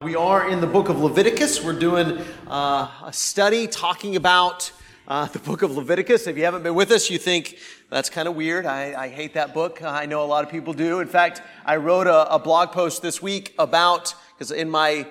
We 0.00 0.14
are 0.14 0.48
in 0.48 0.60
the 0.60 0.66
book 0.68 0.88
of 0.90 1.00
Leviticus. 1.00 1.60
We're 1.64 1.72
doing 1.72 2.18
uh, 2.46 2.88
a 3.04 3.12
study 3.12 3.66
talking 3.66 4.14
about 4.14 4.70
uh, 5.08 5.26
the 5.26 5.40
book 5.40 5.62
of 5.62 5.76
Leviticus. 5.76 6.28
If 6.28 6.36
you 6.36 6.44
haven't 6.44 6.62
been 6.62 6.76
with 6.76 6.92
us, 6.92 7.10
you 7.10 7.18
think 7.18 7.58
that's 7.90 8.08
kind 8.08 8.28
of 8.28 8.36
weird. 8.36 8.64
I, 8.64 8.94
I, 8.96 9.08
hate 9.08 9.34
that 9.34 9.52
book. 9.52 9.82
I 9.82 10.06
know 10.06 10.22
a 10.22 10.24
lot 10.24 10.44
of 10.44 10.52
people 10.52 10.72
do. 10.72 11.00
In 11.00 11.08
fact, 11.08 11.42
I 11.66 11.78
wrote 11.78 12.06
a, 12.06 12.32
a 12.32 12.38
blog 12.38 12.70
post 12.70 13.02
this 13.02 13.20
week 13.20 13.56
about, 13.58 14.14
because 14.36 14.52
in 14.52 14.70
my 14.70 15.04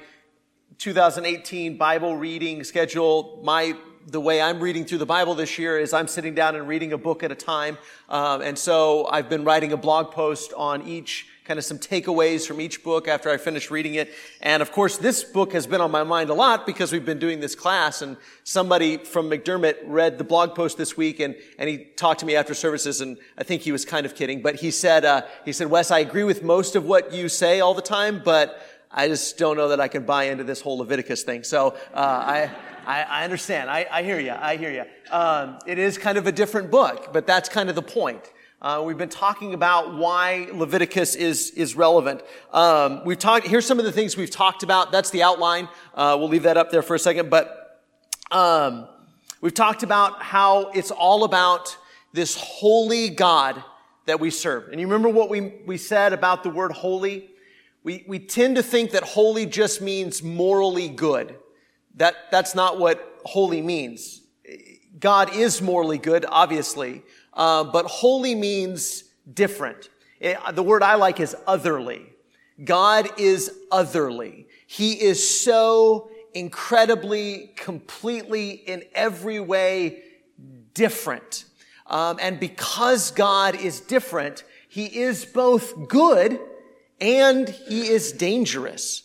2018 0.78 1.76
Bible 1.76 2.16
reading 2.16 2.64
schedule, 2.64 3.42
my 3.44 3.76
the 4.10 4.22
way 4.22 4.42
I'm 4.42 4.62
reading 4.62 4.86
through 4.86 5.00
the 5.00 5.06
Bible 5.06 5.36
this 5.36 5.60
year 5.60 5.78
is 5.78 5.92
I'm 5.92 6.08
sitting 6.08 6.34
down 6.34 6.56
and 6.56 6.66
reading 6.66 6.94
a 6.94 6.98
book 6.98 7.24
at 7.24 7.32
a 7.34 7.36
time. 7.36 7.78
Um, 8.08 8.42
and 8.42 8.58
so 8.58 9.06
I've 9.08 9.28
been 9.28 9.44
writing 9.44 9.74
a 9.74 9.78
blog 9.78 10.12
post 10.12 10.54
on 10.56 10.88
each 10.88 11.28
kind 11.48 11.58
of 11.58 11.64
some 11.64 11.80
takeaways 11.80 12.46
from 12.46 12.60
each 12.60 12.84
book 12.84 13.08
after 13.08 13.30
I 13.30 13.38
finished 13.38 13.72
reading 13.72 13.96
it. 13.96 14.14
And 14.42 14.62
of 14.62 14.74
course, 14.74 14.98
this 14.98 15.24
book 15.24 15.54
has 15.54 15.66
been 15.66 15.80
on 15.80 15.92
my 15.92 16.04
mind 16.04 16.30
a 16.30 16.34
lot 16.34 16.66
because 16.66 16.92
we've 16.92 17.06
been 17.06 17.20
doing 17.20 17.40
this 17.40 17.56
class 17.56 18.02
and 18.02 18.18
somebody 18.44 18.98
from 18.98 19.30
McDermott 19.30 19.78
read 19.86 20.18
the 20.18 20.26
blog 20.26 20.56
post 20.56 20.78
this 20.78 20.98
week 20.98 21.22
and, 21.22 21.38
and 21.58 21.70
he 21.70 21.78
talked 21.78 22.20
to 22.20 22.26
me 22.26 22.36
after 22.36 22.54
services 22.54 23.00
and 23.00 23.18
I 23.38 23.44
think 23.44 23.62
he 23.62 23.72
was 23.72 23.86
kind 23.86 24.06
of 24.06 24.14
kidding, 24.14 24.42
but 24.42 24.56
he 24.56 24.72
said, 24.72 25.06
uh, 25.06 25.22
he 25.46 25.54
said, 25.54 25.70
Wes, 25.70 25.90
I 25.90 26.00
agree 26.00 26.26
with 26.26 26.44
most 26.44 26.76
of 26.76 26.84
what 26.84 27.14
you 27.14 27.30
say 27.30 27.62
all 27.62 27.74
the 27.74 27.82
time, 27.82 28.22
but 28.26 28.62
I 28.92 29.08
just 29.08 29.38
don't 29.38 29.56
know 29.56 29.70
that 29.70 29.80
I 29.80 29.88
can 29.88 30.04
buy 30.04 30.26
into 30.26 30.44
this 30.44 30.60
whole 30.60 30.80
Leviticus 30.80 31.24
thing. 31.24 31.46
So, 31.46 31.78
uh, 31.94 31.98
I, 31.98 32.52
I, 32.86 33.24
understand. 33.24 33.70
I, 33.70 33.86
I, 33.90 34.04
hear 34.04 34.20
you. 34.20 34.32
I 34.32 34.58
hear 34.58 34.72
you. 34.72 34.84
Um, 35.12 35.60
it 35.66 35.78
is 35.78 35.98
kind 35.98 36.18
of 36.18 36.28
a 36.28 36.32
different 36.32 36.72
book, 36.72 37.12
but 37.14 37.26
that's 37.26 37.48
kind 37.48 37.70
of 37.70 37.76
the 37.76 37.82
point. 37.82 38.32
Uh, 38.60 38.82
we've 38.84 38.98
been 38.98 39.08
talking 39.08 39.54
about 39.54 39.94
why 39.94 40.48
Leviticus 40.52 41.14
is 41.14 41.52
is 41.52 41.76
relevant. 41.76 42.24
Um, 42.52 43.06
we've 43.06 43.20
talked. 43.20 43.46
Here's 43.46 43.68
some 43.68 43.78
of 43.78 43.86
the 43.86 43.92
things 43.92 44.18
we've 44.18 44.32
talked 44.32 44.64
about. 44.64 44.92
That's 44.92 45.12
the 45.12 45.22
outline. 45.22 45.70
Uh, 45.94 46.16
we'll 46.18 46.28
leave 46.28 46.42
that 46.44 46.58
up 46.58 46.72
there 46.72 46.82
for 46.82 46.96
a 46.96 47.00
second. 47.00 47.30
But 47.30 47.84
um, 48.32 48.88
we've 49.42 49.54
talked 49.54 49.84
about 49.84 50.24
how 50.24 50.72
it's 50.72 50.90
all 50.90 51.24
about 51.24 51.78
this 52.14 52.36
holy 52.36 53.10
God 53.10 53.64
that 54.08 54.20
we 54.20 54.32
serve. 54.32 54.70
And 54.70 54.82
you 54.82 54.88
remember 54.88 55.10
what 55.10 55.30
we 55.30 55.54
we 55.68 55.78
said 55.78 56.12
about 56.12 56.42
the 56.42 56.50
word 56.50 56.72
holy? 56.72 57.30
We 57.84 58.06
we 58.08 58.18
tend 58.18 58.56
to 58.56 58.64
think 58.64 58.90
that 58.92 59.04
holy 59.04 59.46
just 59.46 59.84
means 59.84 60.24
morally 60.24 60.90
good. 60.90 61.36
That 61.94 62.16
that's 62.32 62.56
not 62.56 62.80
what 62.80 63.22
holy 63.24 63.62
means. 63.62 64.24
God 65.00 65.36
is 65.36 65.62
morally 65.62 66.00
good, 66.00 66.26
obviously. 66.28 67.04
Uh, 67.38 67.64
but 67.64 67.86
holy 67.86 68.34
means 68.36 69.04
different. 69.32 69.90
It, 70.20 70.38
the 70.54 70.64
word 70.64 70.82
I 70.82 70.96
like 70.96 71.20
is 71.20 71.36
otherly. 71.46 72.08
God 72.64 73.08
is 73.20 73.52
otherly. 73.72 74.48
He 74.66 74.94
is 74.94 75.42
so 75.44 76.10
incredibly, 76.34 77.52
completely, 77.56 78.50
in 78.52 78.84
every 78.94 79.40
way 79.40 80.04
different. 80.74 81.46
Um, 81.86 82.18
and 82.20 82.40
because 82.40 83.12
God 83.12 83.56
is 83.56 83.80
different, 83.82 84.44
He 84.68 84.86
is 84.86 85.24
both 85.24 85.88
good 85.88 86.40
and 87.00 87.48
He 87.48 87.88
is 87.88 88.12
dangerous. 88.12 89.04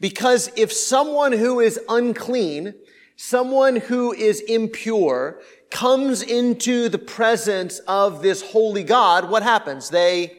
Because 0.00 0.50
if 0.56 0.72
someone 0.72 1.32
who 1.32 1.60
is 1.60 1.78
unclean, 1.88 2.74
someone 3.16 3.76
who 3.76 4.12
is 4.12 4.40
impure, 4.40 5.40
comes 5.70 6.22
into 6.22 6.88
the 6.88 6.98
presence 6.98 7.78
of 7.80 8.22
this 8.22 8.42
holy 8.42 8.84
God, 8.84 9.28
what 9.30 9.42
happens? 9.42 9.90
They, 9.90 10.36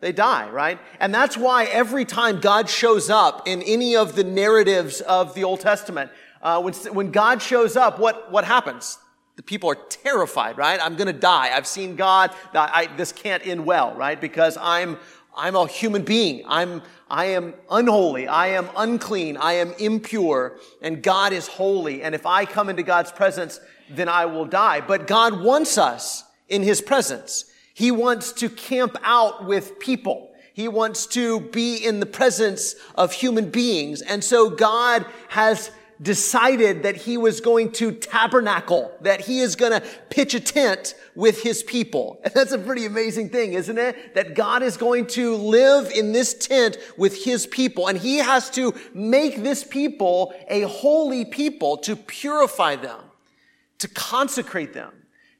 they 0.00 0.12
die, 0.12 0.48
right? 0.50 0.78
And 1.00 1.14
that's 1.14 1.36
why 1.36 1.64
every 1.64 2.04
time 2.04 2.40
God 2.40 2.68
shows 2.68 3.08
up 3.08 3.46
in 3.46 3.62
any 3.62 3.96
of 3.96 4.16
the 4.16 4.24
narratives 4.24 5.00
of 5.00 5.34
the 5.34 5.44
Old 5.44 5.60
Testament, 5.60 6.10
uh, 6.42 6.60
when, 6.60 6.74
when 6.94 7.10
God 7.10 7.40
shows 7.40 7.76
up, 7.76 7.98
what, 7.98 8.30
what 8.30 8.44
happens? 8.44 8.98
The 9.36 9.42
people 9.42 9.70
are 9.70 9.78
terrified, 9.88 10.58
right? 10.58 10.78
I'm 10.80 10.96
going 10.96 11.06
to 11.06 11.18
die. 11.18 11.56
I've 11.56 11.66
seen 11.66 11.96
God. 11.96 12.32
I, 12.52 12.88
this 12.96 13.12
can't 13.12 13.44
end 13.46 13.64
well, 13.64 13.94
right? 13.94 14.20
Because 14.20 14.56
I'm, 14.60 14.98
I'm 15.36 15.56
a 15.56 15.66
human 15.66 16.04
being. 16.04 16.44
I'm, 16.46 16.82
I 17.10 17.26
am 17.26 17.54
unholy. 17.70 18.28
I 18.28 18.48
am 18.48 18.68
unclean. 18.76 19.36
I 19.36 19.54
am 19.54 19.72
impure. 19.78 20.58
And 20.82 21.02
God 21.02 21.32
is 21.32 21.48
holy. 21.48 22.02
And 22.02 22.14
if 22.14 22.26
I 22.26 22.44
come 22.44 22.68
into 22.68 22.82
God's 22.82 23.10
presence, 23.10 23.58
then 23.88 24.08
I 24.08 24.26
will 24.26 24.46
die. 24.46 24.80
But 24.80 25.06
God 25.06 25.40
wants 25.40 25.78
us 25.78 26.24
in 26.48 26.62
His 26.62 26.80
presence. 26.80 27.46
He 27.74 27.90
wants 27.90 28.32
to 28.34 28.48
camp 28.48 28.96
out 29.02 29.44
with 29.44 29.78
people. 29.80 30.30
He 30.52 30.68
wants 30.68 31.06
to 31.08 31.40
be 31.40 31.76
in 31.76 31.98
the 31.98 32.06
presence 32.06 32.76
of 32.94 33.12
human 33.12 33.50
beings. 33.50 34.02
And 34.02 34.22
so 34.22 34.48
God 34.48 35.04
has 35.28 35.72
decided 36.00 36.84
that 36.84 36.96
he 36.96 37.16
was 37.16 37.40
going 37.40 37.72
to 37.72 37.92
tabernacle, 37.92 38.92
that 39.00 39.22
he 39.22 39.40
is 39.40 39.56
going 39.56 39.72
to 39.72 39.86
pitch 40.10 40.34
a 40.34 40.40
tent 40.40 40.94
with 41.14 41.42
his 41.42 41.62
people. 41.62 42.20
And 42.24 42.32
that's 42.34 42.52
a 42.52 42.58
pretty 42.58 42.86
amazing 42.86 43.30
thing, 43.30 43.54
isn't 43.54 43.78
it? 43.78 44.14
That 44.14 44.34
God 44.34 44.62
is 44.62 44.76
going 44.76 45.06
to 45.08 45.34
live 45.34 45.90
in 45.90 46.12
this 46.12 46.34
tent 46.34 46.76
with 46.96 47.24
his 47.24 47.46
people 47.46 47.88
and 47.88 47.98
he 47.98 48.18
has 48.18 48.50
to 48.50 48.74
make 48.92 49.42
this 49.42 49.64
people 49.64 50.34
a 50.48 50.62
holy 50.62 51.24
people 51.24 51.78
to 51.78 51.96
purify 51.96 52.76
them 52.76 53.00
to 53.78 53.88
consecrate 53.88 54.72
them, 54.72 54.92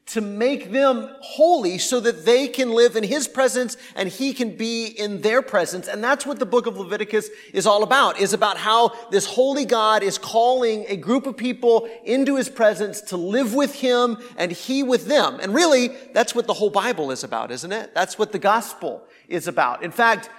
to 0.07 0.21
make 0.21 0.71
them 0.71 1.09
holy 1.21 1.79
so 1.79 1.99
that 1.99 2.25
they 2.25 2.47
can 2.47 2.69
live 2.69 2.95
in 2.95 3.03
His 3.03 3.27
presence 3.27 3.75
and 3.95 4.07
He 4.07 4.33
can 4.33 4.55
be 4.55 4.85
in 4.85 5.21
their 5.21 5.41
presence. 5.41 5.87
And 5.87 6.03
that's 6.03 6.25
what 6.25 6.37
the 6.37 6.45
book 6.45 6.67
of 6.67 6.77
Leviticus 6.77 7.29
is 7.53 7.65
all 7.65 7.81
about, 7.81 8.19
is 8.19 8.33
about 8.33 8.57
how 8.57 8.91
this 9.09 9.25
holy 9.25 9.65
God 9.65 10.03
is 10.03 10.17
calling 10.17 10.85
a 10.87 10.95
group 10.95 11.25
of 11.25 11.35
people 11.35 11.89
into 12.03 12.35
His 12.35 12.49
presence 12.49 13.01
to 13.01 13.17
live 13.17 13.55
with 13.55 13.75
Him 13.75 14.17
and 14.37 14.51
He 14.51 14.83
with 14.83 15.07
them. 15.07 15.39
And 15.41 15.55
really, 15.55 15.87
that's 16.13 16.35
what 16.35 16.45
the 16.45 16.53
whole 16.53 16.69
Bible 16.69 17.09
is 17.09 17.23
about, 17.23 17.49
isn't 17.49 17.71
it? 17.71 17.95
That's 17.95 18.19
what 18.19 18.31
the 18.31 18.39
gospel 18.39 19.03
is 19.27 19.47
about. 19.47 19.81
In 19.83 19.91
fact, 19.91 20.29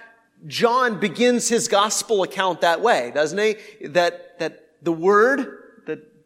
John 0.45 0.99
begins 0.99 1.49
his 1.49 1.67
gospel 1.67 2.23
account 2.23 2.61
that 2.61 2.81
way, 2.81 3.11
doesn't 3.13 3.39
he? 3.39 3.87
That, 3.87 4.37
that 4.39 4.67
the 4.83 4.91
Word, 4.91 5.66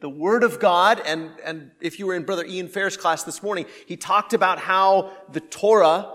the 0.02 0.10
Word 0.10 0.44
of 0.44 0.60
God, 0.60 1.00
and, 1.06 1.30
and 1.46 1.72
if 1.80 2.00
you 2.00 2.08
were 2.08 2.16
in 2.16 2.24
Brother 2.24 2.44
Ian 2.44 2.68
Fair's 2.68 2.98
class 2.98 3.24
this 3.24 3.42
morning, 3.42 3.68
he 3.86 3.96
talked 3.96 4.34
about 4.34 4.58
how 4.58 5.12
the 5.32 5.40
Torah 5.40 6.12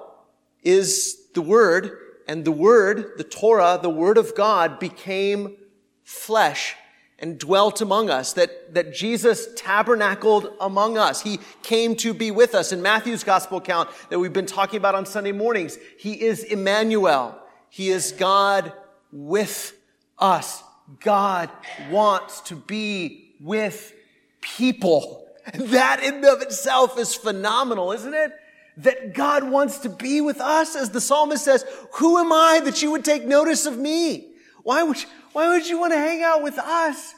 is 0.62 1.28
the 1.34 1.40
Word, 1.40 1.96
and 2.26 2.44
the 2.44 2.52
Word, 2.52 3.12
the 3.16 3.24
Torah, 3.24 3.78
the 3.80 3.88
Word 3.88 4.18
of 4.18 4.34
God 4.34 4.80
became 4.80 5.56
flesh 6.02 6.74
and 7.20 7.38
dwelt 7.38 7.80
among 7.80 8.10
us, 8.10 8.32
that, 8.32 8.74
that 8.74 8.92
Jesus 8.92 9.48
tabernacled 9.54 10.52
among 10.60 10.98
us. 10.98 11.22
He 11.22 11.38
came 11.62 11.94
to 11.96 12.12
be 12.12 12.32
with 12.32 12.54
us. 12.54 12.72
In 12.72 12.82
Matthew's 12.82 13.24
gospel 13.24 13.58
account 13.58 13.88
that 14.10 14.18
we've 14.18 14.32
been 14.32 14.46
talking 14.46 14.78
about 14.78 14.96
on 14.96 15.06
Sunday 15.06 15.32
mornings, 15.32 15.78
He 15.96 16.20
is 16.20 16.42
Emmanuel. 16.42 17.40
He 17.70 17.90
is 17.90 18.12
God 18.12 18.72
with 19.12 19.78
us. 20.18 20.62
God 21.00 21.50
wants 21.90 22.40
to 22.42 22.56
be 22.56 23.25
with 23.40 23.94
people. 24.40 25.26
That 25.54 26.02
in 26.02 26.24
of 26.24 26.42
itself 26.42 26.98
is 26.98 27.14
phenomenal, 27.14 27.92
isn't 27.92 28.14
it? 28.14 28.32
That 28.78 29.14
God 29.14 29.48
wants 29.48 29.78
to 29.78 29.88
be 29.88 30.20
with 30.20 30.40
us, 30.40 30.76
as 30.76 30.90
the 30.90 31.00
psalmist 31.00 31.44
says, 31.44 31.64
who 31.94 32.18
am 32.18 32.32
I 32.32 32.60
that 32.64 32.82
you 32.82 32.90
would 32.90 33.04
take 33.04 33.24
notice 33.24 33.64
of 33.64 33.78
me? 33.78 34.26
Why 34.64 34.82
would, 34.82 35.00
you, 35.00 35.08
why 35.32 35.48
would 35.48 35.66
you 35.66 35.78
want 35.78 35.92
to 35.92 35.98
hang 35.98 36.22
out 36.22 36.42
with 36.42 36.58
us? 36.58 37.14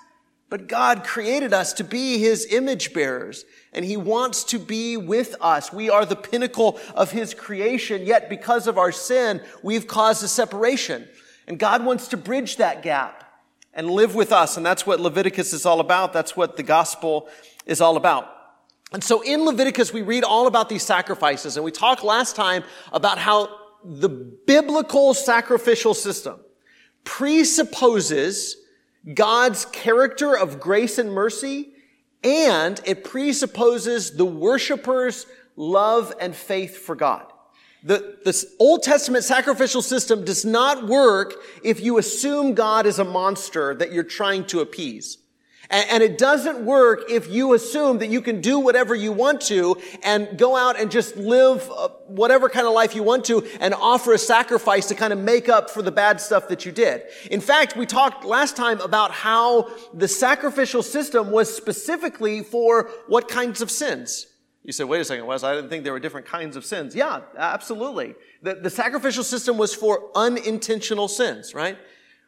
But 0.50 0.66
God 0.66 1.04
created 1.04 1.52
us 1.52 1.74
to 1.74 1.84
be 1.84 2.18
His 2.18 2.46
image 2.50 2.94
bearers, 2.94 3.44
and 3.72 3.84
He 3.84 3.96
wants 3.96 4.44
to 4.44 4.58
be 4.58 4.96
with 4.96 5.34
us. 5.40 5.72
We 5.72 5.90
are 5.90 6.06
the 6.06 6.16
pinnacle 6.16 6.78
of 6.94 7.10
His 7.10 7.34
creation, 7.34 8.06
yet 8.06 8.30
because 8.30 8.66
of 8.66 8.78
our 8.78 8.92
sin, 8.92 9.42
we've 9.62 9.86
caused 9.86 10.22
a 10.22 10.28
separation. 10.28 11.08
And 11.46 11.58
God 11.58 11.84
wants 11.84 12.08
to 12.08 12.16
bridge 12.16 12.56
that 12.56 12.82
gap 12.82 13.27
and 13.78 13.88
live 13.88 14.16
with 14.16 14.32
us. 14.32 14.56
And 14.56 14.66
that's 14.66 14.84
what 14.84 14.98
Leviticus 14.98 15.52
is 15.52 15.64
all 15.64 15.78
about. 15.78 16.12
That's 16.12 16.36
what 16.36 16.56
the 16.56 16.64
gospel 16.64 17.28
is 17.64 17.80
all 17.80 17.96
about. 17.96 18.28
And 18.92 19.04
so 19.04 19.20
in 19.20 19.44
Leviticus, 19.44 19.92
we 19.92 20.02
read 20.02 20.24
all 20.24 20.48
about 20.48 20.68
these 20.68 20.82
sacrifices. 20.82 21.56
And 21.56 21.64
we 21.64 21.70
talked 21.70 22.02
last 22.02 22.34
time 22.34 22.64
about 22.92 23.18
how 23.18 23.48
the 23.84 24.08
biblical 24.08 25.14
sacrificial 25.14 25.94
system 25.94 26.40
presupposes 27.04 28.56
God's 29.14 29.64
character 29.66 30.36
of 30.36 30.58
grace 30.58 30.98
and 30.98 31.12
mercy, 31.12 31.68
and 32.24 32.80
it 32.84 33.04
presupposes 33.04 34.16
the 34.16 34.24
worshiper's 34.24 35.24
love 35.54 36.12
and 36.20 36.34
faith 36.34 36.76
for 36.76 36.96
God. 36.96 37.32
The, 37.88 38.18
the 38.22 38.46
Old 38.58 38.82
Testament 38.82 39.24
sacrificial 39.24 39.80
system 39.80 40.22
does 40.22 40.44
not 40.44 40.86
work 40.86 41.36
if 41.64 41.80
you 41.80 41.96
assume 41.96 42.52
God 42.52 42.84
is 42.84 42.98
a 42.98 43.04
monster 43.04 43.74
that 43.76 43.92
you're 43.92 44.04
trying 44.04 44.44
to 44.48 44.60
appease. 44.60 45.16
And, 45.70 45.88
and, 45.90 46.02
it 46.02 46.18
doesn't 46.18 46.66
work 46.66 47.10
if 47.10 47.30
you 47.30 47.54
assume 47.54 47.98
that 48.00 48.08
you 48.08 48.20
can 48.20 48.42
do 48.42 48.58
whatever 48.58 48.94
you 48.94 49.12
want 49.12 49.40
to 49.42 49.80
and 50.02 50.36
go 50.36 50.54
out 50.54 50.78
and 50.78 50.90
just 50.90 51.16
live 51.16 51.70
uh, 51.74 51.88
whatever 52.08 52.50
kind 52.50 52.66
of 52.66 52.74
life 52.74 52.94
you 52.94 53.02
want 53.02 53.24
to 53.26 53.46
and 53.58 53.72
offer 53.72 54.12
a 54.12 54.18
sacrifice 54.18 54.88
to 54.88 54.94
kind 54.94 55.14
of 55.14 55.18
make 55.18 55.48
up 55.48 55.70
for 55.70 55.80
the 55.80 55.92
bad 55.92 56.20
stuff 56.20 56.48
that 56.48 56.66
you 56.66 56.72
did. 56.72 57.04
In 57.30 57.40
fact, 57.40 57.74
we 57.74 57.86
talked 57.86 58.22
last 58.22 58.54
time 58.54 58.82
about 58.82 59.12
how 59.12 59.70
the 59.94 60.08
sacrificial 60.08 60.82
system 60.82 61.30
was 61.30 61.54
specifically 61.54 62.42
for 62.42 62.90
what 63.06 63.28
kinds 63.28 63.62
of 63.62 63.70
sins. 63.70 64.27
You 64.68 64.72
said, 64.72 64.84
wait 64.84 65.00
a 65.00 65.04
second, 65.06 65.24
Wes, 65.24 65.44
I 65.44 65.54
didn't 65.54 65.70
think 65.70 65.82
there 65.82 65.94
were 65.94 65.98
different 65.98 66.26
kinds 66.26 66.54
of 66.54 66.62
sins. 66.62 66.94
Yeah, 66.94 67.20
absolutely. 67.38 68.14
The, 68.42 68.56
the 68.56 68.68
sacrificial 68.68 69.24
system 69.24 69.56
was 69.56 69.74
for 69.74 70.10
unintentional 70.14 71.08
sins, 71.08 71.54
right? 71.54 71.78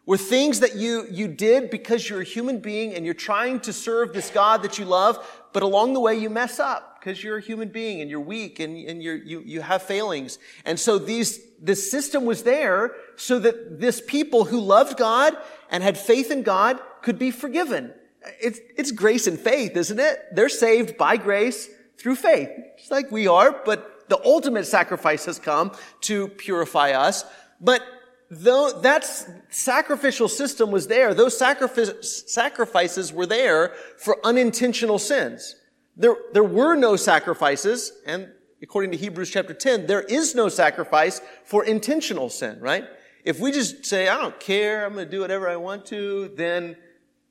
were 0.07 0.17
things 0.17 0.61
that 0.61 0.75
you, 0.75 1.07
you 1.11 1.29
did 1.29 1.71
because 1.71 2.09
you're 2.09 2.23
a 2.23 2.25
human 2.25 2.59
being 2.59 2.95
and 2.95 3.05
you're 3.05 3.15
trying 3.15 3.61
to 3.61 3.73
serve 3.73 4.13
this 4.13 4.31
God 4.31 4.63
that 4.63 4.79
you 4.79 4.85
love, 4.85 5.47
but 5.53 5.63
along 5.63 5.93
the 5.93 6.01
way 6.01 6.17
you 6.17 6.31
mess 6.31 6.59
up 6.59 6.99
because 6.99 7.23
you're 7.23 7.37
a 7.37 7.41
human 7.43 7.69
being 7.69 8.01
and 8.01 8.11
you're 8.11 8.19
weak 8.19 8.59
and, 8.59 8.77
and 8.89 9.03
you're, 9.03 9.17
you, 9.17 9.41
you 9.45 9.61
have 9.61 9.83
failings. 9.83 10.39
And 10.65 10.81
so 10.81 10.99
these, 10.99 11.41
this 11.61 11.91
system 11.91 12.25
was 12.25 12.43
there 12.43 12.93
so 13.17 13.39
that 13.41 13.81
this 13.81 14.03
people 14.05 14.47
who 14.47 14.61
loved 14.61 14.99
God 14.99 15.37
and 15.71 15.83
had 15.83 15.99
faith 15.99 16.31
in 16.31 16.43
God 16.43 16.81
could 17.03 17.19
be 17.19 17.31
forgiven. 17.31 17.93
It's, 18.41 18.59
it's 18.77 18.91
grace 18.91 19.27
and 19.27 19.39
faith, 19.39 19.77
isn't 19.77 20.01
it? 20.01 20.35
They're 20.35 20.49
saved 20.49 20.97
by 20.97 21.19
grace 21.19 21.69
through 22.01 22.17
faith, 22.17 22.49
just 22.79 22.91
like 22.91 23.11
we 23.11 23.27
are, 23.27 23.61
but 23.65 24.09
the 24.09 24.21
ultimate 24.25 24.67
sacrifice 24.67 25.27
has 25.27 25.39
come 25.39 25.73
to 26.03 26.29
purify 26.29 26.93
us. 26.93 27.25
But 27.61 27.83
though 28.31 28.71
that 28.83 29.05
sacrificial 29.51 30.29
system 30.29 30.71
was 30.71 30.87
there, 30.87 31.15
those 31.15 31.37
sacrifices 31.37 33.13
were 33.13 33.27
there 33.27 33.75
for 33.99 34.19
unintentional 34.25 34.99
sins. 34.99 35.57
There, 35.97 36.17
there 36.33 36.45
were 36.45 36.75
no 36.77 36.97
sacrifices, 36.97 37.93
and 38.07 38.29
according 38.63 38.93
to 38.93 38.97
Hebrews 38.97 39.31
chapter 39.31 39.53
10, 39.53 39.87
there 39.87 40.03
is 40.03 40.35
no 40.35 40.49
sacrifice 40.49 41.21
for 41.45 41.65
intentional 41.65 42.31
sin, 42.31 42.59
right? 42.61 42.85
If 43.25 43.39
we 43.39 43.53
just 43.53 43.85
say, 43.85 44.09
I 44.09 44.17
don't 44.17 44.41
care, 44.41 44.87
I'm 44.87 44.95
going 44.95 45.05
to 45.05 45.11
do 45.11 45.21
whatever 45.21 45.49
I 45.49 45.57
want 45.57 45.85
to, 45.87 46.33
then 46.37 46.77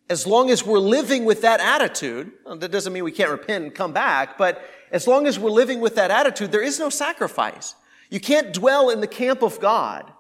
as 0.09 0.25
long 0.25 0.49
as 0.49 0.65
we're 0.65 0.79
living 0.79 1.23
with 1.23 1.43
that 1.43 1.59
attitude, 1.59 2.31
that 2.45 2.71
doesn't 2.71 2.91
mean 2.91 3.03
we 3.03 3.11
can't 3.11 3.29
repent 3.29 3.63
and 3.63 3.75
come 3.75 3.93
back, 3.93 4.37
but 4.37 4.61
as 4.91 5.05
long 5.05 5.27
as 5.27 5.37
we're 5.37 5.51
living 5.51 5.79
with 5.79 5.95
that 5.95 6.09
attitude, 6.09 6.51
there 6.51 6.63
is 6.63 6.79
no 6.79 6.89
sacrifice. 6.89 7.75
You 8.09 8.19
can't 8.19 8.51
dwell 8.51 8.89
in 8.89 9.01
the 9.01 9.07
camp 9.07 9.43
of 9.43 9.59
God 9.59 10.11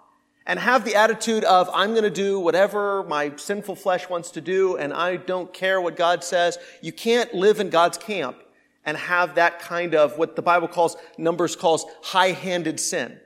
and 0.45 0.59
have 0.59 0.85
the 0.85 0.95
attitude 0.95 1.43
of, 1.43 1.69
I'm 1.73 1.91
going 1.91 2.03
to 2.03 2.11
do 2.11 2.39
whatever 2.39 3.03
my 3.03 3.35
sinful 3.35 3.75
flesh 3.75 4.07
wants 4.09 4.29
to 4.31 4.41
do 4.41 4.77
and 4.77 4.93
I 4.93 5.15
don't 5.15 5.51
care 5.53 5.81
what 5.81 5.95
God 5.95 6.23
says. 6.23 6.59
You 6.81 6.91
can't 6.91 7.33
live 7.33 7.59
in 7.59 7.71
God's 7.71 7.97
camp 7.97 8.37
and 8.85 8.95
have 8.95 9.35
that 9.35 9.59
kind 9.59 9.95
of 9.95 10.19
what 10.19 10.35
the 10.35 10.41
Bible 10.43 10.67
calls, 10.67 10.97
Numbers 11.17 11.55
calls 11.55 11.85
high-handed 12.03 12.79
sin. 12.79 13.19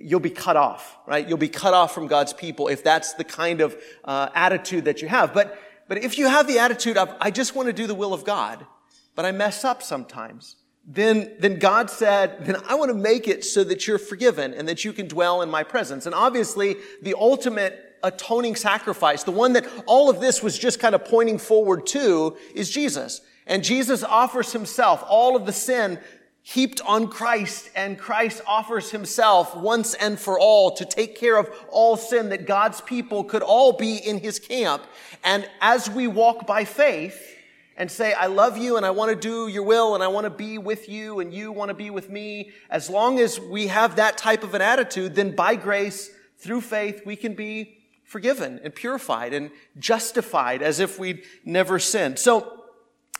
You'll 0.00 0.20
be 0.20 0.30
cut 0.30 0.56
off, 0.56 0.96
right? 1.06 1.28
You'll 1.28 1.38
be 1.38 1.48
cut 1.48 1.74
off 1.74 1.94
from 1.94 2.06
God's 2.06 2.32
people 2.32 2.68
if 2.68 2.82
that's 2.82 3.14
the 3.14 3.24
kind 3.24 3.60
of 3.60 3.76
uh, 4.04 4.28
attitude 4.34 4.86
that 4.86 5.02
you 5.02 5.08
have. 5.08 5.34
But, 5.34 5.58
but 5.88 5.98
if 5.98 6.18
you 6.18 6.28
have 6.28 6.46
the 6.46 6.58
attitude 6.58 6.96
of, 6.96 7.14
I 7.20 7.30
just 7.30 7.54
want 7.54 7.66
to 7.66 7.72
do 7.72 7.86
the 7.86 7.94
will 7.94 8.14
of 8.14 8.24
God, 8.24 8.64
but 9.14 9.24
I 9.24 9.32
mess 9.32 9.64
up 9.64 9.82
sometimes, 9.82 10.56
then, 10.86 11.32
then 11.38 11.58
God 11.58 11.90
said, 11.90 12.46
then 12.46 12.56
I 12.68 12.74
want 12.76 12.90
to 12.90 12.96
make 12.96 13.28
it 13.28 13.44
so 13.44 13.64
that 13.64 13.86
you're 13.86 13.98
forgiven 13.98 14.54
and 14.54 14.68
that 14.68 14.84
you 14.84 14.92
can 14.92 15.06
dwell 15.06 15.42
in 15.42 15.50
my 15.50 15.62
presence. 15.62 16.06
And 16.06 16.14
obviously, 16.14 16.76
the 17.02 17.14
ultimate 17.18 17.98
atoning 18.02 18.56
sacrifice, 18.56 19.24
the 19.24 19.32
one 19.32 19.54
that 19.54 19.66
all 19.86 20.08
of 20.08 20.20
this 20.20 20.42
was 20.42 20.58
just 20.58 20.80
kind 20.80 20.94
of 20.94 21.04
pointing 21.04 21.38
forward 21.38 21.86
to, 21.88 22.36
is 22.54 22.70
Jesus. 22.70 23.20
And 23.46 23.64
Jesus 23.64 24.04
offers 24.04 24.52
himself, 24.52 25.02
all 25.06 25.34
of 25.34 25.46
the 25.46 25.52
sin 25.52 25.98
heaped 26.48 26.80
on 26.86 27.08
Christ, 27.08 27.68
and 27.76 27.98
Christ 27.98 28.40
offers 28.46 28.90
himself 28.90 29.54
once 29.54 29.92
and 29.92 30.18
for 30.18 30.40
all 30.40 30.70
to 30.76 30.86
take 30.86 31.14
care 31.14 31.36
of 31.36 31.50
all 31.68 31.98
sin 31.98 32.30
that 32.30 32.46
God's 32.46 32.80
people 32.80 33.22
could 33.22 33.42
all 33.42 33.74
be 33.74 33.98
in 33.98 34.18
his 34.18 34.38
camp. 34.38 34.82
And 35.22 35.46
as 35.60 35.90
we 35.90 36.06
walk 36.06 36.46
by 36.46 36.64
faith, 36.64 37.22
and 37.76 37.88
say, 37.88 38.12
I 38.12 38.26
love 38.26 38.58
you 38.58 38.76
and 38.76 38.84
I 38.84 38.90
want 38.90 39.10
to 39.10 39.16
do 39.16 39.46
your 39.46 39.62
will 39.62 39.94
and 39.94 40.02
I 40.02 40.08
want 40.08 40.24
to 40.24 40.30
be 40.30 40.58
with 40.58 40.88
you 40.88 41.20
and 41.20 41.32
you 41.32 41.52
want 41.52 41.68
to 41.68 41.74
be 41.74 41.90
with 41.90 42.10
me, 42.10 42.50
as 42.70 42.90
long 42.90 43.20
as 43.20 43.38
we 43.38 43.68
have 43.68 43.96
that 43.96 44.18
type 44.18 44.42
of 44.42 44.54
an 44.54 44.62
attitude, 44.62 45.14
then 45.14 45.36
by 45.36 45.54
grace, 45.54 46.10
through 46.38 46.62
faith, 46.62 47.02
we 47.06 47.14
can 47.14 47.34
be 47.34 47.78
forgiven 48.02 48.58
and 48.64 48.74
purified 48.74 49.32
and 49.32 49.50
justified 49.78 50.60
as 50.60 50.80
if 50.80 50.98
we'd 50.98 51.22
never 51.44 51.78
sinned. 51.78 52.18
So, 52.18 52.57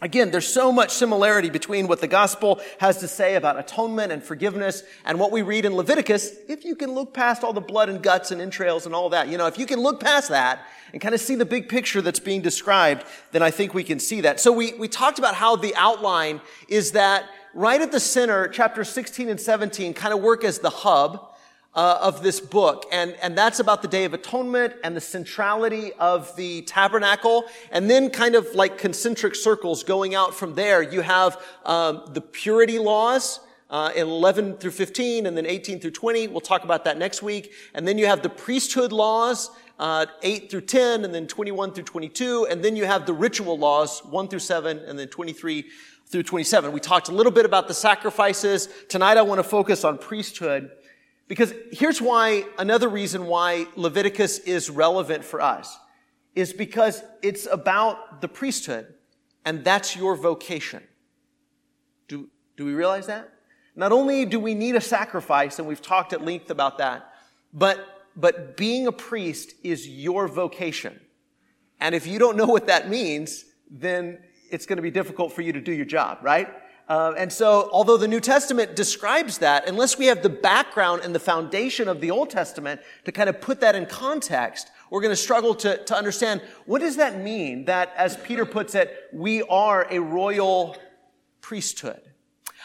Again, 0.00 0.30
there's 0.30 0.46
so 0.46 0.70
much 0.70 0.92
similarity 0.92 1.50
between 1.50 1.88
what 1.88 2.00
the 2.00 2.06
gospel 2.06 2.60
has 2.78 2.98
to 2.98 3.08
say 3.08 3.34
about 3.34 3.58
atonement 3.58 4.12
and 4.12 4.22
forgiveness 4.22 4.84
and 5.04 5.18
what 5.18 5.32
we 5.32 5.42
read 5.42 5.64
in 5.64 5.74
Leviticus. 5.74 6.36
If 6.48 6.64
you 6.64 6.76
can 6.76 6.92
look 6.92 7.12
past 7.12 7.42
all 7.42 7.52
the 7.52 7.60
blood 7.60 7.88
and 7.88 8.00
guts 8.00 8.30
and 8.30 8.40
entrails 8.40 8.86
and 8.86 8.94
all 8.94 9.08
that, 9.10 9.26
you 9.26 9.36
know, 9.36 9.46
if 9.46 9.58
you 9.58 9.66
can 9.66 9.80
look 9.80 9.98
past 9.98 10.28
that 10.28 10.60
and 10.92 11.02
kind 11.02 11.16
of 11.16 11.20
see 11.20 11.34
the 11.34 11.44
big 11.44 11.68
picture 11.68 12.00
that's 12.00 12.20
being 12.20 12.42
described, 12.42 13.04
then 13.32 13.42
I 13.42 13.50
think 13.50 13.74
we 13.74 13.82
can 13.82 13.98
see 13.98 14.20
that. 14.20 14.38
So 14.38 14.52
we, 14.52 14.72
we 14.74 14.86
talked 14.86 15.18
about 15.18 15.34
how 15.34 15.56
the 15.56 15.74
outline 15.74 16.40
is 16.68 16.92
that 16.92 17.24
right 17.52 17.80
at 17.80 17.90
the 17.90 18.00
center, 18.00 18.46
chapter 18.46 18.84
16 18.84 19.28
and 19.28 19.40
17 19.40 19.94
kind 19.94 20.14
of 20.14 20.20
work 20.20 20.44
as 20.44 20.60
the 20.60 20.70
hub 20.70 21.27
uh, 21.78 21.96
of 22.02 22.24
this 22.24 22.40
book. 22.40 22.86
And, 22.90 23.14
and 23.22 23.38
that's 23.38 23.60
about 23.60 23.82
the 23.82 23.88
Day 23.88 24.04
of 24.04 24.12
Atonement 24.12 24.74
and 24.82 24.96
the 24.96 25.00
centrality 25.00 25.92
of 25.92 26.34
the 26.34 26.62
tabernacle. 26.62 27.44
And 27.70 27.88
then 27.88 28.10
kind 28.10 28.34
of 28.34 28.52
like 28.52 28.78
concentric 28.78 29.36
circles 29.36 29.84
going 29.84 30.12
out 30.16 30.34
from 30.34 30.54
there, 30.54 30.82
you 30.82 31.02
have 31.02 31.40
um, 31.64 32.02
the 32.12 32.20
purity 32.20 32.80
laws, 32.80 33.38
uh, 33.70 33.92
11 33.94 34.56
through 34.56 34.72
15 34.72 35.26
and 35.26 35.36
then 35.36 35.46
18 35.46 35.78
through 35.78 35.92
20. 35.92 36.26
We'll 36.26 36.40
talk 36.40 36.64
about 36.64 36.84
that 36.84 36.98
next 36.98 37.22
week. 37.22 37.52
And 37.74 37.86
then 37.86 37.96
you 37.96 38.06
have 38.06 38.24
the 38.24 38.28
priesthood 38.28 38.90
laws, 38.90 39.52
uh, 39.78 40.06
8 40.24 40.50
through 40.50 40.62
10 40.62 41.04
and 41.04 41.14
then 41.14 41.28
21 41.28 41.74
through 41.74 41.84
22. 41.84 42.48
And 42.50 42.60
then 42.60 42.74
you 42.74 42.86
have 42.86 43.06
the 43.06 43.14
ritual 43.14 43.56
laws, 43.56 44.00
1 44.00 44.26
through 44.26 44.40
7 44.40 44.80
and 44.80 44.98
then 44.98 45.06
23 45.06 45.64
through 46.08 46.24
27. 46.24 46.72
We 46.72 46.80
talked 46.80 47.08
a 47.08 47.12
little 47.12 47.30
bit 47.30 47.44
about 47.44 47.68
the 47.68 47.74
sacrifices. 47.74 48.68
Tonight 48.88 49.16
I 49.16 49.22
want 49.22 49.38
to 49.38 49.44
focus 49.44 49.84
on 49.84 49.98
priesthood. 49.98 50.72
Because 51.28 51.52
here's 51.70 52.00
why, 52.00 52.44
another 52.58 52.88
reason 52.88 53.26
why 53.26 53.66
Leviticus 53.76 54.38
is 54.40 54.70
relevant 54.70 55.24
for 55.24 55.40
us 55.40 55.78
is 56.34 56.52
because 56.52 57.02
it's 57.22 57.46
about 57.46 58.22
the 58.22 58.28
priesthood 58.28 58.94
and 59.44 59.62
that's 59.62 59.94
your 59.94 60.16
vocation. 60.16 60.82
Do, 62.08 62.28
do 62.56 62.64
we 62.64 62.72
realize 62.72 63.06
that? 63.06 63.30
Not 63.76 63.92
only 63.92 64.24
do 64.24 64.40
we 64.40 64.54
need 64.54 64.74
a 64.74 64.80
sacrifice, 64.80 65.58
and 65.58 65.68
we've 65.68 65.82
talked 65.82 66.12
at 66.12 66.24
length 66.24 66.50
about 66.50 66.78
that, 66.78 67.12
but, 67.52 68.04
but 68.16 68.56
being 68.56 68.86
a 68.86 68.92
priest 68.92 69.54
is 69.62 69.86
your 69.88 70.26
vocation. 70.26 70.98
And 71.80 71.94
if 71.94 72.06
you 72.06 72.18
don't 72.18 72.36
know 72.36 72.46
what 72.46 72.66
that 72.66 72.88
means, 72.88 73.44
then 73.70 74.18
it's 74.50 74.66
going 74.66 74.78
to 74.78 74.82
be 74.82 74.90
difficult 74.90 75.32
for 75.32 75.42
you 75.42 75.52
to 75.52 75.60
do 75.60 75.72
your 75.72 75.84
job, 75.84 76.18
right? 76.22 76.48
Uh, 76.88 77.12
and 77.18 77.30
so, 77.30 77.68
although 77.70 77.98
the 77.98 78.08
New 78.08 78.20
Testament 78.20 78.74
describes 78.74 79.38
that, 79.38 79.68
unless 79.68 79.98
we 79.98 80.06
have 80.06 80.22
the 80.22 80.30
background 80.30 81.02
and 81.04 81.14
the 81.14 81.20
foundation 81.20 81.86
of 81.86 82.00
the 82.00 82.10
Old 82.10 82.30
Testament 82.30 82.80
to 83.04 83.12
kind 83.12 83.28
of 83.28 83.42
put 83.42 83.60
that 83.60 83.74
in 83.74 83.84
context, 83.84 84.70
we're 84.90 85.02
going 85.02 85.12
to 85.12 85.16
struggle 85.16 85.54
to, 85.56 85.84
to 85.84 85.94
understand 85.94 86.40
what 86.64 86.80
does 86.80 86.96
that 86.96 87.20
mean 87.20 87.66
that, 87.66 87.92
as 87.94 88.16
Peter 88.16 88.46
puts 88.46 88.74
it, 88.74 89.08
we 89.12 89.42
are 89.42 89.86
a 89.90 89.98
royal 89.98 90.78
priesthood. 91.42 92.00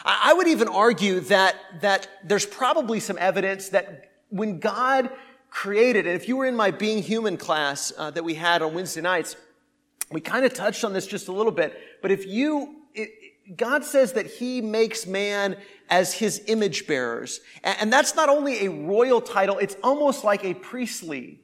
I, 0.04 0.30
I 0.30 0.32
would 0.32 0.48
even 0.48 0.68
argue 0.68 1.20
that, 1.20 1.56
that 1.82 2.08
there's 2.24 2.46
probably 2.46 3.00
some 3.00 3.18
evidence 3.18 3.68
that 3.70 4.10
when 4.30 4.58
God 4.58 5.10
created, 5.50 6.06
and 6.06 6.16
if 6.16 6.28
you 6.28 6.36
were 6.36 6.46
in 6.46 6.56
my 6.56 6.70
Being 6.70 7.02
Human 7.02 7.36
class 7.36 7.92
uh, 7.98 8.10
that 8.12 8.24
we 8.24 8.34
had 8.34 8.62
on 8.62 8.72
Wednesday 8.74 9.02
nights, 9.02 9.36
we 10.10 10.20
kind 10.20 10.46
of 10.46 10.54
touched 10.54 10.82
on 10.82 10.94
this 10.94 11.06
just 11.06 11.28
a 11.28 11.32
little 11.32 11.52
bit, 11.52 11.78
but 12.00 12.10
if 12.10 12.26
you, 12.26 12.83
God 13.56 13.84
says 13.84 14.14
that 14.14 14.26
he 14.26 14.60
makes 14.62 15.06
man 15.06 15.56
as 15.90 16.14
his 16.14 16.42
image 16.46 16.86
bearers. 16.86 17.40
And 17.62 17.92
that's 17.92 18.14
not 18.14 18.28
only 18.28 18.64
a 18.64 18.70
royal 18.70 19.20
title, 19.20 19.58
it's 19.58 19.76
almost 19.82 20.24
like 20.24 20.44
a 20.44 20.54
priestly 20.54 21.40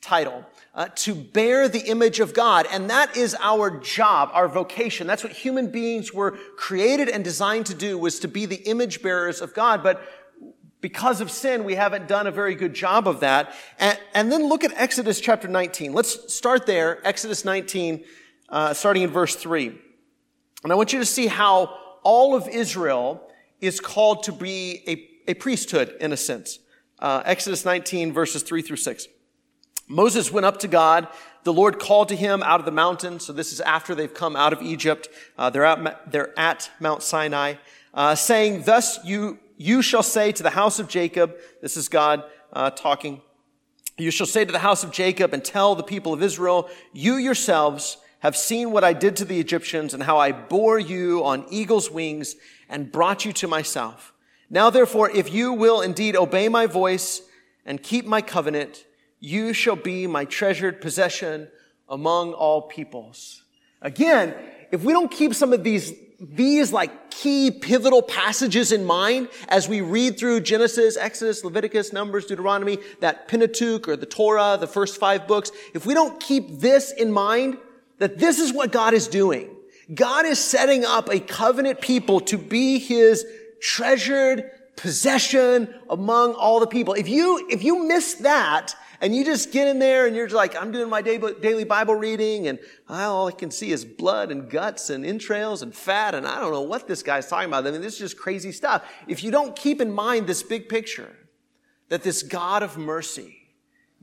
title 0.00 0.44
uh, 0.74 0.88
to 0.94 1.14
bear 1.14 1.68
the 1.68 1.80
image 1.80 2.20
of 2.20 2.34
God. 2.34 2.66
And 2.70 2.90
that 2.90 3.16
is 3.16 3.36
our 3.40 3.78
job, 3.78 4.30
our 4.32 4.48
vocation. 4.48 5.06
That's 5.06 5.22
what 5.22 5.32
human 5.32 5.70
beings 5.70 6.12
were 6.12 6.32
created 6.56 7.08
and 7.08 7.22
designed 7.22 7.66
to 7.66 7.74
do 7.74 7.96
was 7.96 8.18
to 8.20 8.28
be 8.28 8.46
the 8.46 8.68
image 8.68 9.02
bearers 9.02 9.40
of 9.40 9.54
God. 9.54 9.82
But 9.82 10.02
because 10.80 11.20
of 11.20 11.30
sin, 11.30 11.64
we 11.64 11.74
haven't 11.74 12.08
done 12.08 12.26
a 12.26 12.30
very 12.30 12.54
good 12.54 12.74
job 12.74 13.08
of 13.08 13.20
that. 13.20 13.54
And, 13.78 13.98
and 14.14 14.30
then 14.30 14.48
look 14.48 14.64
at 14.64 14.72
Exodus 14.74 15.20
chapter 15.20 15.48
19. 15.48 15.92
Let's 15.92 16.32
start 16.32 16.66
there. 16.66 17.04
Exodus 17.06 17.44
19, 17.44 18.04
uh, 18.48 18.74
starting 18.74 19.02
in 19.02 19.10
verse 19.10 19.34
3. 19.36 19.78
And 20.66 20.72
I 20.72 20.76
want 20.76 20.92
you 20.92 20.98
to 20.98 21.06
see 21.06 21.28
how 21.28 21.78
all 22.02 22.34
of 22.34 22.48
Israel 22.48 23.22
is 23.60 23.80
called 23.80 24.24
to 24.24 24.32
be 24.32 24.82
a, 24.86 25.30
a 25.30 25.34
priesthood 25.34 25.94
in 26.00 26.12
a 26.12 26.16
sense. 26.16 26.58
Uh, 26.98 27.22
Exodus 27.24 27.64
19 27.64 28.12
verses 28.12 28.42
3 28.42 28.62
through 28.62 28.76
6. 28.76 29.06
Moses 29.88 30.32
went 30.32 30.44
up 30.44 30.58
to 30.58 30.68
God 30.68 31.06
the 31.46 31.52
Lord 31.52 31.78
called 31.78 32.08
to 32.08 32.16
him 32.16 32.42
out 32.42 32.58
of 32.58 32.66
the 32.66 32.72
mountain. 32.72 33.20
So 33.20 33.32
this 33.32 33.52
is 33.52 33.60
after 33.60 33.94
they've 33.94 34.12
come 34.12 34.34
out 34.34 34.52
of 34.52 34.60
Egypt. 34.60 35.08
Uh, 35.38 35.48
they're, 35.48 35.64
at, 35.64 36.10
they're 36.10 36.36
at 36.36 36.68
Mount 36.80 37.04
Sinai, 37.04 37.54
uh, 37.94 38.16
saying, 38.16 38.64
Thus 38.66 38.98
you, 39.04 39.38
you 39.56 39.80
shall 39.80 40.02
say 40.02 40.32
to 40.32 40.42
the 40.42 40.50
house 40.50 40.80
of 40.80 40.88
Jacob, 40.88 41.36
this 41.62 41.76
is 41.76 41.88
God 41.88 42.24
uh, 42.52 42.70
talking, 42.70 43.22
you 43.96 44.10
shall 44.10 44.26
say 44.26 44.44
to 44.44 44.50
the 44.50 44.58
house 44.58 44.82
of 44.82 44.90
Jacob 44.90 45.32
and 45.32 45.44
tell 45.44 45.76
the 45.76 45.84
people 45.84 46.12
of 46.12 46.20
Israel, 46.20 46.68
you 46.92 47.14
yourselves 47.14 47.96
have 48.20 48.36
seen 48.36 48.70
what 48.70 48.84
I 48.84 48.92
did 48.92 49.16
to 49.16 49.24
the 49.24 49.40
Egyptians 49.40 49.94
and 49.94 50.02
how 50.02 50.18
I 50.18 50.32
bore 50.32 50.78
you 50.78 51.24
on 51.24 51.46
eagle's 51.50 51.90
wings 51.90 52.36
and 52.68 52.90
brought 52.90 53.24
you 53.24 53.32
to 53.34 53.48
myself. 53.48 54.12
Now 54.48 54.70
therefore, 54.70 55.10
if 55.10 55.32
you 55.32 55.52
will 55.52 55.80
indeed 55.80 56.16
obey 56.16 56.48
my 56.48 56.66
voice 56.66 57.22
and 57.64 57.82
keep 57.82 58.06
my 58.06 58.22
covenant, 58.22 58.84
you 59.20 59.52
shall 59.52 59.76
be 59.76 60.06
my 60.06 60.24
treasured 60.24 60.80
possession 60.80 61.48
among 61.88 62.32
all 62.32 62.62
peoples. 62.62 63.42
Again, 63.82 64.34
if 64.72 64.82
we 64.82 64.92
don't 64.92 65.10
keep 65.10 65.34
some 65.34 65.52
of 65.52 65.62
these, 65.62 65.92
these 66.20 66.72
like 66.72 67.10
key 67.10 67.50
pivotal 67.50 68.02
passages 68.02 68.72
in 68.72 68.84
mind 68.84 69.28
as 69.48 69.68
we 69.68 69.80
read 69.80 70.18
through 70.18 70.40
Genesis, 70.40 70.96
Exodus, 70.96 71.44
Leviticus, 71.44 71.92
Numbers, 71.92 72.26
Deuteronomy, 72.26 72.78
that 73.00 73.28
Pentateuch 73.28 73.88
or 73.88 73.96
the 73.96 74.06
Torah, 74.06 74.56
the 74.58 74.66
first 74.66 74.98
five 74.98 75.26
books, 75.26 75.50
if 75.74 75.86
we 75.86 75.94
don't 75.94 76.20
keep 76.20 76.60
this 76.60 76.92
in 76.92 77.12
mind, 77.12 77.58
that 77.98 78.18
this 78.18 78.38
is 78.38 78.52
what 78.52 78.72
God 78.72 78.94
is 78.94 79.08
doing. 79.08 79.50
God 79.94 80.26
is 80.26 80.38
setting 80.38 80.84
up 80.84 81.08
a 81.08 81.20
covenant 81.20 81.80
people 81.80 82.20
to 82.20 82.38
be 82.38 82.78
his 82.78 83.24
treasured 83.60 84.50
possession 84.76 85.72
among 85.88 86.34
all 86.34 86.60
the 86.60 86.66
people. 86.66 86.94
If 86.94 87.08
you, 87.08 87.46
if 87.50 87.62
you 87.62 87.86
miss 87.86 88.14
that, 88.14 88.74
and 89.00 89.14
you 89.14 89.24
just 89.24 89.52
get 89.52 89.68
in 89.68 89.78
there 89.78 90.06
and 90.06 90.16
you're 90.16 90.28
like, 90.28 90.60
I'm 90.60 90.72
doing 90.72 90.88
my 90.88 91.02
daily 91.02 91.64
Bible 91.64 91.94
reading 91.94 92.48
and 92.48 92.58
all 92.88 93.28
I 93.28 93.32
can 93.32 93.50
see 93.50 93.70
is 93.70 93.84
blood 93.84 94.30
and 94.30 94.48
guts 94.50 94.90
and 94.90 95.04
entrails 95.04 95.62
and 95.62 95.74
fat 95.74 96.14
and 96.14 96.26
I 96.26 96.40
don't 96.40 96.52
know 96.52 96.62
what 96.62 96.88
this 96.88 97.02
guy's 97.02 97.28
talking 97.28 97.48
about. 97.48 97.66
I 97.66 97.70
mean, 97.70 97.82
this 97.82 97.94
is 97.94 97.98
just 97.98 98.18
crazy 98.18 98.52
stuff. 98.52 98.84
If 99.06 99.22
you 99.22 99.30
don't 99.30 99.54
keep 99.54 99.80
in 99.80 99.92
mind 99.92 100.26
this 100.26 100.42
big 100.42 100.68
picture, 100.68 101.14
that 101.88 102.02
this 102.02 102.22
God 102.22 102.62
of 102.62 102.76
mercy, 102.76 103.36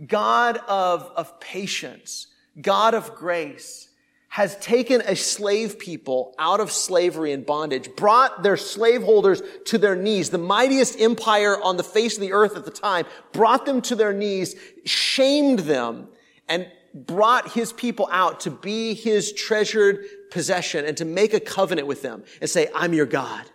God 0.05 0.57
of, 0.67 1.11
of 1.15 1.39
patience, 1.39 2.27
God 2.61 2.93
of 2.93 3.15
grace, 3.15 3.89
has 4.33 4.57
taken 4.57 4.99
a 5.01 5.15
slave 5.15 5.77
people 5.77 6.33
out 6.39 6.59
of 6.59 6.71
slavery 6.71 7.31
and 7.33 7.45
bondage, 7.45 7.95
brought 7.95 8.41
their 8.41 8.57
slaveholders 8.57 9.43
to 9.65 9.77
their 9.77 9.95
knees, 9.95 10.31
the 10.31 10.39
mightiest 10.39 10.99
empire 10.99 11.61
on 11.61 11.77
the 11.77 11.83
face 11.83 12.15
of 12.15 12.21
the 12.21 12.33
earth 12.33 12.57
at 12.57 12.65
the 12.65 12.71
time, 12.71 13.05
brought 13.31 13.63
them 13.67 13.79
to 13.79 13.95
their 13.95 14.11
knees, 14.11 14.55
shamed 14.85 15.59
them, 15.59 16.07
and 16.49 16.67
brought 16.95 17.51
his 17.51 17.71
people 17.73 18.09
out 18.11 18.39
to 18.39 18.49
be 18.49 18.95
his 18.95 19.33
treasured 19.33 20.03
possession 20.31 20.83
and 20.83 20.97
to 20.97 21.05
make 21.05 21.35
a 21.35 21.39
covenant 21.39 21.87
with 21.87 22.01
them 22.01 22.23
and 22.41 22.49
say, 22.49 22.67
I'm 22.73 22.93
your 22.93 23.05
God 23.05 23.45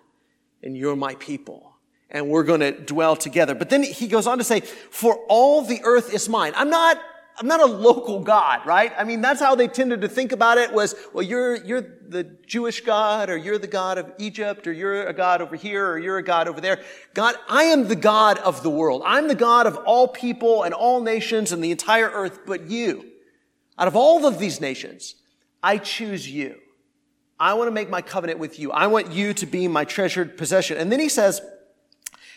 and 0.62 0.76
you're 0.76 0.94
my 0.94 1.16
people 1.16 1.74
and 2.10 2.28
we're 2.28 2.44
going 2.44 2.60
to 2.60 2.72
dwell 2.72 3.16
together. 3.16 3.54
But 3.54 3.68
then 3.68 3.82
he 3.82 4.06
goes 4.06 4.26
on 4.26 4.38
to 4.38 4.44
say, 4.44 4.60
for 4.60 5.18
all 5.28 5.62
the 5.62 5.80
earth 5.82 6.14
is 6.14 6.28
mine. 6.28 6.52
I'm 6.54 6.70
not 6.70 7.00
I'm 7.40 7.46
not 7.46 7.60
a 7.60 7.66
local 7.66 8.20
God, 8.20 8.66
right? 8.66 8.92
I 8.98 9.04
mean, 9.04 9.20
that's 9.20 9.40
how 9.40 9.54
they 9.54 9.68
tended 9.68 10.00
to 10.00 10.08
think 10.08 10.32
about 10.32 10.58
it 10.58 10.72
was, 10.72 10.96
well, 11.12 11.22
you're, 11.22 11.64
you're 11.64 11.80
the 11.80 12.24
Jewish 12.46 12.80
God, 12.80 13.30
or 13.30 13.36
you're 13.36 13.58
the 13.58 13.68
God 13.68 13.96
of 13.96 14.12
Egypt, 14.18 14.66
or 14.66 14.72
you're 14.72 15.06
a 15.06 15.12
God 15.12 15.40
over 15.40 15.54
here, 15.54 15.88
or 15.88 15.98
you're 15.98 16.18
a 16.18 16.22
God 16.22 16.48
over 16.48 16.60
there. 16.60 16.82
God, 17.14 17.36
I 17.48 17.64
am 17.64 17.86
the 17.86 17.96
God 17.96 18.38
of 18.38 18.64
the 18.64 18.70
world. 18.70 19.02
I'm 19.04 19.28
the 19.28 19.36
God 19.36 19.66
of 19.66 19.76
all 19.76 20.08
people 20.08 20.64
and 20.64 20.74
all 20.74 21.00
nations 21.00 21.52
and 21.52 21.62
the 21.62 21.70
entire 21.70 22.10
earth, 22.10 22.40
but 22.44 22.68
you. 22.68 23.04
Out 23.78 23.86
of 23.86 23.94
all 23.94 24.26
of 24.26 24.40
these 24.40 24.60
nations, 24.60 25.14
I 25.62 25.78
choose 25.78 26.28
you. 26.28 26.56
I 27.38 27.54
want 27.54 27.68
to 27.68 27.72
make 27.72 27.88
my 27.88 28.02
covenant 28.02 28.40
with 28.40 28.58
you. 28.58 28.72
I 28.72 28.88
want 28.88 29.12
you 29.12 29.32
to 29.34 29.46
be 29.46 29.68
my 29.68 29.84
treasured 29.84 30.36
possession. 30.36 30.76
And 30.76 30.90
then 30.90 30.98
he 30.98 31.08
says, 31.08 31.40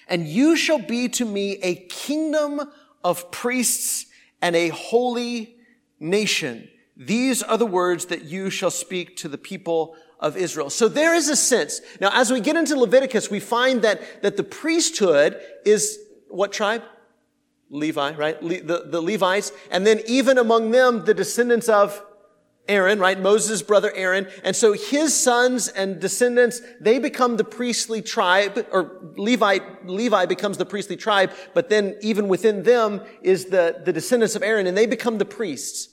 and 0.08 0.28
you 0.28 0.56
shall 0.56 0.78
be 0.78 1.10
to 1.10 1.26
me 1.26 1.54
a 1.64 1.76
kingdom 1.76 2.62
of 3.04 3.32
priests 3.32 4.06
and 4.42 4.56
a 4.56 4.70
holy 4.70 5.56
nation. 6.00 6.68
These 6.98 7.42
are 7.44 7.58
the 7.58 7.66
words 7.66 8.06
that 8.06 8.24
you 8.24 8.50
shall 8.50 8.72
speak 8.72 9.18
to 9.18 9.28
the 9.28 9.38
people 9.38 9.96
of 10.20 10.38
Israel. 10.38 10.70
So 10.70 10.88
there 10.88 11.16
is 11.16 11.30
a 11.30 11.36
sense. 11.36 11.82
Now, 12.00 12.12
as 12.14 12.32
we 12.32 12.40
get 12.40 12.56
into 12.56 12.76
Leviticus, 12.78 13.32
we 13.32 13.40
find 13.40 13.82
that, 13.82 14.22
that 14.22 14.38
the 14.38 14.44
priesthood 14.44 15.40
is 15.66 15.98
what 16.30 16.52
tribe? 16.52 16.84
Levi, 17.70 18.14
right? 18.14 18.42
Le, 18.44 18.62
the, 18.62 18.84
the 18.86 19.02
Levites. 19.02 19.52
And 19.72 19.88
then 19.88 20.02
even 20.06 20.38
among 20.38 20.72
them, 20.72 21.06
the 21.06 21.14
descendants 21.14 21.70
of 21.70 22.04
Aaron, 22.68 23.00
right? 23.00 23.20
Moses' 23.20 23.62
brother 23.62 23.92
Aaron. 23.94 24.28
And 24.44 24.56
so 24.56 24.74
his 24.74 25.16
sons 25.16 25.68
and 25.68 26.00
descendants, 26.00 26.62
they 26.80 27.00
become 27.00 27.38
the 27.38 27.44
priestly 27.44 28.02
tribe, 28.02 28.66
or 28.72 29.14
Levi, 29.18 29.60
Levi 29.86 30.26
becomes 30.26 30.58
the 30.58 30.66
priestly 30.66 30.96
tribe, 30.96 31.32
but 31.54 31.70
then 31.70 31.98
even 32.02 32.28
within 32.28 32.64
them 32.64 33.02
is 33.22 33.46
the, 33.46 33.82
the 33.84 33.92
descendants 33.92 34.36
of 34.36 34.44
Aaron, 34.44 34.68
and 34.68 34.78
they 34.78 34.86
become 34.86 35.18
the 35.18 35.26
priests. 35.26 35.90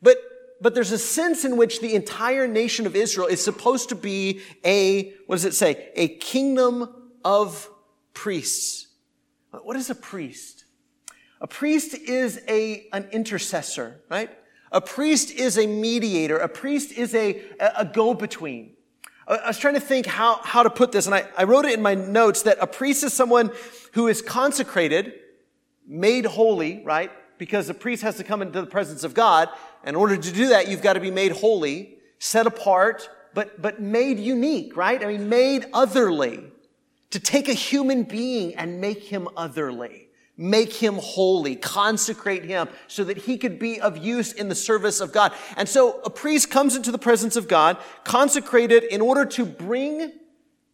But, 0.00 0.16
but 0.60 0.74
there's 0.74 0.92
a 0.92 0.98
sense 0.98 1.44
in 1.44 1.56
which 1.56 1.80
the 1.80 1.94
entire 1.94 2.46
nation 2.46 2.86
of 2.86 2.96
Israel 2.96 3.26
is 3.26 3.42
supposed 3.42 3.88
to 3.90 3.94
be 3.94 4.40
a, 4.64 5.12
what 5.26 5.36
does 5.36 5.44
it 5.44 5.54
say? 5.54 5.90
A 5.96 6.08
kingdom 6.08 7.10
of 7.24 7.68
priests. 8.14 8.86
What 9.50 9.76
is 9.76 9.90
a 9.90 9.94
priest? 9.94 10.64
A 11.40 11.46
priest 11.46 11.94
is 11.94 12.40
a, 12.48 12.86
an 12.92 13.08
intercessor, 13.12 14.00
right? 14.08 14.30
A 14.76 14.80
priest 14.82 15.30
is 15.30 15.56
a 15.56 15.66
mediator. 15.66 16.36
A 16.36 16.50
priest 16.50 16.92
is 16.92 17.14
a, 17.14 17.42
a 17.58 17.86
go-between. 17.86 18.74
I 19.26 19.46
was 19.46 19.58
trying 19.58 19.72
to 19.72 19.80
think 19.80 20.04
how, 20.04 20.38
how 20.42 20.62
to 20.62 20.68
put 20.68 20.92
this, 20.92 21.06
and 21.06 21.14
I, 21.14 21.26
I 21.34 21.44
wrote 21.44 21.64
it 21.64 21.72
in 21.72 21.80
my 21.80 21.94
notes 21.94 22.42
that 22.42 22.58
a 22.60 22.66
priest 22.66 23.02
is 23.02 23.14
someone 23.14 23.52
who 23.92 24.06
is 24.06 24.20
consecrated, 24.20 25.14
made 25.88 26.26
holy, 26.26 26.82
right? 26.84 27.10
Because 27.38 27.68
the 27.68 27.74
priest 27.74 28.02
has 28.02 28.18
to 28.18 28.24
come 28.24 28.42
into 28.42 28.60
the 28.60 28.66
presence 28.66 29.02
of 29.02 29.14
God. 29.14 29.48
In 29.86 29.96
order 29.96 30.14
to 30.14 30.30
do 30.30 30.48
that, 30.48 30.68
you've 30.68 30.82
got 30.82 30.92
to 30.92 31.00
be 31.00 31.10
made 31.10 31.32
holy, 31.32 31.96
set 32.18 32.46
apart, 32.46 33.08
but, 33.32 33.62
but 33.62 33.80
made 33.80 34.18
unique, 34.18 34.76
right? 34.76 35.02
I 35.02 35.06
mean, 35.06 35.30
made 35.30 35.64
otherly. 35.72 36.52
To 37.12 37.20
take 37.20 37.48
a 37.48 37.54
human 37.54 38.02
being 38.02 38.54
and 38.56 38.78
make 38.78 39.04
him 39.04 39.26
otherly 39.38 40.05
make 40.36 40.72
him 40.72 40.94
holy, 40.94 41.56
consecrate 41.56 42.44
him 42.44 42.68
so 42.88 43.04
that 43.04 43.16
he 43.16 43.38
could 43.38 43.58
be 43.58 43.80
of 43.80 43.96
use 43.96 44.32
in 44.32 44.48
the 44.48 44.54
service 44.54 45.00
of 45.00 45.12
God. 45.12 45.32
And 45.56 45.68
so 45.68 46.00
a 46.04 46.10
priest 46.10 46.50
comes 46.50 46.76
into 46.76 46.90
the 46.92 46.98
presence 46.98 47.36
of 47.36 47.48
God, 47.48 47.78
consecrated 48.04 48.84
in 48.84 49.00
order 49.00 49.24
to 49.24 49.44
bring 49.44 50.12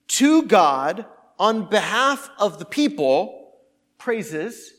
to 0.09 0.43
God 0.43 1.07
on 1.39 1.69
behalf 1.69 2.31
of 2.39 2.59
the 2.59 2.65
people 2.65 3.55
praises, 3.99 4.75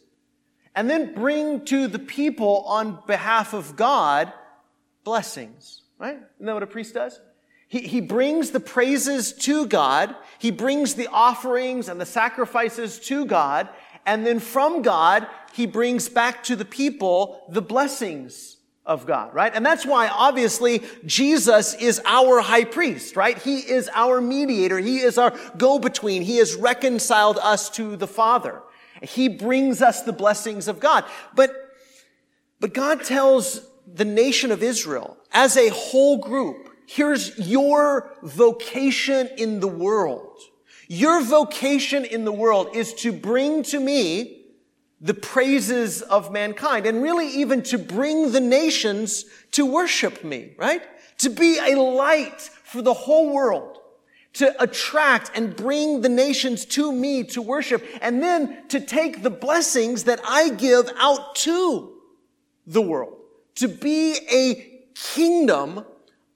and 0.75 0.89
then 0.89 1.13
bring 1.13 1.63
to 1.65 1.87
the 1.87 1.99
people 1.99 2.63
on 2.67 2.99
behalf 3.07 3.53
of 3.53 3.75
God 3.75 4.33
blessings, 5.03 5.81
right? 5.97 6.17
Isn't 6.17 6.45
that 6.45 6.53
what 6.53 6.63
a 6.63 6.67
priest 6.67 6.93
does? 6.93 7.19
He, 7.67 7.79
he 7.79 8.01
brings 8.01 8.51
the 8.51 8.59
praises 8.59 9.33
to 9.33 9.65
God. 9.65 10.15
He 10.37 10.51
brings 10.51 10.93
the 10.93 11.07
offerings 11.07 11.89
and 11.89 11.99
the 11.99 12.05
sacrifices 12.05 12.99
to 13.01 13.25
God. 13.25 13.67
And 14.05 14.25
then 14.25 14.39
from 14.39 14.81
God, 14.81 15.27
he 15.53 15.65
brings 15.65 16.09
back 16.09 16.43
to 16.45 16.55
the 16.55 16.65
people 16.65 17.43
the 17.49 17.61
blessings 17.61 18.57
of 18.85 19.05
God, 19.05 19.33
right? 19.33 19.53
And 19.55 19.65
that's 19.65 19.85
why 19.85 20.09
obviously 20.09 20.81
Jesus 21.05 21.73
is 21.75 22.01
our 22.05 22.41
high 22.41 22.65
priest, 22.65 23.15
right? 23.15 23.37
He 23.37 23.59
is 23.59 23.89
our 23.93 24.19
mediator. 24.19 24.77
He 24.77 24.99
is 24.99 25.17
our 25.17 25.33
go-between. 25.57 26.21
He 26.21 26.37
has 26.37 26.55
reconciled 26.55 27.37
us 27.41 27.69
to 27.71 27.95
the 27.95 28.07
Father. 28.07 28.61
He 29.01 29.29
brings 29.29 29.81
us 29.81 30.01
the 30.01 30.13
blessings 30.13 30.67
of 30.67 30.79
God. 30.79 31.05
But, 31.33 31.55
but 32.59 32.73
God 32.73 33.03
tells 33.03 33.65
the 33.87 34.05
nation 34.05 34.51
of 34.51 34.63
Israel 34.63 35.17
as 35.31 35.55
a 35.55 35.69
whole 35.69 36.17
group, 36.17 36.69
here's 36.85 37.37
your 37.39 38.15
vocation 38.21 39.29
in 39.37 39.59
the 39.59 39.67
world. 39.67 40.39
Your 40.87 41.21
vocation 41.21 42.05
in 42.05 42.25
the 42.25 42.31
world 42.31 42.75
is 42.75 42.93
to 42.95 43.11
bring 43.11 43.63
to 43.63 43.79
me 43.79 44.41
the 44.99 45.13
praises 45.13 46.01
of 46.01 46.31
mankind 46.31 46.85
and 46.85 47.03
really 47.03 47.27
even 47.27 47.61
to 47.61 47.77
bring 47.77 48.31
the 48.31 48.39
nations 48.39 49.25
to 49.51 49.65
worship 49.65 50.23
me, 50.23 50.53
right? 50.57 50.81
To 51.19 51.29
be 51.29 51.59
a 51.59 51.75
light 51.75 52.41
for 52.63 52.81
the 52.81 52.93
whole 52.93 53.33
world, 53.33 53.79
to 54.33 54.63
attract 54.63 55.31
and 55.35 55.55
bring 55.55 56.01
the 56.01 56.09
nations 56.09 56.65
to 56.65 56.91
me 56.91 57.23
to 57.25 57.41
worship, 57.41 57.85
and 58.01 58.23
then 58.23 58.67
to 58.69 58.79
take 58.79 59.23
the 59.23 59.29
blessings 59.29 60.05
that 60.05 60.21
I 60.25 60.49
give 60.49 60.89
out 60.97 61.35
to 61.35 61.97
the 62.65 62.81
world, 62.81 63.17
to 63.55 63.67
be 63.67 64.17
a 64.31 64.81
kingdom 64.95 65.85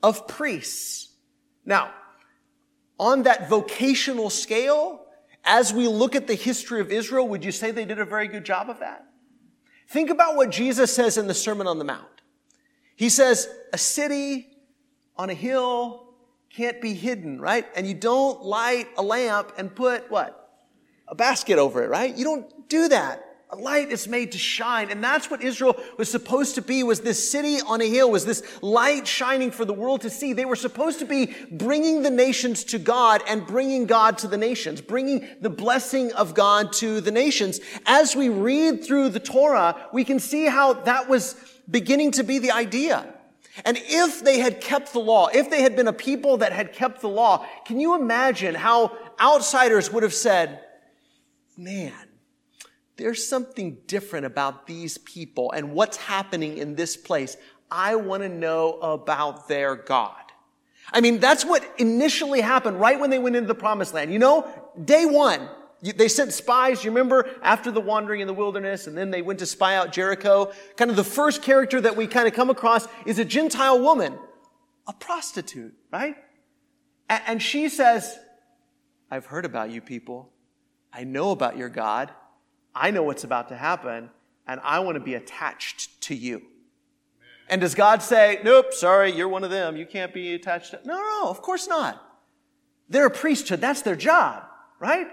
of 0.03 0.27
priests. 0.27 1.09
Now, 1.65 1.91
on 2.99 3.23
that 3.23 3.49
vocational 3.49 4.29
scale, 4.29 5.05
as 5.43 5.73
we 5.73 5.87
look 5.87 6.15
at 6.15 6.27
the 6.27 6.35
history 6.35 6.81
of 6.81 6.91
Israel, 6.91 7.27
would 7.27 7.45
you 7.45 7.51
say 7.51 7.71
they 7.71 7.85
did 7.85 7.99
a 7.99 8.05
very 8.05 8.27
good 8.27 8.43
job 8.43 8.69
of 8.69 8.79
that? 8.79 9.05
Think 9.89 10.09
about 10.09 10.35
what 10.35 10.49
Jesus 10.49 10.93
says 10.93 11.17
in 11.17 11.27
the 11.27 11.33
Sermon 11.33 11.67
on 11.67 11.77
the 11.77 11.85
Mount. 11.85 12.21
He 12.95 13.09
says, 13.09 13.47
a 13.71 13.77
city 13.77 14.49
on 15.15 15.29
a 15.29 15.33
hill 15.33 16.03
can't 16.49 16.81
be 16.81 16.93
hidden, 16.93 17.39
right? 17.39 17.65
And 17.75 17.87
you 17.87 17.93
don't 17.93 18.43
light 18.43 18.87
a 18.97 19.03
lamp 19.03 19.53
and 19.57 19.73
put 19.73 20.09
what? 20.09 20.61
A 21.07 21.15
basket 21.15 21.59
over 21.59 21.83
it, 21.83 21.89
right? 21.89 22.15
You 22.15 22.25
don't 22.25 22.67
do 22.67 22.89
that. 22.89 23.23
A 23.49 23.55
light 23.55 23.93
is 23.93 24.09
made 24.09 24.33
to 24.33 24.37
shine. 24.37 24.91
And 24.91 25.01
that's 25.01 25.31
what 25.31 25.41
Israel 25.41 25.77
was 25.97 26.11
supposed 26.11 26.55
to 26.55 26.61
be, 26.61 26.83
was 26.83 26.99
this 26.99 27.31
city 27.31 27.61
on 27.61 27.79
a 27.79 27.89
hill, 27.89 28.11
was 28.11 28.25
this 28.25 28.43
light 28.61 29.07
shining 29.07 29.51
for 29.51 29.63
the 29.63 29.73
world 29.73 30.01
to 30.01 30.09
see. 30.09 30.33
They 30.33 30.43
were 30.43 30.57
supposed 30.57 30.99
to 30.99 31.05
be 31.05 31.33
bringing 31.49 32.03
the 32.03 32.09
nations 32.09 32.65
to 32.65 32.77
God 32.77 33.23
and 33.25 33.47
bringing 33.47 33.85
God 33.85 34.17
to 34.19 34.27
the 34.27 34.37
nations, 34.37 34.81
bringing 34.81 35.25
the 35.39 35.49
blessing 35.49 36.11
of 36.11 36.33
God 36.33 36.73
to 36.73 36.99
the 36.99 37.11
nations. 37.11 37.61
As 37.85 38.17
we 38.17 38.27
read 38.27 38.83
through 38.83 39.09
the 39.09 39.19
Torah, 39.21 39.87
we 39.93 40.03
can 40.03 40.19
see 40.19 40.45
how 40.45 40.73
that 40.73 41.07
was 41.07 41.35
beginning 41.71 42.11
to 42.11 42.23
be 42.23 42.39
the 42.39 42.51
idea. 42.51 43.13
And 43.63 43.77
if 43.81 44.23
they 44.23 44.39
had 44.39 44.59
kept 44.59 44.91
the 44.91 44.99
law, 44.99 45.27
if 45.27 45.49
they 45.49 45.61
had 45.61 45.75
been 45.75 45.87
a 45.87 45.93
people 45.93 46.37
that 46.37 46.51
had 46.51 46.73
kept 46.73 46.99
the 46.99 47.09
law, 47.09 47.45
can 47.65 47.79
you 47.79 47.95
imagine 47.95 48.55
how 48.55 48.95
outsiders 49.19 49.91
would 49.91 50.03
have 50.03 50.13
said, 50.13 50.59
man, 51.55 51.93
there's 52.97 53.25
something 53.25 53.77
different 53.87 54.25
about 54.25 54.67
these 54.67 54.97
people 54.97 55.51
and 55.51 55.71
what's 55.71 55.97
happening 55.97 56.57
in 56.57 56.75
this 56.75 56.97
place. 56.97 57.37
I 57.69 57.95
want 57.95 58.23
to 58.23 58.29
know 58.29 58.73
about 58.73 59.47
their 59.47 59.75
God. 59.75 60.15
I 60.91 61.01
mean, 61.01 61.19
that's 61.19 61.45
what 61.45 61.63
initially 61.77 62.41
happened 62.41 62.79
right 62.79 62.99
when 62.99 63.09
they 63.09 63.19
went 63.19 63.35
into 63.35 63.47
the 63.47 63.55
promised 63.55 63.93
land. 63.93 64.11
You 64.11 64.19
know, 64.19 64.47
day 64.83 65.05
one, 65.05 65.47
they 65.81 66.07
sent 66.07 66.33
spies, 66.33 66.83
you 66.83 66.91
remember, 66.91 67.29
after 67.41 67.71
the 67.71 67.81
wandering 67.81 68.21
in 68.21 68.27
the 68.27 68.33
wilderness, 68.33 68.87
and 68.87 68.97
then 68.97 69.11
they 69.11 69.21
went 69.21 69.39
to 69.39 69.45
spy 69.45 69.75
out 69.75 69.91
Jericho. 69.91 70.51
Kind 70.75 70.89
of 70.89 70.97
the 70.97 71.03
first 71.03 71.41
character 71.43 71.79
that 71.81 71.95
we 71.95 72.07
kind 72.07 72.27
of 72.27 72.33
come 72.33 72.49
across 72.49 72.87
is 73.05 73.19
a 73.19 73.25
Gentile 73.25 73.79
woman, 73.79 74.17
a 74.87 74.93
prostitute, 74.93 75.73
right? 75.91 76.15
And 77.09 77.41
she 77.41 77.69
says, 77.69 78.17
I've 79.11 79.27
heard 79.27 79.45
about 79.45 79.69
you 79.69 79.81
people. 79.81 80.31
I 80.91 81.03
know 81.03 81.31
about 81.31 81.57
your 81.57 81.69
God. 81.69 82.11
I 82.77 82.91
know 82.91 83.03
what's 83.03 83.23
about 83.23 83.49
to 83.49 83.55
happen, 83.55 84.09
and 84.47 84.61
I 84.63 84.79
want 84.79 84.95
to 84.95 85.03
be 85.03 85.15
attached 85.15 85.99
to 86.01 86.15
you. 86.15 86.43
And 87.49 87.61
does 87.61 87.75
God 87.75 88.03
say, 88.03 88.39
nope, 88.43 88.73
sorry, 88.73 89.11
you're 89.11 89.29
one 89.29 89.43
of 89.43 89.49
them. 89.49 89.77
You 89.77 89.85
can't 89.85 90.13
be 90.13 90.33
attached 90.33 90.71
to. 90.71 90.79
No, 90.85 90.95
no, 90.95 91.29
of 91.29 91.41
course 91.41 91.67
not. 91.67 92.03
They're 92.89 93.07
a 93.07 93.11
priesthood. 93.11 93.61
That's 93.61 93.81
their 93.81 93.95
job, 93.95 94.43
right? 94.79 95.07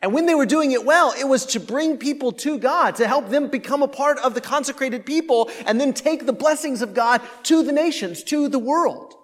And 0.00 0.14
when 0.14 0.26
they 0.26 0.34
were 0.34 0.46
doing 0.46 0.72
it 0.72 0.84
well, 0.84 1.12
it 1.18 1.26
was 1.26 1.44
to 1.46 1.60
bring 1.60 1.96
people 1.96 2.30
to 2.32 2.58
God, 2.58 2.94
to 2.96 3.08
help 3.08 3.30
them 3.30 3.48
become 3.48 3.82
a 3.82 3.88
part 3.88 4.18
of 4.18 4.34
the 4.34 4.40
consecrated 4.40 5.04
people 5.04 5.50
and 5.66 5.80
then 5.80 5.92
take 5.92 6.24
the 6.24 6.32
blessings 6.32 6.82
of 6.82 6.94
God 6.94 7.20
to 7.44 7.64
the 7.64 7.72
nations, 7.72 8.22
to 8.24 8.48
the 8.48 8.60
world. 8.60 9.14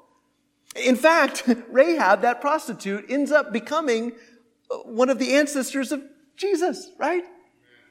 In 0.75 0.97
fact, 0.97 1.45
Rahab, 1.71 2.23
that 2.23 2.41
prostitute, 2.41 3.07
ends 3.09 3.31
up 3.31 3.53
becoming 3.53 4.13
uh, 4.71 4.79
one 4.79 5.11
of 5.11 5.19
the 5.21 5.35
ancestors 5.35 5.93
of 5.93 6.03
Jesus, 6.37 6.91
right? 6.99 7.25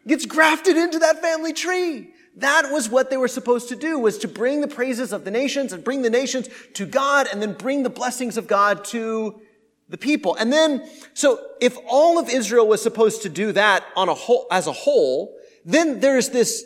Gets 0.07 0.25
grafted 0.25 0.77
into 0.77 0.99
that 0.99 1.21
family 1.21 1.53
tree. 1.53 2.09
That 2.37 2.71
was 2.71 2.89
what 2.89 3.09
they 3.09 3.17
were 3.17 3.27
supposed 3.27 3.69
to 3.69 3.75
do, 3.75 3.99
was 3.99 4.17
to 4.19 4.27
bring 4.27 4.61
the 4.61 4.67
praises 4.67 5.13
of 5.13 5.23
the 5.23 5.31
nations 5.31 5.71
and 5.71 5.83
bring 5.83 6.01
the 6.01 6.09
nations 6.09 6.49
to 6.73 6.85
God 6.85 7.27
and 7.31 7.41
then 7.41 7.53
bring 7.53 7.83
the 7.83 7.89
blessings 7.89 8.37
of 8.37 8.47
God 8.47 8.83
to 8.85 9.39
the 9.87 9.97
people. 9.97 10.35
And 10.35 10.51
then, 10.51 10.87
so 11.13 11.39
if 11.61 11.77
all 11.87 12.17
of 12.17 12.29
Israel 12.29 12.67
was 12.67 12.81
supposed 12.81 13.21
to 13.21 13.29
do 13.29 13.51
that 13.51 13.85
on 13.95 14.09
a 14.09 14.13
whole, 14.13 14.47
as 14.49 14.67
a 14.67 14.71
whole, 14.71 15.37
then 15.63 15.99
there's 15.99 16.29
this 16.29 16.65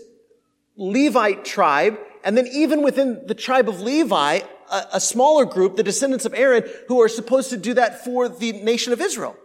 Levite 0.77 1.43
tribe, 1.43 1.97
and 2.23 2.37
then 2.37 2.47
even 2.47 2.83
within 2.83 3.25
the 3.25 3.33
tribe 3.35 3.67
of 3.67 3.81
Levi, 3.81 4.39
a, 4.71 4.85
a 4.93 4.99
smaller 4.99 5.43
group, 5.43 5.75
the 5.75 5.83
descendants 5.83 6.25
of 6.25 6.33
Aaron, 6.33 6.63
who 6.87 7.01
are 7.01 7.09
supposed 7.09 7.49
to 7.49 7.57
do 7.57 7.73
that 7.73 8.05
for 8.05 8.29
the 8.29 8.51
nation 8.53 8.93
of 8.93 9.01
Israel. 9.01 9.35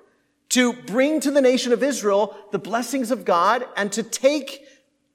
To 0.52 0.72
bring 0.72 1.20
to 1.20 1.30
the 1.30 1.40
nation 1.40 1.72
of 1.72 1.82
Israel 1.82 2.36
the 2.50 2.58
blessings 2.58 3.10
of 3.10 3.24
God 3.24 3.66
and 3.76 3.90
to 3.92 4.02
take 4.02 4.66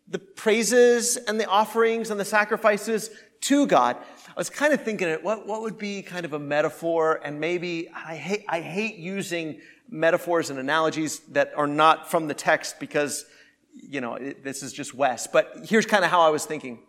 the 0.07 0.19
praises 0.19 1.15
and 1.15 1.39
the 1.39 1.45
offerings 1.45 2.09
and 2.09 2.19
the 2.19 2.25
sacrifices 2.25 3.11
to 3.41 3.67
God. 3.67 3.97
I 4.27 4.33
was 4.35 4.49
kind 4.49 4.73
of 4.73 4.81
thinking, 4.81 5.09
what, 5.21 5.45
what 5.45 5.61
would 5.61 5.77
be 5.77 6.01
kind 6.01 6.25
of 6.25 6.33
a 6.33 6.39
metaphor? 6.39 7.19
And 7.23 7.39
maybe 7.39 7.89
I 7.93 8.15
hate, 8.15 8.45
I 8.47 8.61
hate 8.61 8.95
using 8.95 9.61
metaphors 9.89 10.49
and 10.49 10.57
analogies 10.57 11.19
that 11.29 11.53
are 11.55 11.67
not 11.67 12.09
from 12.09 12.27
the 12.27 12.33
text 12.33 12.79
because, 12.79 13.25
you 13.75 14.01
know, 14.01 14.15
it, 14.15 14.43
this 14.43 14.63
is 14.63 14.73
just 14.73 14.95
Wes. 14.95 15.27
But 15.27 15.65
here's 15.65 15.85
kind 15.85 16.03
of 16.03 16.09
how 16.09 16.21
I 16.21 16.29
was 16.29 16.45
thinking, 16.45 16.79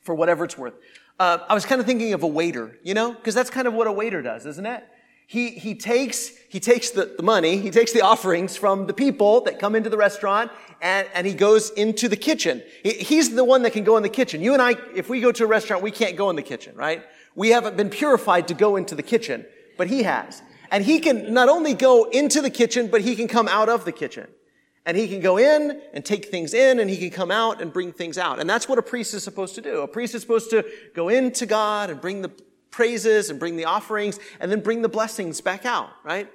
for 0.00 0.14
whatever 0.14 0.44
it's 0.44 0.56
worth. 0.56 0.74
Uh, 1.18 1.38
I 1.48 1.54
was 1.54 1.66
kind 1.66 1.80
of 1.80 1.86
thinking 1.86 2.14
of 2.14 2.22
a 2.22 2.26
waiter, 2.26 2.78
you 2.82 2.94
know, 2.94 3.12
because 3.12 3.34
that's 3.34 3.50
kind 3.50 3.68
of 3.68 3.74
what 3.74 3.86
a 3.86 3.92
waiter 3.92 4.22
does, 4.22 4.46
isn't 4.46 4.66
it? 4.66 4.84
He, 5.26 5.50
he 5.50 5.74
takes, 5.74 6.28
he 6.48 6.60
takes 6.60 6.90
the, 6.90 7.14
the 7.16 7.22
money, 7.22 7.56
he 7.56 7.70
takes 7.70 7.92
the 7.92 8.02
offerings 8.02 8.56
from 8.56 8.86
the 8.86 8.92
people 8.92 9.40
that 9.42 9.58
come 9.58 9.74
into 9.74 9.88
the 9.88 9.96
restaurant, 9.96 10.50
and, 10.82 11.08
and 11.14 11.26
he 11.26 11.32
goes 11.32 11.70
into 11.70 12.08
the 12.08 12.16
kitchen. 12.16 12.62
He, 12.82 12.90
he's 12.90 13.34
the 13.34 13.44
one 13.44 13.62
that 13.62 13.72
can 13.72 13.84
go 13.84 13.96
in 13.96 14.02
the 14.02 14.08
kitchen. 14.08 14.42
You 14.42 14.52
and 14.52 14.60
I, 14.60 14.74
if 14.94 15.08
we 15.08 15.20
go 15.20 15.32
to 15.32 15.44
a 15.44 15.46
restaurant, 15.46 15.82
we 15.82 15.90
can't 15.90 16.16
go 16.16 16.28
in 16.30 16.36
the 16.36 16.42
kitchen, 16.42 16.76
right? 16.76 17.02
We 17.34 17.50
haven't 17.50 17.76
been 17.76 17.90
purified 17.90 18.48
to 18.48 18.54
go 18.54 18.76
into 18.76 18.94
the 18.94 19.02
kitchen, 19.02 19.46
but 19.78 19.88
he 19.88 20.02
has. 20.02 20.42
And 20.70 20.84
he 20.84 21.00
can 21.00 21.32
not 21.32 21.48
only 21.48 21.74
go 21.74 22.04
into 22.04 22.40
the 22.40 22.50
kitchen, 22.50 22.88
but 22.88 23.00
he 23.00 23.16
can 23.16 23.28
come 23.28 23.48
out 23.48 23.68
of 23.68 23.84
the 23.84 23.92
kitchen. 23.92 24.28
And 24.86 24.96
he 24.96 25.08
can 25.08 25.20
go 25.20 25.38
in 25.38 25.80
and 25.94 26.04
take 26.04 26.26
things 26.26 26.52
in, 26.52 26.78
and 26.78 26.90
he 26.90 26.98
can 26.98 27.10
come 27.10 27.30
out 27.30 27.62
and 27.62 27.72
bring 27.72 27.92
things 27.92 28.18
out. 28.18 28.38
And 28.38 28.48
that's 28.48 28.68
what 28.68 28.78
a 28.78 28.82
priest 28.82 29.14
is 29.14 29.22
supposed 29.22 29.54
to 29.54 29.62
do. 29.62 29.80
A 29.80 29.88
priest 29.88 30.14
is 30.14 30.20
supposed 30.20 30.50
to 30.50 30.64
go 30.94 31.08
into 31.08 31.46
God 31.46 31.88
and 31.88 32.00
bring 32.00 32.20
the 32.20 32.30
praises 32.74 33.30
and 33.30 33.38
bring 33.38 33.56
the 33.56 33.64
offerings 33.64 34.18
and 34.40 34.50
then 34.50 34.60
bring 34.60 34.82
the 34.82 34.88
blessings 34.88 35.40
back 35.40 35.64
out, 35.64 35.90
right? 36.02 36.28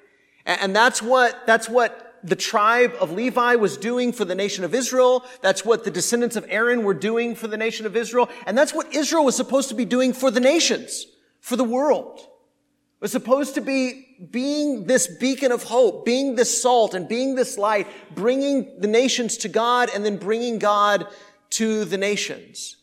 And 0.46 0.76
that's 0.76 1.02
what, 1.02 1.46
that's 1.46 1.68
what 1.68 2.16
the 2.24 2.36
tribe 2.36 2.94
of 3.00 3.12
Levi 3.12 3.56
was 3.56 3.78
doing 3.78 4.14
for 4.14 4.26
the 4.26 4.36
nation 4.36 4.64
of 4.64 4.74
Israel. 4.74 5.26
That's 5.42 5.66
what 5.66 5.84
the 5.84 5.92
descendants 5.92 6.36
of 6.36 6.46
Aaron 6.50 6.84
were 6.84 6.94
doing 6.94 7.36
for 7.36 7.48
the 7.48 7.58
nation 7.58 7.86
of 7.86 7.96
Israel. 7.96 8.30
And 8.48 8.58
that's 8.58 8.74
what 8.74 8.96
Israel 8.96 9.26
was 9.26 9.36
supposed 9.36 9.70
to 9.70 9.76
be 9.76 9.86
doing 9.86 10.14
for 10.14 10.32
the 10.32 10.40
nations, 10.40 11.06
for 11.42 11.56
the 11.56 11.64
world. 11.64 12.20
It 12.20 13.02
was 13.02 13.12
supposed 13.12 13.56
to 13.56 13.62
be 13.62 14.18
being 14.32 14.86
this 14.86 15.08
beacon 15.08 15.52
of 15.52 15.64
hope, 15.64 16.06
being 16.06 16.36
this 16.36 16.62
salt 16.62 16.94
and 16.94 17.08
being 17.08 17.36
this 17.36 17.58
light, 17.58 17.88
bringing 18.16 18.80
the 18.80 18.88
nations 18.88 19.38
to 19.38 19.50
God 19.50 19.90
and 19.94 20.06
then 20.06 20.18
bringing 20.18 20.58
God 20.60 21.08
to 21.52 21.86
the 21.86 21.98
nations. 21.98 22.78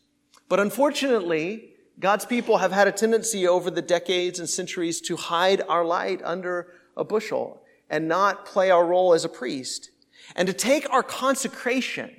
But 0.48 0.60
unfortunately, 0.60 1.75
God's 1.98 2.26
people 2.26 2.58
have 2.58 2.72
had 2.72 2.88
a 2.88 2.92
tendency 2.92 3.48
over 3.48 3.70
the 3.70 3.82
decades 3.82 4.38
and 4.38 4.48
centuries 4.48 5.00
to 5.02 5.16
hide 5.16 5.62
our 5.68 5.84
light 5.84 6.20
under 6.24 6.74
a 6.96 7.04
bushel 7.04 7.62
and 7.88 8.06
not 8.06 8.44
play 8.44 8.70
our 8.70 8.84
role 8.84 9.14
as 9.14 9.24
a 9.24 9.28
priest 9.28 9.90
and 10.34 10.46
to 10.46 10.52
take 10.52 10.92
our 10.92 11.02
consecration 11.02 12.14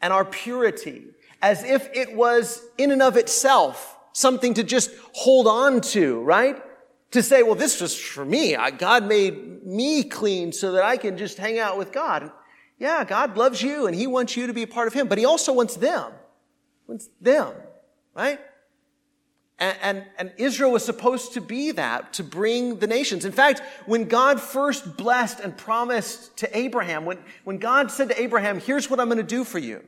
and 0.00 0.12
our 0.12 0.24
purity 0.24 1.04
as 1.40 1.64
if 1.64 1.88
it 1.94 2.14
was 2.14 2.62
in 2.76 2.90
and 2.90 3.02
of 3.02 3.16
itself 3.16 3.98
something 4.12 4.54
to 4.54 4.62
just 4.62 4.90
hold 5.14 5.46
on 5.46 5.80
to, 5.80 6.20
right? 6.20 6.62
To 7.12 7.22
say, 7.22 7.42
well, 7.42 7.54
this 7.54 7.80
was 7.80 7.98
for 7.98 8.24
me. 8.24 8.56
God 8.76 9.06
made 9.06 9.64
me 9.64 10.02
clean 10.02 10.52
so 10.52 10.72
that 10.72 10.84
I 10.84 10.96
can 10.96 11.16
just 11.16 11.38
hang 11.38 11.58
out 11.58 11.78
with 11.78 11.92
God. 11.92 12.30
Yeah, 12.78 13.04
God 13.04 13.36
loves 13.36 13.62
you 13.62 13.86
and 13.86 13.96
He 13.96 14.06
wants 14.06 14.36
you 14.36 14.46
to 14.46 14.52
be 14.52 14.62
a 14.62 14.66
part 14.66 14.88
of 14.88 14.94
Him, 14.94 15.08
but 15.08 15.16
He 15.18 15.24
also 15.24 15.52
wants 15.52 15.76
them. 15.76 16.12
He 16.84 16.90
wants 16.90 17.08
them, 17.20 17.54
right? 18.14 18.40
And, 19.62 19.78
and, 19.80 20.04
and, 20.18 20.32
Israel 20.38 20.72
was 20.72 20.84
supposed 20.84 21.34
to 21.34 21.40
be 21.40 21.70
that, 21.70 22.14
to 22.14 22.24
bring 22.24 22.80
the 22.80 22.88
nations. 22.88 23.24
In 23.24 23.30
fact, 23.30 23.62
when 23.86 24.06
God 24.06 24.40
first 24.40 24.96
blessed 24.96 25.38
and 25.38 25.56
promised 25.56 26.36
to 26.38 26.58
Abraham, 26.58 27.04
when, 27.04 27.18
when 27.44 27.58
God 27.58 27.92
said 27.92 28.08
to 28.08 28.20
Abraham, 28.20 28.58
here's 28.58 28.90
what 28.90 28.98
I'm 28.98 29.06
going 29.06 29.18
to 29.18 29.22
do 29.22 29.44
for 29.44 29.60
you. 29.60 29.84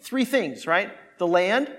Three 0.00 0.24
things, 0.24 0.66
right? 0.66 0.90
The 1.18 1.26
land 1.26 1.70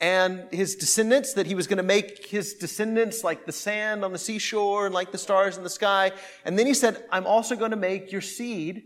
and 0.00 0.48
his 0.50 0.74
descendants, 0.74 1.34
that 1.34 1.46
he 1.46 1.54
was 1.54 1.68
going 1.68 1.76
to 1.76 1.84
make 1.84 2.26
his 2.26 2.54
descendants 2.54 3.22
like 3.22 3.46
the 3.46 3.52
sand 3.52 4.04
on 4.04 4.12
the 4.12 4.18
seashore 4.18 4.86
and 4.86 4.94
like 4.94 5.12
the 5.12 5.18
stars 5.18 5.56
in 5.56 5.62
the 5.62 5.70
sky. 5.70 6.10
And 6.44 6.58
then 6.58 6.66
he 6.66 6.74
said, 6.74 7.00
I'm 7.12 7.28
also 7.28 7.54
going 7.54 7.70
to 7.70 7.76
make 7.76 8.10
your 8.10 8.20
seed 8.20 8.82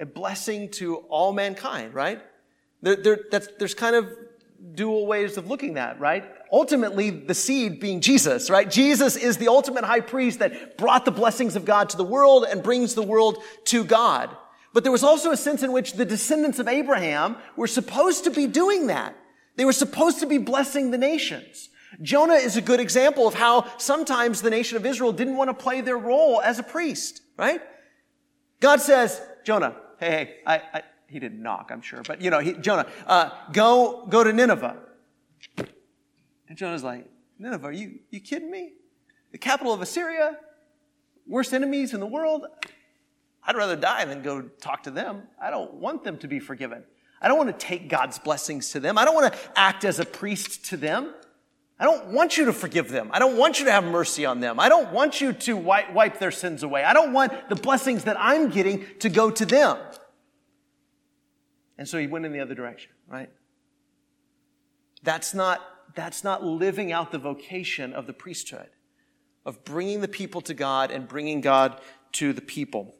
a 0.00 0.06
blessing 0.06 0.70
to 0.70 0.96
all 1.08 1.32
mankind, 1.32 1.94
right? 1.94 2.20
There, 2.82 2.96
there, 2.96 3.18
that's 3.30 3.46
there's 3.60 3.74
kind 3.74 3.94
of 3.94 4.10
dual 4.74 5.06
ways 5.06 5.36
of 5.36 5.48
looking 5.48 5.76
at, 5.78 5.98
right? 6.00 6.24
Ultimately, 6.50 7.10
the 7.10 7.34
seed 7.34 7.80
being 7.80 8.00
Jesus, 8.00 8.50
right? 8.50 8.70
Jesus 8.70 9.16
is 9.16 9.36
the 9.36 9.48
ultimate 9.48 9.84
high 9.84 10.00
priest 10.00 10.38
that 10.38 10.76
brought 10.78 11.04
the 11.04 11.10
blessings 11.10 11.56
of 11.56 11.64
God 11.64 11.88
to 11.90 11.96
the 11.96 12.04
world 12.04 12.46
and 12.48 12.62
brings 12.62 12.94
the 12.94 13.02
world 13.02 13.38
to 13.66 13.84
God. 13.84 14.34
But 14.72 14.84
there 14.84 14.92
was 14.92 15.02
also 15.02 15.32
a 15.32 15.36
sense 15.36 15.62
in 15.62 15.72
which 15.72 15.94
the 15.94 16.04
descendants 16.04 16.58
of 16.58 16.68
Abraham 16.68 17.36
were 17.56 17.66
supposed 17.66 18.24
to 18.24 18.30
be 18.30 18.46
doing 18.46 18.86
that. 18.86 19.16
They 19.56 19.64
were 19.64 19.72
supposed 19.72 20.20
to 20.20 20.26
be 20.26 20.38
blessing 20.38 20.90
the 20.90 20.98
nations. 20.98 21.68
Jonah 22.00 22.34
is 22.34 22.56
a 22.56 22.62
good 22.62 22.80
example 22.80 23.28
of 23.28 23.34
how 23.34 23.70
sometimes 23.76 24.40
the 24.40 24.48
nation 24.48 24.78
of 24.78 24.86
Israel 24.86 25.12
didn't 25.12 25.36
want 25.36 25.50
to 25.50 25.54
play 25.54 25.82
their 25.82 25.98
role 25.98 26.40
as 26.40 26.58
a 26.58 26.62
priest, 26.62 27.20
right? 27.36 27.60
God 28.60 28.80
says, 28.80 29.20
Jonah, 29.44 29.76
hey, 30.00 30.10
hey, 30.10 30.36
I, 30.46 30.62
I 30.72 30.82
he 31.12 31.20
didn't 31.20 31.42
knock, 31.42 31.70
I'm 31.70 31.82
sure, 31.82 32.02
but 32.02 32.22
you 32.22 32.30
know, 32.30 32.38
he, 32.40 32.54
Jonah, 32.54 32.86
uh, 33.06 33.30
go, 33.52 34.06
go 34.08 34.24
to 34.24 34.32
Nineveh. 34.32 34.78
And 36.48 36.56
Jonah's 36.56 36.82
like, 36.82 37.06
Nineveh, 37.38 37.66
are 37.66 37.72
you, 37.72 37.98
you 38.10 38.18
kidding 38.18 38.50
me? 38.50 38.72
The 39.30 39.38
capital 39.38 39.74
of 39.74 39.82
Assyria? 39.82 40.38
Worst 41.26 41.52
enemies 41.52 41.92
in 41.92 42.00
the 42.00 42.06
world? 42.06 42.46
I'd 43.44 43.56
rather 43.56 43.76
die 43.76 44.06
than 44.06 44.22
go 44.22 44.42
talk 44.60 44.84
to 44.84 44.90
them. 44.90 45.24
I 45.40 45.50
don't 45.50 45.74
want 45.74 46.02
them 46.02 46.16
to 46.18 46.28
be 46.28 46.40
forgiven. 46.40 46.82
I 47.20 47.28
don't 47.28 47.36
want 47.36 47.58
to 47.58 47.66
take 47.66 47.88
God's 47.88 48.18
blessings 48.18 48.70
to 48.70 48.80
them. 48.80 48.96
I 48.96 49.04
don't 49.04 49.14
want 49.14 49.32
to 49.32 49.38
act 49.54 49.84
as 49.84 49.98
a 50.00 50.06
priest 50.06 50.64
to 50.66 50.78
them. 50.78 51.12
I 51.78 51.84
don't 51.84 52.08
want 52.08 52.38
you 52.38 52.46
to 52.46 52.52
forgive 52.52 52.88
them. 52.88 53.10
I 53.12 53.18
don't 53.18 53.36
want 53.36 53.58
you 53.58 53.66
to 53.66 53.72
have 53.72 53.84
mercy 53.84 54.24
on 54.24 54.40
them. 54.40 54.58
I 54.58 54.68
don't 54.68 54.92
want 54.92 55.20
you 55.20 55.32
to 55.32 55.56
wipe, 55.56 55.92
wipe 55.92 56.18
their 56.18 56.30
sins 56.30 56.62
away. 56.62 56.84
I 56.84 56.94
don't 56.94 57.12
want 57.12 57.48
the 57.48 57.56
blessings 57.56 58.04
that 58.04 58.16
I'm 58.18 58.48
getting 58.48 58.86
to 59.00 59.10
go 59.10 59.30
to 59.30 59.44
them. 59.44 59.76
And 61.82 61.88
so 61.88 61.98
he 61.98 62.06
went 62.06 62.24
in 62.24 62.32
the 62.32 62.38
other 62.38 62.54
direction, 62.54 62.92
right? 63.08 63.28
That's 65.02 65.34
not, 65.34 65.60
that's 65.96 66.22
not 66.22 66.44
living 66.44 66.92
out 66.92 67.10
the 67.10 67.18
vocation 67.18 67.92
of 67.92 68.06
the 68.06 68.12
priesthood, 68.12 68.68
of 69.44 69.64
bringing 69.64 70.00
the 70.00 70.06
people 70.06 70.40
to 70.42 70.54
God 70.54 70.92
and 70.92 71.08
bringing 71.08 71.40
God 71.40 71.80
to 72.12 72.32
the 72.32 72.40
people. 72.40 72.94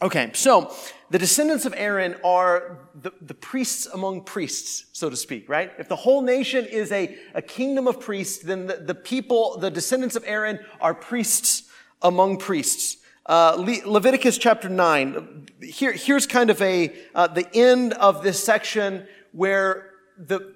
Okay, 0.00 0.30
so 0.32 0.72
the 1.10 1.18
descendants 1.18 1.66
of 1.66 1.74
Aaron 1.76 2.14
are 2.24 2.86
the, 2.94 3.10
the 3.20 3.34
priests 3.34 3.86
among 3.86 4.20
priests, 4.20 4.84
so 4.92 5.10
to 5.10 5.16
speak, 5.16 5.48
right? 5.48 5.72
If 5.76 5.88
the 5.88 5.96
whole 5.96 6.22
nation 6.22 6.66
is 6.66 6.92
a, 6.92 7.18
a 7.34 7.42
kingdom 7.42 7.88
of 7.88 7.98
priests, 7.98 8.44
then 8.44 8.68
the, 8.68 8.76
the 8.76 8.94
people, 8.94 9.58
the 9.58 9.72
descendants 9.72 10.14
of 10.14 10.22
Aaron 10.24 10.60
are 10.80 10.94
priests 10.94 11.64
among 12.00 12.36
priests. 12.36 12.98
Uh, 13.26 13.56
Le- 13.56 13.90
Leviticus 13.90 14.36
chapter 14.36 14.68
9. 14.68 15.46
Here, 15.62 15.92
here's 15.92 16.26
kind 16.26 16.50
of 16.50 16.60
a, 16.60 16.94
uh, 17.14 17.26
the 17.26 17.48
end 17.56 17.94
of 17.94 18.22
this 18.22 18.42
section 18.42 19.06
where 19.32 19.92
the, 20.18 20.54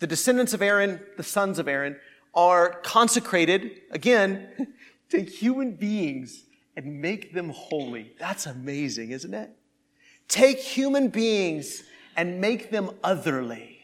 the 0.00 0.06
descendants 0.06 0.52
of 0.52 0.60
Aaron, 0.60 1.00
the 1.16 1.22
sons 1.22 1.58
of 1.58 1.66
Aaron, 1.66 1.96
are 2.34 2.80
consecrated, 2.82 3.80
again, 3.90 4.74
to 5.08 5.22
human 5.22 5.72
beings 5.72 6.44
and 6.76 7.00
make 7.00 7.32
them 7.32 7.48
holy. 7.50 8.12
That's 8.18 8.44
amazing, 8.44 9.12
isn't 9.12 9.32
it? 9.32 9.56
Take 10.28 10.58
human 10.58 11.08
beings 11.08 11.82
and 12.16 12.38
make 12.38 12.70
them 12.70 12.90
otherly. 13.02 13.78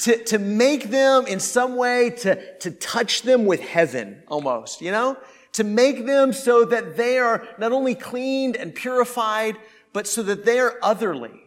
To, 0.00 0.22
to 0.24 0.38
make 0.38 0.90
them 0.90 1.26
in 1.26 1.38
some 1.38 1.76
way 1.76 2.10
to, 2.10 2.58
to 2.58 2.70
touch 2.72 3.22
them 3.22 3.44
with 3.46 3.60
heaven 3.60 4.22
almost, 4.26 4.80
you 4.80 4.90
know? 4.90 5.16
To 5.52 5.64
make 5.64 6.06
them 6.06 6.32
so 6.32 6.64
that 6.64 6.96
they 6.96 7.18
are 7.18 7.46
not 7.58 7.72
only 7.72 7.94
cleaned 7.94 8.56
and 8.56 8.74
purified, 8.74 9.56
but 9.92 10.06
so 10.06 10.22
that 10.22 10.44
they 10.44 10.58
are 10.58 10.78
otherly. 10.82 11.42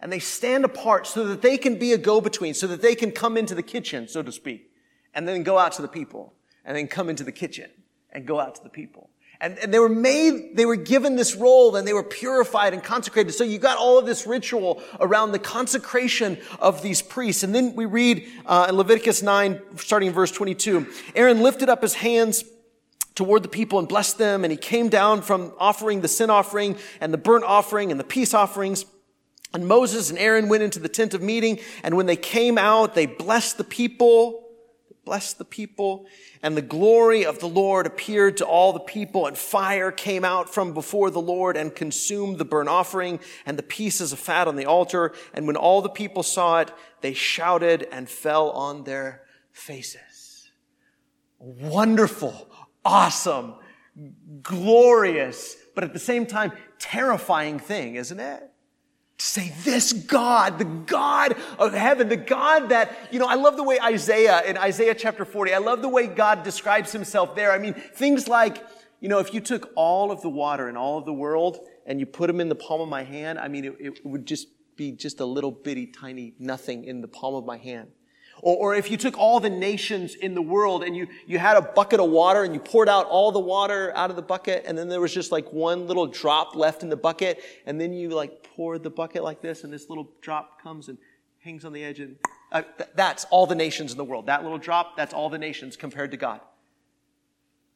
And 0.00 0.10
they 0.10 0.18
stand 0.18 0.64
apart 0.64 1.06
so 1.06 1.26
that 1.26 1.42
they 1.42 1.58
can 1.58 1.78
be 1.78 1.92
a 1.92 1.98
go-between, 1.98 2.54
so 2.54 2.66
that 2.68 2.80
they 2.80 2.94
can 2.94 3.12
come 3.12 3.36
into 3.36 3.54
the 3.54 3.62
kitchen, 3.62 4.08
so 4.08 4.22
to 4.22 4.32
speak, 4.32 4.70
and 5.14 5.28
then 5.28 5.42
go 5.42 5.58
out 5.58 5.72
to 5.72 5.82
the 5.82 5.88
people, 5.88 6.32
and 6.64 6.76
then 6.76 6.88
come 6.88 7.10
into 7.10 7.22
the 7.22 7.32
kitchen 7.32 7.70
and 8.12 8.26
go 8.26 8.40
out 8.40 8.54
to 8.54 8.62
the 8.62 8.70
people. 8.70 9.10
And, 9.42 9.58
and, 9.58 9.72
they 9.72 9.78
were 9.78 9.88
made, 9.88 10.54
they 10.54 10.66
were 10.66 10.76
given 10.76 11.16
this 11.16 11.34
role 11.34 11.74
and 11.76 11.88
they 11.88 11.94
were 11.94 12.02
purified 12.02 12.74
and 12.74 12.82
consecrated. 12.82 13.32
So 13.32 13.42
you 13.42 13.58
got 13.58 13.78
all 13.78 13.98
of 13.98 14.04
this 14.04 14.26
ritual 14.26 14.82
around 15.00 15.32
the 15.32 15.38
consecration 15.38 16.36
of 16.58 16.82
these 16.82 17.00
priests. 17.00 17.42
And 17.42 17.54
then 17.54 17.74
we 17.74 17.86
read 17.86 18.28
uh, 18.44 18.66
in 18.68 18.76
Leviticus 18.76 19.22
9, 19.22 19.60
starting 19.76 20.08
in 20.08 20.14
verse 20.14 20.30
22, 20.30 20.86
Aaron 21.14 21.40
lifted 21.42 21.70
up 21.70 21.80
his 21.80 21.94
hands 21.94 22.44
toward 23.20 23.42
the 23.42 23.48
people 23.48 23.78
and 23.78 23.86
blessed 23.86 24.18
them. 24.18 24.44
And 24.44 24.50
he 24.50 24.56
came 24.56 24.88
down 24.88 25.22
from 25.22 25.52
offering 25.58 26.00
the 26.00 26.08
sin 26.08 26.30
offering 26.30 26.76
and 27.00 27.12
the 27.12 27.18
burnt 27.18 27.44
offering 27.44 27.90
and 27.90 28.00
the 28.00 28.04
peace 28.04 28.34
offerings. 28.34 28.86
And 29.52 29.68
Moses 29.68 30.10
and 30.10 30.18
Aaron 30.18 30.48
went 30.48 30.62
into 30.62 30.78
the 30.78 30.88
tent 30.88 31.12
of 31.12 31.22
meeting. 31.22 31.60
And 31.82 31.96
when 31.96 32.06
they 32.06 32.16
came 32.16 32.56
out, 32.56 32.94
they 32.94 33.06
blessed 33.06 33.58
the 33.58 33.64
people 33.64 34.46
blessed 35.10 35.38
the 35.38 35.44
people, 35.44 36.06
and 36.40 36.56
the 36.56 36.62
glory 36.62 37.24
of 37.24 37.40
the 37.40 37.48
Lord 37.48 37.86
appeared 37.86 38.36
to 38.36 38.46
all 38.46 38.72
the 38.72 38.78
people, 38.78 39.26
and 39.26 39.36
fire 39.36 39.90
came 39.90 40.24
out 40.24 40.52
from 40.52 40.72
before 40.72 41.10
the 41.10 41.20
Lord 41.20 41.56
and 41.56 41.74
consumed 41.74 42.38
the 42.38 42.44
burnt 42.44 42.68
offering 42.68 43.18
and 43.44 43.58
the 43.58 43.62
pieces 43.64 44.12
of 44.12 44.20
fat 44.20 44.46
on 44.46 44.54
the 44.54 44.66
altar. 44.66 45.12
And 45.34 45.48
when 45.48 45.56
all 45.56 45.82
the 45.82 45.88
people 45.88 46.22
saw 46.22 46.60
it, 46.60 46.70
they 47.00 47.12
shouted 47.12 47.88
and 47.90 48.08
fell 48.08 48.50
on 48.50 48.84
their 48.84 49.22
faces. 49.52 50.50
Wonderful, 51.38 52.48
awesome, 52.84 53.54
glorious, 54.42 55.56
but 55.74 55.84
at 55.84 55.92
the 55.92 55.98
same 55.98 56.26
time, 56.26 56.52
terrifying 56.78 57.58
thing, 57.58 57.96
isn't 57.96 58.20
it? 58.20 58.50
to 59.20 59.26
say 59.26 59.52
this 59.64 59.92
God, 59.92 60.58
the 60.58 60.64
God 60.64 61.36
of 61.58 61.74
heaven, 61.74 62.08
the 62.08 62.16
God 62.16 62.70
that, 62.70 62.96
you 63.10 63.18
know, 63.18 63.26
I 63.26 63.34
love 63.34 63.56
the 63.58 63.62
way 63.62 63.78
Isaiah 63.78 64.42
in 64.46 64.56
Isaiah 64.56 64.94
chapter 64.94 65.26
40, 65.26 65.52
I 65.52 65.58
love 65.58 65.82
the 65.82 65.90
way 65.90 66.06
God 66.06 66.42
describes 66.42 66.90
himself 66.90 67.34
there. 67.36 67.52
I 67.52 67.58
mean, 67.58 67.74
things 67.74 68.28
like, 68.28 68.64
you 68.98 69.10
know, 69.10 69.18
if 69.18 69.34
you 69.34 69.40
took 69.40 69.72
all 69.76 70.10
of 70.10 70.22
the 70.22 70.30
water 70.30 70.70
in 70.70 70.76
all 70.76 70.96
of 70.96 71.04
the 71.04 71.12
world 71.12 71.58
and 71.84 72.00
you 72.00 72.06
put 72.06 72.28
them 72.28 72.40
in 72.40 72.48
the 72.48 72.54
palm 72.54 72.80
of 72.80 72.88
my 72.88 73.02
hand, 73.02 73.38
I 73.38 73.48
mean, 73.48 73.66
it, 73.66 73.76
it 73.78 74.06
would 74.06 74.24
just 74.24 74.48
be 74.76 74.92
just 74.92 75.20
a 75.20 75.26
little 75.26 75.50
bitty 75.50 75.86
tiny 75.86 76.32
nothing 76.38 76.84
in 76.84 77.02
the 77.02 77.08
palm 77.08 77.34
of 77.34 77.44
my 77.44 77.58
hand. 77.58 77.90
Or, 78.42 78.56
or 78.56 78.74
if 78.74 78.90
you 78.90 78.96
took 78.96 79.18
all 79.18 79.40
the 79.40 79.50
nations 79.50 80.14
in 80.14 80.34
the 80.34 80.42
world 80.42 80.82
and 80.84 80.96
you, 80.96 81.08
you 81.26 81.38
had 81.38 81.56
a 81.56 81.62
bucket 81.62 82.00
of 82.00 82.10
water 82.10 82.44
and 82.44 82.54
you 82.54 82.60
poured 82.60 82.88
out 82.88 83.06
all 83.06 83.32
the 83.32 83.40
water 83.40 83.92
out 83.94 84.10
of 84.10 84.16
the 84.16 84.22
bucket 84.22 84.64
and 84.66 84.76
then 84.76 84.88
there 84.88 85.00
was 85.00 85.12
just 85.12 85.32
like 85.32 85.52
one 85.52 85.86
little 85.86 86.06
drop 86.06 86.54
left 86.54 86.82
in 86.82 86.88
the 86.88 86.96
bucket 86.96 87.42
and 87.66 87.80
then 87.80 87.92
you 87.92 88.10
like 88.10 88.42
poured 88.42 88.82
the 88.82 88.90
bucket 88.90 89.22
like 89.22 89.40
this 89.40 89.64
and 89.64 89.72
this 89.72 89.88
little 89.88 90.10
drop 90.20 90.62
comes 90.62 90.88
and 90.88 90.98
hangs 91.40 91.64
on 91.64 91.72
the 91.72 91.82
edge 91.82 92.00
and 92.00 92.16
uh, 92.52 92.62
th- 92.78 92.90
that's 92.94 93.24
all 93.26 93.46
the 93.46 93.54
nations 93.54 93.92
in 93.92 93.98
the 93.98 94.04
world. 94.04 94.26
That 94.26 94.42
little 94.42 94.58
drop, 94.58 94.96
that's 94.96 95.14
all 95.14 95.30
the 95.30 95.38
nations 95.38 95.76
compared 95.76 96.10
to 96.10 96.16
God. 96.16 96.40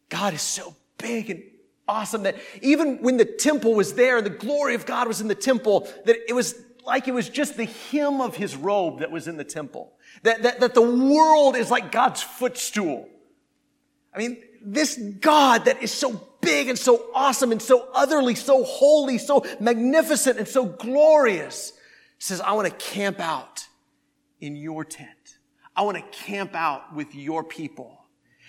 God 0.08 0.34
is 0.34 0.42
so 0.42 0.74
big 0.98 1.30
and 1.30 1.42
awesome 1.86 2.22
that 2.24 2.36
even 2.62 2.98
when 3.02 3.16
the 3.16 3.24
temple 3.24 3.74
was 3.74 3.94
there 3.94 4.16
and 4.16 4.26
the 4.26 4.30
glory 4.30 4.74
of 4.74 4.86
God 4.86 5.08
was 5.08 5.20
in 5.20 5.28
the 5.28 5.34
temple, 5.34 5.88
that 6.04 6.16
it 6.28 6.32
was 6.32 6.54
like 6.86 7.08
it 7.08 7.14
was 7.14 7.28
just 7.28 7.56
the 7.56 7.64
hem 7.64 8.20
of 8.20 8.36
his 8.36 8.56
robe 8.56 9.00
that 9.00 9.10
was 9.10 9.28
in 9.28 9.36
the 9.36 9.44
temple. 9.44 9.92
That, 10.22 10.42
that, 10.42 10.60
that 10.60 10.74
the 10.74 10.82
world 10.82 11.56
is 11.56 11.70
like 11.70 11.90
God's 11.92 12.22
footstool. 12.22 13.08
I 14.14 14.18
mean, 14.18 14.42
this 14.62 14.96
God 14.96 15.66
that 15.66 15.82
is 15.82 15.92
so 15.92 16.28
big 16.40 16.68
and 16.68 16.78
so 16.78 17.10
awesome 17.14 17.52
and 17.52 17.60
so 17.60 17.88
otherly, 17.94 18.34
so 18.34 18.64
holy, 18.64 19.18
so 19.18 19.44
magnificent 19.60 20.38
and 20.38 20.46
so 20.46 20.64
glorious 20.64 21.72
says, 22.18 22.40
I 22.40 22.52
want 22.52 22.68
to 22.68 22.74
camp 22.74 23.20
out 23.20 23.66
in 24.40 24.56
your 24.56 24.84
tent. 24.84 25.10
I 25.76 25.82
want 25.82 25.96
to 25.96 26.18
camp 26.18 26.54
out 26.54 26.94
with 26.94 27.14
your 27.14 27.42
people. 27.42 28.03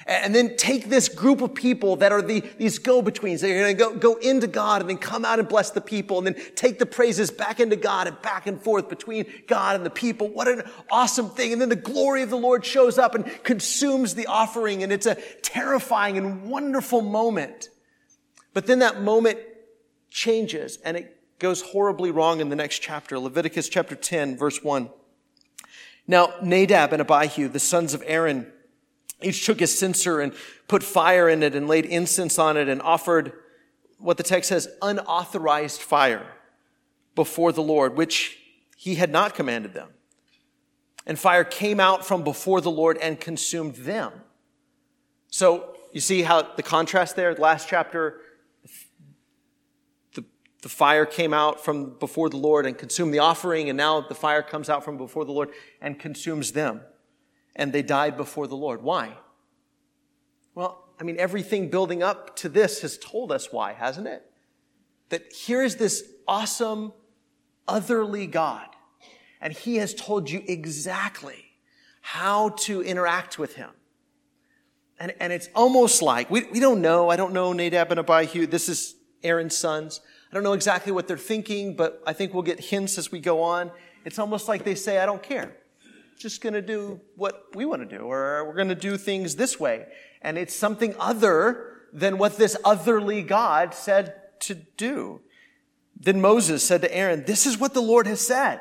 And 0.07 0.35
then 0.35 0.55
take 0.55 0.89
this 0.89 1.09
group 1.09 1.41
of 1.41 1.55
people 1.55 1.95
that 1.95 2.11
are 2.11 2.21
the, 2.21 2.41
these 2.59 2.77
go-betweens. 2.77 3.41
They're 3.41 3.63
going 3.63 3.75
to 3.75 3.83
go, 3.83 3.95
go 3.95 4.19
into 4.19 4.45
God 4.45 4.81
and 4.81 4.89
then 4.89 4.99
come 4.99 5.25
out 5.25 5.39
and 5.39 5.47
bless 5.47 5.71
the 5.71 5.81
people 5.81 6.19
and 6.19 6.27
then 6.27 6.35
take 6.53 6.77
the 6.77 6.85
praises 6.85 7.31
back 7.31 7.59
into 7.59 7.75
God 7.75 8.07
and 8.07 8.21
back 8.21 8.45
and 8.45 8.61
forth 8.61 8.87
between 8.87 9.25
God 9.47 9.75
and 9.75 9.83
the 9.83 9.89
people. 9.89 10.27
What 10.27 10.47
an 10.47 10.61
awesome 10.91 11.31
thing. 11.31 11.53
And 11.53 11.61
then 11.61 11.69
the 11.69 11.75
glory 11.75 12.21
of 12.21 12.29
the 12.29 12.37
Lord 12.37 12.63
shows 12.63 12.99
up 12.99 13.15
and 13.15 13.25
consumes 13.43 14.13
the 14.13 14.27
offering 14.27 14.83
and 14.83 14.91
it's 14.91 15.07
a 15.07 15.15
terrifying 15.41 16.19
and 16.19 16.51
wonderful 16.51 17.01
moment. 17.01 17.69
But 18.53 18.67
then 18.67 18.79
that 18.79 19.01
moment 19.01 19.39
changes 20.11 20.77
and 20.85 20.97
it 20.97 21.39
goes 21.39 21.61
horribly 21.61 22.11
wrong 22.11 22.41
in 22.41 22.49
the 22.49 22.55
next 22.55 22.77
chapter. 22.77 23.17
Leviticus 23.17 23.69
chapter 23.69 23.95
10 23.95 24.37
verse 24.37 24.63
1. 24.63 24.87
Now 26.07 26.31
Nadab 26.43 26.93
and 26.93 27.01
Abihu, 27.01 27.47
the 27.47 27.59
sons 27.59 27.95
of 27.95 28.03
Aaron, 28.05 28.51
each 29.21 29.45
took 29.45 29.59
his 29.59 29.77
censer 29.77 30.19
and 30.19 30.33
put 30.67 30.83
fire 30.83 31.29
in 31.29 31.43
it 31.43 31.55
and 31.55 31.67
laid 31.67 31.85
incense 31.85 32.37
on 32.37 32.57
it 32.57 32.67
and 32.67 32.81
offered 32.81 33.33
what 33.97 34.17
the 34.17 34.23
text 34.23 34.49
says, 34.49 34.67
unauthorized 34.81 35.81
fire 35.81 36.27
before 37.15 37.51
the 37.51 37.63
Lord, 37.63 37.95
which 37.95 38.37
he 38.75 38.95
had 38.95 39.09
not 39.09 39.33
commanded 39.33 39.73
them. 39.73 39.89
And 41.07 41.17
fire 41.17 41.43
came 41.43 41.79
out 41.79 42.05
from 42.05 42.23
before 42.23 42.61
the 42.61 42.71
Lord 42.71 42.97
and 42.97 43.19
consumed 43.19 43.75
them. 43.75 44.11
So 45.29 45.75
you 45.93 46.01
see 46.01 46.23
how 46.23 46.41
the 46.41 46.63
contrast 46.63 47.15
there, 47.15 47.33
the 47.33 47.41
last 47.41 47.69
chapter, 47.69 48.19
the, 50.13 50.25
the 50.61 50.69
fire 50.69 51.05
came 51.05 51.33
out 51.33 51.63
from 51.63 51.97
before 51.99 52.29
the 52.29 52.37
Lord 52.37 52.65
and 52.65 52.77
consumed 52.77 53.13
the 53.13 53.19
offering, 53.19 53.69
and 53.69 53.77
now 53.77 54.01
the 54.01 54.15
fire 54.15 54.41
comes 54.41 54.69
out 54.69 54.83
from 54.83 54.97
before 54.97 55.23
the 55.23 55.31
Lord 55.31 55.51
and 55.79 55.97
consumes 55.97 56.51
them 56.51 56.81
and 57.55 57.71
they 57.71 57.81
died 57.81 58.17
before 58.17 58.47
the 58.47 58.55
Lord. 58.55 58.81
Why? 58.81 59.17
Well, 60.53 60.83
I 60.99 61.03
mean, 61.03 61.17
everything 61.19 61.69
building 61.69 62.03
up 62.03 62.35
to 62.37 62.49
this 62.49 62.81
has 62.81 62.97
told 62.97 63.31
us 63.31 63.51
why, 63.51 63.73
hasn't 63.73 64.07
it? 64.07 64.23
That 65.09 65.23
here's 65.33 65.75
this 65.75 66.03
awesome, 66.27 66.93
otherly 67.67 68.27
God, 68.27 68.67
and 69.41 69.53
He 69.53 69.77
has 69.77 69.93
told 69.93 70.29
you 70.29 70.43
exactly 70.47 71.45
how 72.01 72.49
to 72.49 72.81
interact 72.81 73.37
with 73.37 73.55
Him. 73.55 73.69
And, 74.99 75.13
and 75.19 75.33
it's 75.33 75.49
almost 75.53 76.01
like, 76.01 76.29
we, 76.31 76.45
we 76.45 76.59
don't 76.59 76.81
know, 76.81 77.09
I 77.09 77.17
don't 77.17 77.33
know 77.33 77.51
Nadab 77.51 77.91
and 77.91 77.99
Abihu, 77.99 78.47
this 78.47 78.69
is 78.69 78.95
Aaron's 79.23 79.57
sons. 79.57 79.99
I 80.31 80.33
don't 80.33 80.43
know 80.43 80.53
exactly 80.53 80.91
what 80.91 81.07
they're 81.07 81.17
thinking, 81.17 81.75
but 81.75 82.01
I 82.07 82.13
think 82.13 82.33
we'll 82.33 82.43
get 82.43 82.59
hints 82.59 82.97
as 82.97 83.11
we 83.11 83.19
go 83.19 83.41
on. 83.41 83.71
It's 84.05 84.19
almost 84.19 84.47
like 84.47 84.63
they 84.63 84.75
say, 84.75 84.99
I 84.99 85.05
don't 85.05 85.21
care. 85.21 85.55
Just 86.17 86.41
going 86.41 86.53
to 86.53 86.61
do 86.61 87.01
what 87.15 87.47
we 87.53 87.65
want 87.65 87.87
to 87.87 87.97
do, 87.97 88.03
or 88.03 88.45
we're 88.45 88.55
going 88.55 88.69
to 88.69 88.75
do 88.75 88.97
things 88.97 89.35
this 89.35 89.59
way. 89.59 89.85
And 90.21 90.37
it's 90.37 90.55
something 90.55 90.95
other 90.99 91.73
than 91.93 92.17
what 92.17 92.37
this 92.37 92.57
otherly 92.63 93.21
God 93.21 93.73
said 93.73 94.15
to 94.41 94.55
do. 94.55 95.21
Then 95.97 96.21
Moses 96.21 96.63
said 96.63 96.81
to 96.81 96.95
Aaron, 96.95 97.23
This 97.25 97.45
is 97.45 97.57
what 97.57 97.73
the 97.73 97.81
Lord 97.81 98.07
has 98.07 98.21
said. 98.21 98.59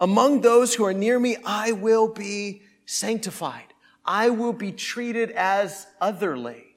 Among 0.00 0.40
those 0.40 0.74
who 0.74 0.84
are 0.84 0.92
near 0.92 1.18
me, 1.18 1.36
I 1.44 1.72
will 1.72 2.08
be 2.08 2.62
sanctified. 2.86 3.72
I 4.04 4.30
will 4.30 4.52
be 4.52 4.72
treated 4.72 5.30
as 5.30 5.86
otherly. 6.00 6.76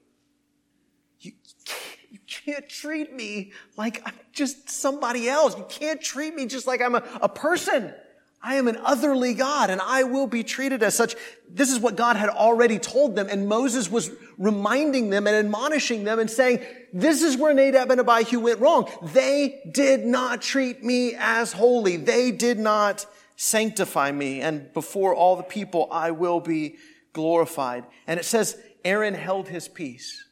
You 1.19 1.33
can't, 1.65 2.11
you 2.11 2.19
can't 2.25 2.69
treat 2.69 3.13
me 3.13 3.51
like 3.75 4.01
I'm 4.05 4.13
just 4.31 4.69
somebody 4.69 5.27
else. 5.27 5.57
You 5.57 5.65
can't 5.67 5.99
treat 5.99 6.35
me 6.35 6.45
just 6.45 6.67
like 6.67 6.81
I'm 6.81 6.95
a, 6.95 7.03
a 7.21 7.29
person. 7.29 7.93
I 8.41 8.55
am 8.55 8.67
an 8.67 8.77
otherly 8.77 9.33
God 9.33 9.69
and 9.69 9.81
I 9.81 10.03
will 10.03 10.27
be 10.27 10.43
treated 10.43 10.83
as 10.83 10.95
such. 10.95 11.15
This 11.49 11.71
is 11.71 11.79
what 11.79 11.95
God 11.95 12.15
had 12.15 12.29
already 12.29 12.77
told 12.79 13.15
them. 13.15 13.27
And 13.29 13.47
Moses 13.47 13.89
was 13.89 14.11
reminding 14.37 15.09
them 15.09 15.27
and 15.27 15.35
admonishing 15.35 16.03
them 16.03 16.19
and 16.19 16.29
saying, 16.29 16.63
this 16.93 17.23
is 17.23 17.35
where 17.35 17.53
Nadab 17.53 17.91
and 17.91 17.99
Abihu 17.99 18.39
went 18.39 18.59
wrong. 18.59 18.89
They 19.13 19.61
did 19.71 20.05
not 20.05 20.41
treat 20.41 20.83
me 20.83 21.15
as 21.17 21.51
holy. 21.51 21.97
They 21.97 22.31
did 22.31 22.59
not 22.59 23.05
sanctify 23.35 24.11
me. 24.11 24.41
And 24.41 24.71
before 24.73 25.15
all 25.15 25.35
the 25.35 25.43
people, 25.43 25.87
I 25.91 26.11
will 26.11 26.39
be 26.39 26.75
glorified. 27.13 27.85
And 28.05 28.19
it 28.19 28.25
says, 28.25 28.57
Aaron 28.85 29.15
held 29.15 29.47
his 29.47 29.67
peace. 29.67 30.25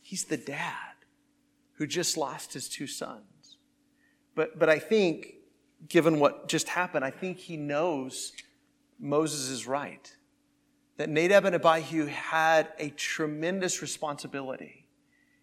He's 0.00 0.24
the 0.24 0.36
dad 0.36 0.74
who 1.74 1.86
just 1.86 2.16
lost 2.16 2.54
his 2.54 2.68
two 2.68 2.86
sons. 2.86 3.56
But, 4.34 4.58
but 4.58 4.68
I 4.68 4.78
think 4.78 5.34
given 5.88 6.20
what 6.20 6.48
just 6.48 6.68
happened, 6.68 7.04
I 7.04 7.10
think 7.10 7.38
he 7.38 7.56
knows 7.56 8.32
Moses 8.98 9.48
is 9.48 9.66
right. 9.66 10.14
That 10.96 11.08
Nadab 11.08 11.46
and 11.46 11.54
Abihu 11.54 12.06
had 12.06 12.68
a 12.78 12.90
tremendous 12.90 13.80
responsibility 13.80 14.86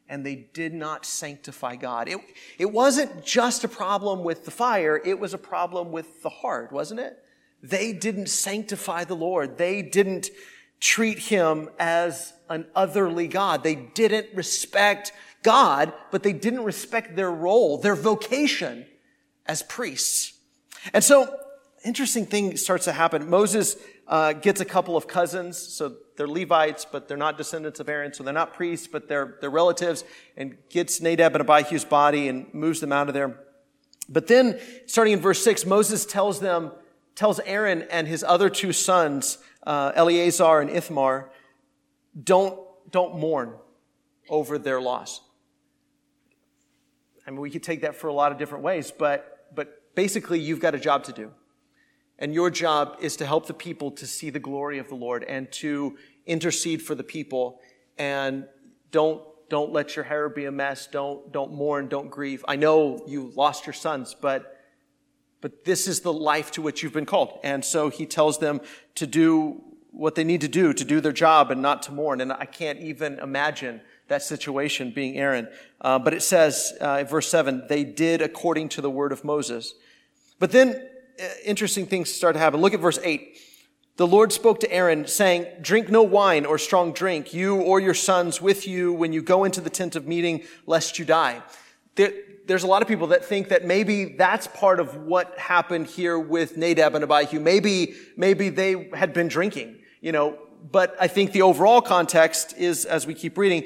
and 0.09 0.25
they 0.25 0.35
did 0.35 0.73
not 0.73 1.05
sanctify 1.05 1.75
God. 1.75 2.07
It, 2.07 2.19
it 2.57 2.71
wasn't 2.71 3.25
just 3.25 3.63
a 3.63 3.67
problem 3.67 4.23
with 4.23 4.45
the 4.45 4.51
fire, 4.51 5.01
it 5.03 5.19
was 5.19 5.33
a 5.33 5.37
problem 5.37 5.91
with 5.91 6.21
the 6.21 6.29
heart, 6.29 6.71
wasn't 6.71 6.99
it? 6.99 7.17
They 7.61 7.91
didn't 7.91 8.27
sanctify 8.27 9.03
the 9.03 9.15
Lord. 9.15 9.57
They 9.57 9.81
didn't 9.81 10.29
treat 10.79 11.17
him 11.19 11.69
as 11.79 12.33
an 12.49 12.67
otherly 12.75 13.27
God. 13.27 13.63
They 13.63 13.75
didn't 13.75 14.27
respect 14.35 15.11
God, 15.41 15.91
but 16.11 16.23
they 16.23 16.33
didn't 16.33 16.63
respect 16.63 17.15
their 17.15 17.31
role, 17.31 17.79
their 17.79 17.95
vocation 17.95 18.85
as 19.47 19.63
priests. 19.63 20.33
And 20.93 21.03
so, 21.03 21.35
interesting 21.83 22.25
thing 22.25 22.57
starts 22.57 22.85
to 22.85 22.91
happen. 22.91 23.29
Moses 23.29 23.77
uh, 24.07 24.33
gets 24.33 24.61
a 24.61 24.65
couple 24.65 24.95
of 24.95 25.07
cousins, 25.07 25.57
so 25.57 25.95
they're 26.15 26.27
Levites, 26.27 26.85
but 26.89 27.07
they're 27.07 27.17
not 27.17 27.37
descendants 27.37 27.79
of 27.79 27.89
Aaron, 27.89 28.13
so 28.13 28.23
they're 28.23 28.33
not 28.33 28.53
priests, 28.53 28.87
but 28.87 29.07
they're, 29.07 29.37
they're 29.41 29.49
relatives, 29.49 30.03
and 30.35 30.57
gets 30.69 31.01
Nadab 31.01 31.35
and 31.35 31.47
Abihu's 31.47 31.85
body 31.85 32.27
and 32.27 32.53
moves 32.53 32.79
them 32.79 32.91
out 32.91 33.07
of 33.07 33.13
there. 33.13 33.39
But 34.09 34.27
then, 34.27 34.59
starting 34.85 35.13
in 35.13 35.19
verse 35.19 35.43
6, 35.43 35.65
Moses 35.65 36.05
tells 36.05 36.39
them, 36.39 36.71
tells 37.15 37.39
Aaron 37.41 37.83
and 37.91 38.07
his 38.07 38.23
other 38.23 38.49
two 38.49 38.71
sons, 38.71 39.37
uh, 39.63 39.91
Eleazar 39.95 40.61
and 40.61 40.69
Ithamar, 40.69 41.29
don't, 42.21 42.59
don't 42.89 43.17
mourn 43.17 43.53
over 44.29 44.57
their 44.57 44.81
loss. 44.81 45.21
I 47.25 47.31
mean, 47.31 47.41
we 47.41 47.49
could 47.49 47.63
take 47.63 47.81
that 47.81 47.95
for 47.95 48.07
a 48.07 48.13
lot 48.13 48.31
of 48.31 48.37
different 48.37 48.63
ways, 48.63 48.91
but 48.91 49.36
basically, 49.97 50.39
you've 50.39 50.59
got 50.59 50.75
a 50.75 50.79
job 50.79 51.03
to 51.03 51.11
do. 51.11 51.31
And 52.19 52.31
your 52.31 52.51
job 52.51 52.97
is 53.01 53.15
to 53.15 53.25
help 53.25 53.47
the 53.47 53.53
people 53.55 53.89
to 53.91 54.05
see 54.05 54.29
the 54.29 54.39
glory 54.39 54.77
of 54.77 54.89
the 54.89 54.95
Lord 54.95 55.23
and 55.23 55.51
to 55.53 55.97
intercede 56.27 56.83
for 56.83 56.93
the 56.93 57.03
people. 57.03 57.59
And 57.97 58.45
don't, 58.91 59.23
don't 59.49 59.73
let 59.73 59.95
your 59.95 60.05
hair 60.05 60.29
be 60.29 60.45
a 60.45 60.51
mess. 60.51 60.85
Don't, 60.85 61.31
don't 61.31 61.51
mourn. 61.51 61.87
Don't 61.87 62.11
grieve. 62.11 62.45
I 62.47 62.57
know 62.57 63.03
you 63.07 63.31
lost 63.35 63.65
your 63.65 63.73
sons, 63.73 64.15
but, 64.21 64.61
but 65.41 65.65
this 65.65 65.87
is 65.87 66.01
the 66.01 66.13
life 66.13 66.51
to 66.51 66.61
which 66.61 66.83
you've 66.83 66.93
been 66.93 67.07
called. 67.07 67.39
And 67.43 67.65
so 67.65 67.89
he 67.89 68.05
tells 68.05 68.37
them 68.37 68.61
to 68.95 69.07
do 69.07 69.63
what 69.89 70.13
they 70.13 70.23
need 70.23 70.41
to 70.41 70.47
do, 70.47 70.73
to 70.73 70.85
do 70.85 71.01
their 71.01 71.11
job 71.11 71.49
and 71.49 71.59
not 71.59 71.81
to 71.83 71.91
mourn. 71.91 72.21
And 72.21 72.31
I 72.31 72.45
can't 72.45 72.79
even 72.81 73.17
imagine 73.17 73.81
that 74.09 74.21
situation 74.21 74.91
being 74.91 75.17
Aaron. 75.17 75.47
Uh, 75.81 75.97
but 75.97 76.13
it 76.13 76.21
says 76.21 76.73
uh, 76.81 76.99
in 77.01 77.07
verse 77.07 77.27
7 77.29 77.65
they 77.67 77.83
did 77.83 78.21
according 78.21 78.69
to 78.69 78.81
the 78.81 78.91
word 78.91 79.11
of 79.11 79.23
Moses. 79.23 79.73
But 80.39 80.51
then 80.51 80.81
uh, 81.19 81.23
interesting 81.45 81.85
things 81.85 82.13
start 82.13 82.35
to 82.35 82.39
happen. 82.39 82.61
Look 82.61 82.73
at 82.73 82.79
verse 82.79 82.99
8. 83.03 83.37
The 83.97 84.07
Lord 84.07 84.31
spoke 84.31 84.59
to 84.59 84.71
Aaron, 84.71 85.07
saying, 85.07 85.47
Drink 85.61 85.89
no 85.89 86.03
wine 86.03 86.45
or 86.45 86.59
strong 86.59 86.93
drink, 86.93 87.33
you 87.33 87.55
or 87.55 87.79
your 87.79 87.95
sons 87.95 88.39
with 88.39 88.67
you 88.67 88.93
when 88.93 89.11
you 89.11 89.23
go 89.23 89.43
into 89.43 89.59
the 89.59 89.71
tent 89.71 89.95
of 89.95 90.07
meeting, 90.07 90.43
lest 90.67 90.99
you 90.99 91.05
die. 91.05 91.41
There, 91.95 92.13
there's 92.45 92.63
a 92.63 92.67
lot 92.67 92.83
of 92.83 92.87
people 92.87 93.07
that 93.07 93.25
think 93.25 93.49
that 93.49 93.65
maybe 93.65 94.05
that's 94.05 94.47
part 94.47 94.79
of 94.79 94.95
what 94.95 95.37
happened 95.37 95.87
here 95.87 96.19
with 96.19 96.57
Nadab 96.57 96.93
and 96.93 97.03
Abihu. 97.03 97.39
Maybe, 97.39 97.95
maybe 98.15 98.49
they 98.49 98.89
had 98.93 99.13
been 99.13 99.27
drinking, 99.27 99.79
you 99.99 100.11
know, 100.11 100.37
but 100.71 100.95
I 100.99 101.07
think 101.07 101.31
the 101.31 101.41
overall 101.41 101.81
context 101.81 102.55
is, 102.57 102.85
as 102.85 103.07
we 103.07 103.13
keep 103.13 103.37
reading, 103.37 103.63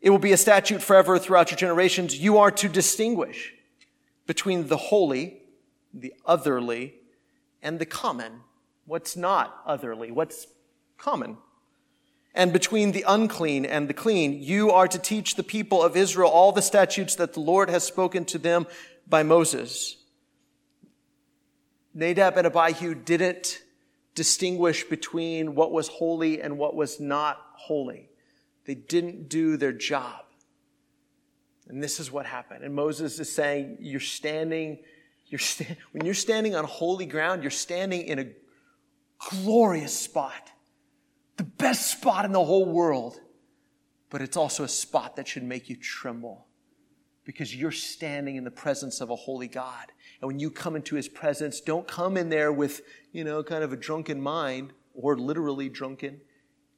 it 0.00 0.10
will 0.10 0.18
be 0.18 0.32
a 0.32 0.36
statute 0.36 0.82
forever 0.82 1.18
throughout 1.18 1.50
your 1.50 1.58
generations. 1.58 2.18
You 2.18 2.38
are 2.38 2.50
to 2.50 2.68
distinguish 2.68 3.52
between 4.26 4.68
the 4.68 4.76
holy, 4.76 5.39
the 5.92 6.14
otherly, 6.24 6.94
and 7.62 7.78
the 7.78 7.86
common. 7.86 8.40
What's 8.86 9.16
not 9.16 9.60
otherly? 9.66 10.10
What's 10.10 10.46
common? 10.98 11.36
And 12.34 12.52
between 12.52 12.92
the 12.92 13.04
unclean 13.06 13.64
and 13.64 13.88
the 13.88 13.94
clean, 13.94 14.40
you 14.40 14.70
are 14.70 14.86
to 14.86 14.98
teach 14.98 15.34
the 15.34 15.42
people 15.42 15.82
of 15.82 15.96
Israel 15.96 16.30
all 16.30 16.52
the 16.52 16.62
statutes 16.62 17.16
that 17.16 17.32
the 17.32 17.40
Lord 17.40 17.68
has 17.70 17.84
spoken 17.84 18.24
to 18.26 18.38
them 18.38 18.66
by 19.08 19.22
Moses. 19.22 19.96
Nadab 21.92 22.36
and 22.36 22.46
Abihu 22.46 22.94
didn't 22.94 23.62
distinguish 24.14 24.84
between 24.84 25.54
what 25.54 25.72
was 25.72 25.88
holy 25.88 26.40
and 26.40 26.56
what 26.56 26.76
was 26.76 27.00
not 27.00 27.38
holy. 27.54 28.08
They 28.64 28.74
didn't 28.74 29.28
do 29.28 29.56
their 29.56 29.72
job. 29.72 30.24
And 31.68 31.82
this 31.82 31.98
is 32.00 32.10
what 32.10 32.26
happened. 32.26 32.64
And 32.64 32.74
Moses 32.74 33.18
is 33.18 33.32
saying, 33.32 33.78
You're 33.80 34.00
standing, 34.00 34.78
you're 35.30 35.40
when 35.92 36.04
you're 36.04 36.14
standing 36.14 36.54
on 36.54 36.64
holy 36.64 37.06
ground, 37.06 37.42
you're 37.42 37.50
standing 37.50 38.02
in 38.02 38.18
a 38.18 38.26
glorious 39.30 39.98
spot, 39.98 40.50
the 41.36 41.44
best 41.44 41.90
spot 41.90 42.24
in 42.24 42.32
the 42.32 42.44
whole 42.44 42.66
world. 42.66 43.20
But 44.10 44.22
it's 44.22 44.36
also 44.36 44.64
a 44.64 44.68
spot 44.68 45.16
that 45.16 45.28
should 45.28 45.44
make 45.44 45.68
you 45.68 45.76
tremble 45.76 46.48
because 47.24 47.54
you're 47.54 47.70
standing 47.70 48.34
in 48.34 48.42
the 48.42 48.50
presence 48.50 49.00
of 49.00 49.10
a 49.10 49.14
holy 49.14 49.46
God. 49.46 49.86
And 50.20 50.26
when 50.26 50.40
you 50.40 50.50
come 50.50 50.74
into 50.74 50.96
his 50.96 51.08
presence, 51.08 51.60
don't 51.60 51.86
come 51.86 52.16
in 52.16 52.28
there 52.28 52.52
with, 52.52 52.82
you 53.12 53.22
know, 53.22 53.44
kind 53.44 53.62
of 53.62 53.72
a 53.72 53.76
drunken 53.76 54.20
mind 54.20 54.72
or 54.94 55.16
literally 55.16 55.68
drunken 55.68 56.20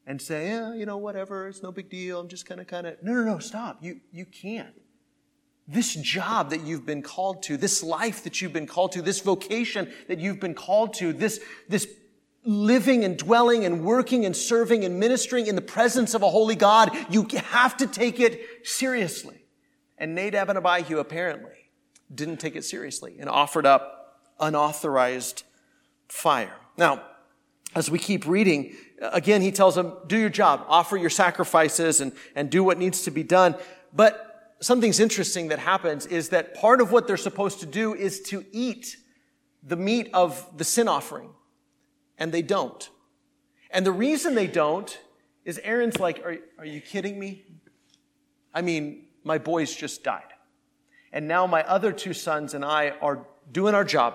and 0.06 0.20
say, 0.20 0.48
yeah, 0.48 0.74
you 0.74 0.84
know, 0.84 0.98
whatever, 0.98 1.48
it's 1.48 1.62
no 1.62 1.72
big 1.72 1.88
deal. 1.88 2.20
I'm 2.20 2.28
just 2.28 2.44
kind 2.44 2.60
of, 2.60 2.66
kind 2.66 2.86
of. 2.86 3.02
No, 3.02 3.14
no, 3.14 3.24
no, 3.24 3.38
stop. 3.38 3.78
You, 3.80 4.00
you 4.12 4.26
can't. 4.26 4.74
This 5.68 5.94
job 5.94 6.50
that 6.50 6.62
you've 6.62 6.84
been 6.84 7.02
called 7.02 7.42
to, 7.44 7.56
this 7.56 7.82
life 7.82 8.24
that 8.24 8.40
you've 8.40 8.52
been 8.52 8.66
called 8.66 8.92
to, 8.92 9.02
this 9.02 9.20
vocation 9.20 9.90
that 10.08 10.18
you've 10.18 10.40
been 10.40 10.54
called 10.54 10.94
to, 10.94 11.12
this, 11.12 11.40
this 11.68 11.86
living 12.44 13.04
and 13.04 13.16
dwelling 13.16 13.64
and 13.64 13.84
working 13.84 14.24
and 14.26 14.36
serving 14.36 14.84
and 14.84 14.98
ministering 14.98 15.46
in 15.46 15.54
the 15.54 15.62
presence 15.62 16.14
of 16.14 16.22
a 16.22 16.28
holy 16.30 16.56
God, 16.56 16.90
you 17.08 17.26
have 17.46 17.76
to 17.76 17.86
take 17.86 18.18
it 18.18 18.40
seriously. 18.64 19.44
And 19.98 20.14
Nadab 20.14 20.48
and 20.48 20.58
Abihu 20.58 20.98
apparently 20.98 21.70
didn't 22.12 22.38
take 22.38 22.56
it 22.56 22.64
seriously 22.64 23.16
and 23.20 23.28
offered 23.28 23.64
up 23.64 24.18
unauthorized 24.40 25.44
fire. 26.08 26.56
Now, 26.76 27.02
as 27.74 27.90
we 27.90 27.98
keep 27.98 28.26
reading, 28.26 28.74
again, 29.00 29.40
he 29.40 29.52
tells 29.52 29.76
them, 29.76 29.94
do 30.08 30.18
your 30.18 30.28
job, 30.28 30.64
offer 30.68 30.96
your 30.96 31.08
sacrifices 31.08 32.00
and, 32.00 32.12
and 32.34 32.50
do 32.50 32.64
what 32.64 32.78
needs 32.78 33.02
to 33.02 33.10
be 33.10 33.22
done. 33.22 33.54
But 33.94 34.31
something's 34.62 35.00
interesting 35.00 35.48
that 35.48 35.58
happens 35.58 36.06
is 36.06 36.30
that 36.30 36.54
part 36.54 36.80
of 36.80 36.92
what 36.92 37.06
they're 37.06 37.16
supposed 37.16 37.60
to 37.60 37.66
do 37.66 37.94
is 37.94 38.20
to 38.22 38.44
eat 38.52 38.96
the 39.62 39.76
meat 39.76 40.08
of 40.14 40.46
the 40.56 40.64
sin 40.64 40.88
offering. 40.88 41.30
And 42.18 42.32
they 42.32 42.42
don't. 42.42 42.88
And 43.70 43.84
the 43.84 43.92
reason 43.92 44.34
they 44.34 44.46
don't 44.46 44.98
is 45.44 45.60
Aaron's 45.64 45.98
like, 45.98 46.24
are, 46.24 46.36
are 46.58 46.64
you 46.64 46.80
kidding 46.80 47.18
me? 47.18 47.44
I 48.54 48.62
mean, 48.62 49.06
my 49.24 49.38
boys 49.38 49.74
just 49.74 50.04
died. 50.04 50.22
And 51.12 51.28
now 51.28 51.46
my 51.46 51.62
other 51.64 51.92
two 51.92 52.14
sons 52.14 52.54
and 52.54 52.64
I 52.64 52.90
are 53.02 53.26
doing 53.50 53.74
our 53.74 53.84
job 53.84 54.14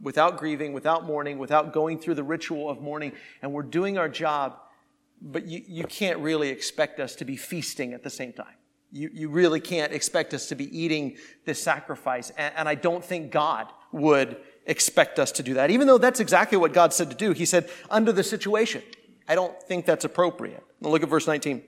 without 0.00 0.38
grieving, 0.38 0.72
without 0.72 1.04
mourning, 1.04 1.38
without 1.38 1.72
going 1.72 1.98
through 1.98 2.14
the 2.14 2.22
ritual 2.22 2.70
of 2.70 2.80
mourning, 2.80 3.12
and 3.42 3.52
we're 3.52 3.62
doing 3.62 3.98
our 3.98 4.08
job, 4.08 4.56
but 5.20 5.46
you, 5.46 5.62
you 5.66 5.84
can't 5.84 6.20
really 6.20 6.50
expect 6.50 7.00
us 7.00 7.16
to 7.16 7.24
be 7.24 7.36
feasting 7.36 7.92
at 7.92 8.04
the 8.04 8.10
same 8.10 8.32
time. 8.32 8.54
You, 8.90 9.10
you 9.12 9.28
really 9.28 9.60
can't 9.60 9.92
expect 9.92 10.32
us 10.34 10.48
to 10.48 10.54
be 10.54 10.76
eating 10.76 11.16
this 11.44 11.62
sacrifice. 11.62 12.30
And, 12.30 12.54
and 12.56 12.68
I 12.68 12.74
don't 12.74 13.04
think 13.04 13.30
God 13.30 13.68
would 13.92 14.36
expect 14.66 15.18
us 15.18 15.32
to 15.32 15.42
do 15.42 15.54
that, 15.54 15.70
even 15.70 15.86
though 15.86 15.98
that's 15.98 16.20
exactly 16.20 16.58
what 16.58 16.72
God 16.72 16.92
said 16.92 17.10
to 17.10 17.16
do. 17.16 17.32
He 17.32 17.44
said, 17.44 17.70
under 17.90 18.12
the 18.12 18.22
situation. 18.22 18.82
I 19.28 19.34
don't 19.34 19.60
think 19.62 19.84
that's 19.84 20.04
appropriate. 20.04 20.64
Now 20.80 20.88
look 20.88 21.02
at 21.02 21.08
verse 21.08 21.26
19. 21.26 21.62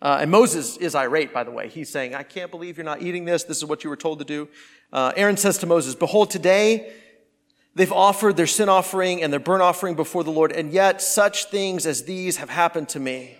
Uh, 0.00 0.18
and 0.20 0.30
Moses 0.30 0.76
is 0.76 0.94
irate, 0.94 1.32
by 1.32 1.42
the 1.42 1.50
way. 1.50 1.68
He's 1.68 1.88
saying, 1.88 2.14
I 2.14 2.22
can't 2.22 2.50
believe 2.50 2.76
you're 2.76 2.84
not 2.84 3.02
eating 3.02 3.24
this. 3.24 3.44
This 3.44 3.56
is 3.56 3.64
what 3.64 3.82
you 3.82 3.90
were 3.90 3.96
told 3.96 4.20
to 4.20 4.24
do. 4.24 4.48
Uh, 4.92 5.12
Aaron 5.16 5.36
says 5.36 5.58
to 5.58 5.66
Moses, 5.66 5.94
Behold, 5.94 6.30
today 6.30 6.92
they've 7.74 7.92
offered 7.92 8.36
their 8.36 8.46
sin 8.46 8.68
offering 8.68 9.22
and 9.22 9.32
their 9.32 9.40
burnt 9.40 9.62
offering 9.62 9.94
before 9.94 10.22
the 10.22 10.30
Lord, 10.30 10.52
and 10.52 10.72
yet 10.72 11.02
such 11.02 11.46
things 11.46 11.84
as 11.84 12.04
these 12.04 12.36
have 12.36 12.50
happened 12.50 12.88
to 12.90 13.00
me. 13.00 13.37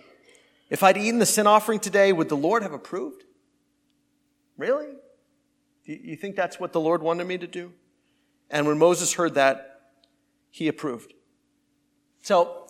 If 0.69 0.83
I'd 0.83 0.97
eaten 0.97 1.19
the 1.19 1.25
sin 1.25 1.47
offering 1.47 1.79
today, 1.79 2.13
would 2.13 2.29
the 2.29 2.37
Lord 2.37 2.63
have 2.63 2.73
approved? 2.73 3.23
Really? 4.57 4.93
You 5.85 6.15
think 6.15 6.35
that's 6.35 6.59
what 6.59 6.73
the 6.73 6.79
Lord 6.79 7.01
wanted 7.01 7.25
me 7.25 7.37
to 7.37 7.47
do? 7.47 7.73
And 8.49 8.67
when 8.67 8.77
Moses 8.77 9.13
heard 9.13 9.35
that, 9.35 9.81
he 10.51 10.67
approved. 10.67 11.13
So 12.21 12.67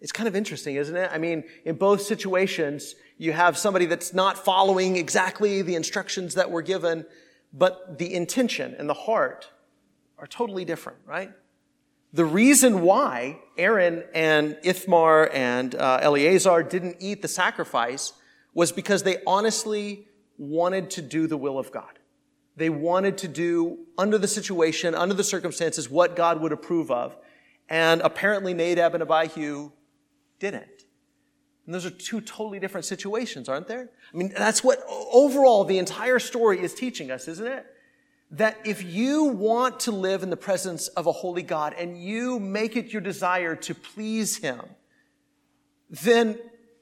it's 0.00 0.12
kind 0.12 0.28
of 0.28 0.34
interesting, 0.34 0.76
isn't 0.76 0.96
it? 0.96 1.10
I 1.12 1.18
mean, 1.18 1.44
in 1.64 1.76
both 1.76 2.02
situations, 2.02 2.94
you 3.18 3.32
have 3.32 3.56
somebody 3.56 3.86
that's 3.86 4.12
not 4.12 4.36
following 4.36 4.96
exactly 4.96 5.62
the 5.62 5.74
instructions 5.74 6.34
that 6.34 6.50
were 6.50 6.62
given, 6.62 7.06
but 7.52 7.98
the 7.98 8.12
intention 8.12 8.74
and 8.78 8.88
the 8.88 8.94
heart 8.94 9.50
are 10.18 10.26
totally 10.26 10.64
different, 10.64 10.98
right? 11.06 11.30
The 12.16 12.24
reason 12.24 12.80
why 12.80 13.40
Aaron 13.58 14.02
and 14.14 14.56
Ithamar 14.62 15.28
and 15.34 15.74
uh, 15.74 15.98
Eleazar 16.00 16.62
didn't 16.62 16.96
eat 16.98 17.20
the 17.20 17.28
sacrifice 17.28 18.14
was 18.54 18.72
because 18.72 19.02
they 19.02 19.18
honestly 19.26 20.08
wanted 20.38 20.88
to 20.92 21.02
do 21.02 21.26
the 21.26 21.36
will 21.36 21.58
of 21.58 21.70
God. 21.70 21.98
They 22.56 22.70
wanted 22.70 23.18
to 23.18 23.28
do, 23.28 23.80
under 23.98 24.16
the 24.16 24.28
situation, 24.28 24.94
under 24.94 25.14
the 25.14 25.22
circumstances, 25.22 25.90
what 25.90 26.16
God 26.16 26.40
would 26.40 26.52
approve 26.52 26.90
of. 26.90 27.14
And 27.68 28.00
apparently 28.00 28.54
Nadab 28.54 28.94
and 28.94 29.02
Abihu 29.02 29.72
didn't. 30.38 30.84
And 31.66 31.74
those 31.74 31.84
are 31.84 31.90
two 31.90 32.22
totally 32.22 32.58
different 32.58 32.86
situations, 32.86 33.46
aren't 33.46 33.68
there? 33.68 33.90
I 34.14 34.16
mean, 34.16 34.32
that's 34.34 34.64
what 34.64 34.82
overall 34.88 35.64
the 35.64 35.76
entire 35.76 36.18
story 36.18 36.62
is 36.62 36.72
teaching 36.72 37.10
us, 37.10 37.28
isn't 37.28 37.46
it? 37.46 37.66
That 38.32 38.58
if 38.64 38.82
you 38.82 39.24
want 39.24 39.80
to 39.80 39.92
live 39.92 40.22
in 40.22 40.30
the 40.30 40.36
presence 40.36 40.88
of 40.88 41.06
a 41.06 41.12
holy 41.12 41.42
God 41.42 41.74
and 41.78 42.02
you 42.02 42.40
make 42.40 42.76
it 42.76 42.92
your 42.92 43.02
desire 43.02 43.54
to 43.56 43.74
please 43.74 44.36
Him, 44.36 44.60
then 45.88 46.38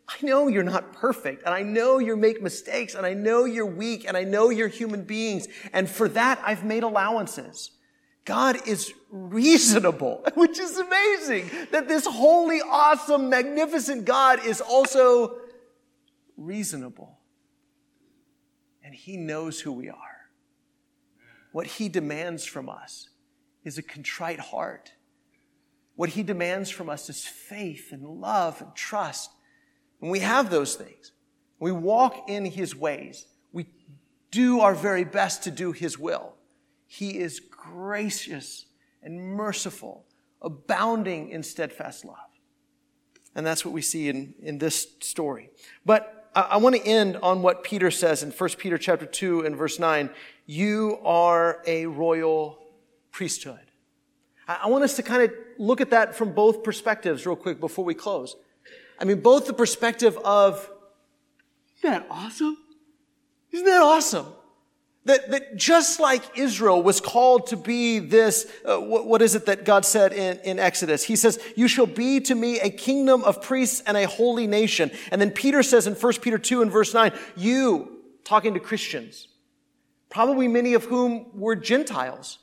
I 0.09 0.25
know 0.25 0.49
you're 0.49 0.63
not 0.63 0.93
perfect 0.93 1.43
and 1.45 1.55
I 1.55 1.63
know 1.63 1.99
you 1.99 2.17
make 2.17 2.43
mistakes 2.43 2.95
and 2.95 3.07
I 3.07 3.15
know 3.15 3.45
you're 3.45 3.67
weak 3.67 4.07
and 4.07 4.17
I 4.17 4.25
know 4.25 4.51
you're 4.51 4.69
human 4.69 5.03
beings. 5.03 5.49
And 5.73 5.89
for 5.89 6.09
that, 6.11 6.41
I've 6.45 6.65
made 6.65 6.83
allowances. 6.83 7.71
God 8.25 8.67
is 8.67 8.93
reasonable, 9.11 10.25
which 10.35 10.59
is 10.59 10.79
amazing 10.79 11.51
that 11.73 11.89
this 11.89 12.07
holy, 12.07 12.61
awesome, 12.61 13.29
magnificent 13.29 14.05
God 14.05 14.45
is 14.45 14.61
also 14.61 15.37
reasonable. 16.37 17.19
And 18.83 18.95
he 18.95 19.17
knows 19.17 19.61
who 19.61 19.73
we 19.73 19.89
are. 19.89 20.14
What 21.55 21.69
he 21.69 21.89
demands 21.89 22.45
from 22.45 22.69
us 22.69 23.11
is 23.63 23.79
a 23.79 23.83
contrite 23.83 24.41
heart. 24.41 24.91
What 25.95 26.09
he 26.09 26.25
demands 26.25 26.69
from 26.69 26.91
us 26.91 27.09
is 27.09 27.25
faith 27.25 27.93
and 27.93 28.05
love 28.05 28.61
and 28.61 28.75
trust. 28.75 29.31
When 30.01 30.11
we 30.11 30.19
have 30.19 30.51
those 30.51 30.75
things, 30.75 31.13
we 31.61 31.71
walk 31.71 32.29
in 32.29 32.45
his 32.45 32.75
ways, 32.75 33.29
we 33.53 33.67
do 34.33 34.63
our 34.63 34.75
very 34.75 35.05
best 35.05 35.45
to 35.45 35.53
do 35.53 35.71
his 35.71 35.97
will. 35.97 36.35
He 36.89 37.21
is 37.21 37.39
gracious 37.39 38.67
and 39.01 39.17
merciful, 39.17 40.07
abounding 40.43 41.29
in 41.29 41.45
steadfast 41.45 42.05
love. 42.05 42.17
And 43.37 43.47
that's 43.47 43.65
what 43.65 43.73
we 43.73 43.81
see 43.81 44.09
in, 44.09 44.35
in 44.43 44.59
this 44.59 44.89
story. 45.03 45.51
But 45.87 46.24
I, 46.35 46.57
want 46.57 46.75
to 46.77 46.83
end 46.83 47.17
on 47.23 47.43
what 47.43 47.63
Peter 47.63 47.91
says 47.91 48.23
in 48.23 48.31
1 48.31 48.51
Peter 48.59 48.77
chapter 48.77 49.07
2 49.07 49.47
and 49.47 49.57
verse 49.57 49.79
9. 49.79 50.11
You 50.47 50.99
are 51.05 51.63
a 51.67 51.87
royal 51.87 52.59
priesthood. 53.13 53.61
I 54.47 54.69
want 54.69 54.85
us 54.85 54.97
to 54.97 55.03
kind 55.03 55.23
of 55.23 55.33
look 55.59 55.81
at 55.81 55.91
that 55.91 56.15
from 56.15 56.33
both 56.33 56.63
perspectives 56.63 57.25
real 57.25 57.37
quick 57.37 57.61
before 57.61 57.85
we 57.85 57.95
close. 57.95 58.37
I 58.99 59.05
mean, 59.05 59.21
both 59.21 59.47
the 59.47 59.53
perspective 59.53 60.19
of, 60.19 60.69
isn't 61.79 61.91
that 61.91 62.07
awesome? 62.11 62.59
Isn't 63.53 63.67
that 63.67 63.83
awesome? 63.83 64.27
That, 65.07 65.31
that 65.33 65.57
just 65.57 66.01
like 66.01 66.39
Israel 66.39 66.83
was 66.83 66.99
called 67.01 67.49
to 67.49 67.57
be 67.57 67.99
this, 67.99 68.51
uh, 68.65 68.79
what, 68.79 69.07
what 69.07 69.21
is 69.21 69.35
it 69.35 69.45
that 69.47 69.67
God 69.67 69.85
said 69.85 70.15
in, 70.15 70.39
in 70.41 70.59
Exodus? 70.59 71.05
He 71.05 71.15
says, 71.15 71.39
you 71.57 71.69
shall 71.69 71.87
be 71.87 72.21
to 72.21 72.35
me 72.35 72.59
a 72.61 72.71
kingdom 72.71 73.23
of 73.23 73.43
priests 73.43 73.83
and 73.87 73.99
a 73.99 74.07
holy 74.07 74.47
nation. 74.47 74.91
And 75.11 75.21
then 75.21 75.31
Peter 75.31 75.63
says 75.63 75.87
in 75.87 75.95
1 75.95 76.13
Peter 76.23 76.39
2 76.39 76.63
and 76.63 76.73
verse 76.73 76.95
9, 76.95 77.13
you, 77.37 77.99
talking 78.25 78.55
to 78.55 78.61
Christians, 78.61 79.29
probably 80.09 80.49
many 80.49 80.73
of 80.73 80.85
whom 80.85 81.27
were 81.39 81.55
Gentiles 81.55 82.39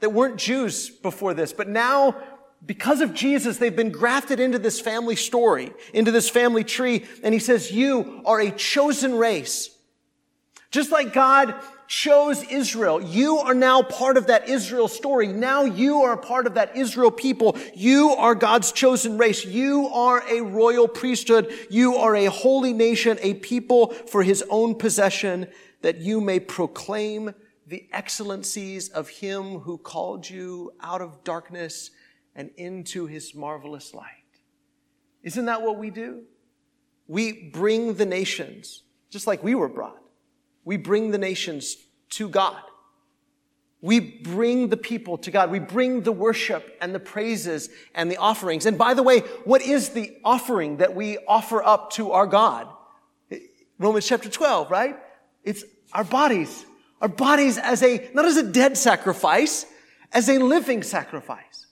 that 0.00 0.10
weren't 0.10 0.36
Jews 0.36 0.90
before 0.90 1.32
this, 1.32 1.54
but 1.54 1.68
now 1.68 2.16
because 2.64 3.00
of 3.00 3.12
Jesus, 3.14 3.58
they've 3.58 3.74
been 3.74 3.90
grafted 3.90 4.38
into 4.38 4.58
this 4.58 4.80
family 4.80 5.16
story, 5.16 5.72
into 5.92 6.10
this 6.10 6.28
family 6.28 6.62
tree. 6.62 7.04
And 7.22 7.34
he 7.34 7.40
says, 7.40 7.72
you 7.72 8.22
are 8.24 8.40
a 8.40 8.52
chosen 8.52 9.16
race. 9.16 9.70
Just 10.70 10.92
like 10.92 11.12
God 11.12 11.54
chose 11.92 12.42
Israel. 12.44 13.02
You 13.02 13.36
are 13.40 13.52
now 13.52 13.82
part 13.82 14.16
of 14.16 14.28
that 14.28 14.48
Israel 14.48 14.88
story. 14.88 15.26
Now 15.26 15.64
you 15.64 16.00
are 16.00 16.14
a 16.14 16.16
part 16.16 16.46
of 16.46 16.54
that 16.54 16.74
Israel 16.74 17.10
people. 17.10 17.54
You 17.74 18.12
are 18.16 18.34
God's 18.34 18.72
chosen 18.72 19.18
race. 19.18 19.44
You 19.44 19.88
are 19.88 20.26
a 20.26 20.40
royal 20.40 20.88
priesthood. 20.88 21.52
You 21.68 21.96
are 21.96 22.16
a 22.16 22.30
holy 22.30 22.72
nation, 22.72 23.18
a 23.20 23.34
people 23.34 23.90
for 23.90 24.22
his 24.22 24.42
own 24.48 24.76
possession 24.76 25.48
that 25.82 25.98
you 25.98 26.22
may 26.22 26.40
proclaim 26.40 27.34
the 27.66 27.86
excellencies 27.92 28.88
of 28.88 29.10
him 29.10 29.58
who 29.58 29.76
called 29.76 30.30
you 30.30 30.72
out 30.80 31.02
of 31.02 31.22
darkness 31.24 31.90
and 32.34 32.52
into 32.56 33.06
his 33.06 33.34
marvelous 33.34 33.92
light. 33.92 34.06
Isn't 35.22 35.44
that 35.44 35.60
what 35.60 35.76
we 35.76 35.90
do? 35.90 36.22
We 37.06 37.50
bring 37.50 37.94
the 37.94 38.06
nations, 38.06 38.82
just 39.10 39.26
like 39.26 39.44
we 39.44 39.54
were 39.54 39.68
brought 39.68 40.02
we 40.64 40.76
bring 40.76 41.10
the 41.10 41.18
nations 41.18 41.76
to 42.12 42.28
God. 42.28 42.62
We 43.82 43.98
bring 43.98 44.68
the 44.68 44.76
people 44.76 45.18
to 45.18 45.30
God. 45.32 45.50
We 45.50 45.58
bring 45.58 46.02
the 46.02 46.12
worship 46.12 46.76
and 46.80 46.94
the 46.94 47.00
praises 47.00 47.68
and 47.94 48.08
the 48.08 48.16
offerings. 48.16 48.64
And 48.64 48.78
by 48.78 48.94
the 48.94 49.02
way, 49.02 49.20
what 49.44 49.60
is 49.60 49.88
the 49.88 50.16
offering 50.24 50.76
that 50.76 50.94
we 50.94 51.18
offer 51.26 51.62
up 51.62 51.90
to 51.92 52.12
our 52.12 52.26
God? 52.26 52.68
Romans 53.78 54.06
chapter 54.06 54.28
12, 54.28 54.70
right? 54.70 54.96
It's 55.42 55.64
our 55.92 56.04
bodies. 56.04 56.64
Our 57.00 57.08
bodies 57.08 57.58
as 57.58 57.82
a, 57.82 58.08
not 58.14 58.24
as 58.24 58.36
a 58.36 58.44
dead 58.44 58.78
sacrifice, 58.78 59.66
as 60.12 60.28
a 60.28 60.38
living 60.38 60.84
sacrifice. 60.84 61.66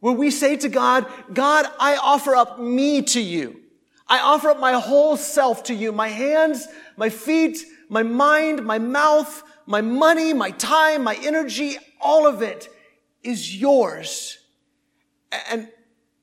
Where 0.00 0.12
we 0.12 0.30
say 0.30 0.58
to 0.58 0.68
God, 0.68 1.06
God, 1.32 1.64
I 1.80 1.96
offer 1.96 2.36
up 2.36 2.60
me 2.60 3.00
to 3.02 3.20
you. 3.20 3.62
I 4.06 4.20
offer 4.20 4.50
up 4.50 4.60
my 4.60 4.74
whole 4.74 5.16
self 5.16 5.64
to 5.64 5.74
you. 5.74 5.90
My 5.90 6.08
hands, 6.08 6.68
my 6.98 7.08
feet, 7.08 7.64
my 7.88 8.02
mind, 8.02 8.64
my 8.64 8.78
mouth, 8.78 9.42
my 9.66 9.80
money, 9.80 10.32
my 10.32 10.52
time, 10.52 11.04
my 11.04 11.18
energy, 11.22 11.76
all 12.00 12.26
of 12.26 12.42
it 12.42 12.68
is 13.22 13.54
yours. 13.54 14.38
And, 15.50 15.68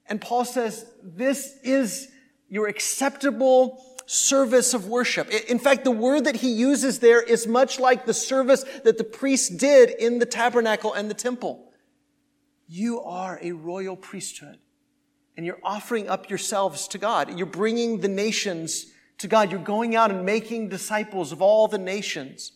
and 0.07 0.21
Paul 0.21 0.45
says, 0.45 0.85
this 1.03 1.57
is 1.63 2.09
your 2.49 2.67
acceptable 2.67 3.83
service 4.05 4.73
of 4.73 4.87
worship. 4.87 5.29
In 5.29 5.59
fact, 5.59 5.83
the 5.83 5.91
word 5.91 6.25
that 6.25 6.37
he 6.37 6.51
uses 6.51 6.99
there 6.99 7.21
is 7.21 7.47
much 7.47 7.79
like 7.79 8.05
the 8.05 8.13
service 8.13 8.63
that 8.83 8.97
the 8.97 9.03
priests 9.03 9.49
did 9.49 9.89
in 9.89 10.19
the 10.19 10.25
tabernacle 10.25 10.93
and 10.93 11.09
the 11.09 11.15
temple. 11.15 11.71
You 12.67 13.01
are 13.01 13.39
a 13.41 13.51
royal 13.51 13.95
priesthood 13.95 14.59
and 15.35 15.45
you're 15.45 15.59
offering 15.63 16.09
up 16.09 16.29
yourselves 16.29 16.87
to 16.89 16.97
God. 16.97 17.37
You're 17.37 17.47
bringing 17.47 17.99
the 17.99 18.07
nations 18.07 18.91
to 19.17 19.27
God. 19.27 19.51
You're 19.51 19.59
going 19.59 19.95
out 19.95 20.11
and 20.11 20.25
making 20.25 20.69
disciples 20.69 21.31
of 21.31 21.41
all 21.41 21.67
the 21.67 21.77
nations, 21.77 22.51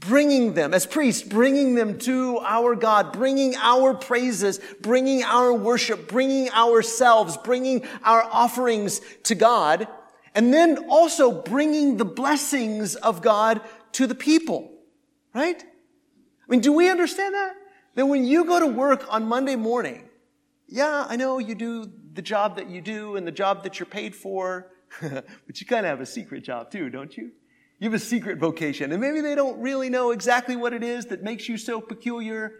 bringing 0.00 0.54
them 0.54 0.72
as 0.72 0.86
priests, 0.86 1.22
bringing 1.22 1.74
them 1.74 1.98
to 1.98 2.38
our 2.38 2.74
God, 2.74 3.12
bringing 3.12 3.54
our 3.56 3.94
praises, 3.94 4.58
bringing 4.80 5.22
our 5.22 5.52
worship, 5.52 6.08
bringing 6.08 6.50
ourselves, 6.50 7.36
bringing 7.36 7.86
our 8.02 8.22
offerings 8.22 9.00
to 9.24 9.34
God, 9.34 9.86
and 10.34 10.52
then 10.52 10.86
also 10.88 11.30
bringing 11.30 11.98
the 11.98 12.04
blessings 12.04 12.96
of 12.96 13.20
God 13.20 13.60
to 13.92 14.06
the 14.06 14.14
people, 14.14 14.72
right? 15.34 15.62
I 15.62 16.50
mean, 16.50 16.60
do 16.60 16.72
we 16.72 16.88
understand 16.88 17.34
that? 17.34 17.54
That 17.94 18.06
when 18.06 18.24
you 18.24 18.44
go 18.44 18.58
to 18.58 18.66
work 18.66 19.04
on 19.12 19.28
Monday 19.28 19.56
morning, 19.56 20.08
yeah, 20.66 21.04
I 21.08 21.16
know 21.16 21.38
you 21.38 21.54
do 21.54 21.90
the 22.14 22.22
job 22.22 22.56
that 22.56 22.70
you 22.70 22.80
do 22.80 23.16
and 23.16 23.26
the 23.26 23.32
job 23.32 23.64
that 23.64 23.78
you're 23.78 23.86
paid 23.86 24.14
for, 24.14 24.72
but 25.00 25.60
you 25.60 25.66
kind 25.66 25.84
of 25.84 25.90
have 25.90 26.00
a 26.00 26.06
secret 26.06 26.42
job 26.42 26.70
too, 26.70 26.88
don't 26.88 27.16
you? 27.16 27.32
You 27.80 27.90
have 27.90 27.94
a 27.94 28.04
secret 28.04 28.38
vocation, 28.38 28.92
and 28.92 29.00
maybe 29.00 29.22
they 29.22 29.34
don't 29.34 29.58
really 29.58 29.88
know 29.88 30.10
exactly 30.10 30.54
what 30.54 30.74
it 30.74 30.82
is 30.82 31.06
that 31.06 31.22
makes 31.22 31.48
you 31.48 31.56
so 31.56 31.80
peculiar, 31.80 32.52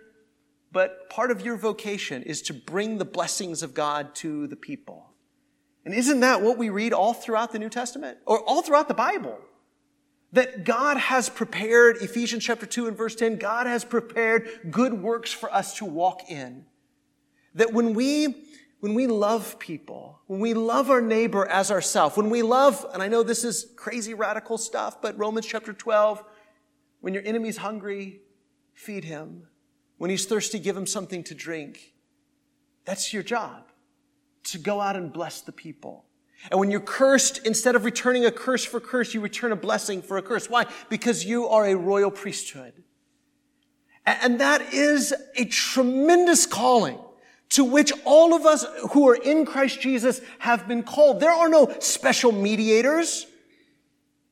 but 0.72 1.10
part 1.10 1.30
of 1.30 1.42
your 1.42 1.56
vocation 1.56 2.22
is 2.22 2.40
to 2.42 2.54
bring 2.54 2.96
the 2.96 3.04
blessings 3.04 3.62
of 3.62 3.74
God 3.74 4.14
to 4.16 4.46
the 4.46 4.56
people. 4.56 5.10
And 5.84 5.92
isn't 5.92 6.20
that 6.20 6.40
what 6.40 6.56
we 6.56 6.70
read 6.70 6.94
all 6.94 7.12
throughout 7.12 7.52
the 7.52 7.58
New 7.58 7.68
Testament? 7.68 8.16
Or 8.24 8.40
all 8.40 8.62
throughout 8.62 8.88
the 8.88 8.94
Bible? 8.94 9.38
That 10.32 10.64
God 10.64 10.96
has 10.96 11.28
prepared, 11.28 11.98
Ephesians 11.98 12.42
chapter 12.42 12.64
2 12.64 12.88
and 12.88 12.96
verse 12.96 13.14
10, 13.14 13.36
God 13.36 13.66
has 13.66 13.84
prepared 13.84 14.48
good 14.70 14.94
works 14.94 15.30
for 15.30 15.52
us 15.52 15.76
to 15.78 15.84
walk 15.84 16.30
in. 16.30 16.64
That 17.54 17.74
when 17.74 17.92
we, 17.92 18.46
when 18.80 18.94
we 18.94 19.06
love 19.06 19.58
people, 19.58 20.20
when 20.26 20.40
we 20.40 20.54
love 20.54 20.90
our 20.90 21.02
neighbor 21.02 21.46
as 21.46 21.70
ourselves, 21.70 22.16
when 22.16 22.30
we 22.30 22.42
love, 22.42 22.84
and 22.92 23.02
I 23.02 23.08
know 23.08 23.22
this 23.22 23.44
is 23.44 23.66
crazy 23.76 24.14
radical 24.14 24.56
stuff, 24.56 25.02
but 25.02 25.18
Romans 25.18 25.46
chapter 25.46 25.72
12, 25.72 26.24
when 27.00 27.14
your 27.14 27.22
enemy's 27.24 27.58
hungry, 27.58 28.20
feed 28.72 29.04
him. 29.04 29.46
When 29.98 30.08
he's 30.08 30.24
thirsty, 30.24 30.58
give 30.58 30.76
him 30.76 30.86
something 30.86 31.22
to 31.24 31.34
drink. 31.34 31.94
That's 32.86 33.12
your 33.12 33.22
job, 33.22 33.64
to 34.44 34.58
go 34.58 34.80
out 34.80 34.96
and 34.96 35.12
bless 35.12 35.42
the 35.42 35.52
people. 35.52 36.06
And 36.50 36.58
when 36.58 36.70
you're 36.70 36.80
cursed, 36.80 37.46
instead 37.46 37.76
of 37.76 37.84
returning 37.84 38.24
a 38.24 38.32
curse 38.32 38.64
for 38.64 38.80
curse, 38.80 39.12
you 39.12 39.20
return 39.20 39.52
a 39.52 39.56
blessing 39.56 40.00
for 40.00 40.16
a 40.16 40.22
curse. 40.22 40.48
Why? 40.48 40.64
Because 40.88 41.22
you 41.22 41.46
are 41.48 41.66
a 41.66 41.74
royal 41.74 42.10
priesthood. 42.10 42.72
And 44.06 44.40
that 44.40 44.72
is 44.72 45.12
a 45.36 45.44
tremendous 45.44 46.46
calling 46.46 46.98
to 47.50 47.64
which 47.64 47.92
all 48.04 48.34
of 48.34 48.46
us 48.46 48.64
who 48.92 49.08
are 49.08 49.16
in 49.16 49.44
Christ 49.44 49.80
Jesus 49.80 50.20
have 50.38 50.68
been 50.68 50.82
called. 50.82 51.20
There 51.20 51.32
are 51.32 51.48
no 51.48 51.74
special 51.80 52.32
mediators. 52.32 53.26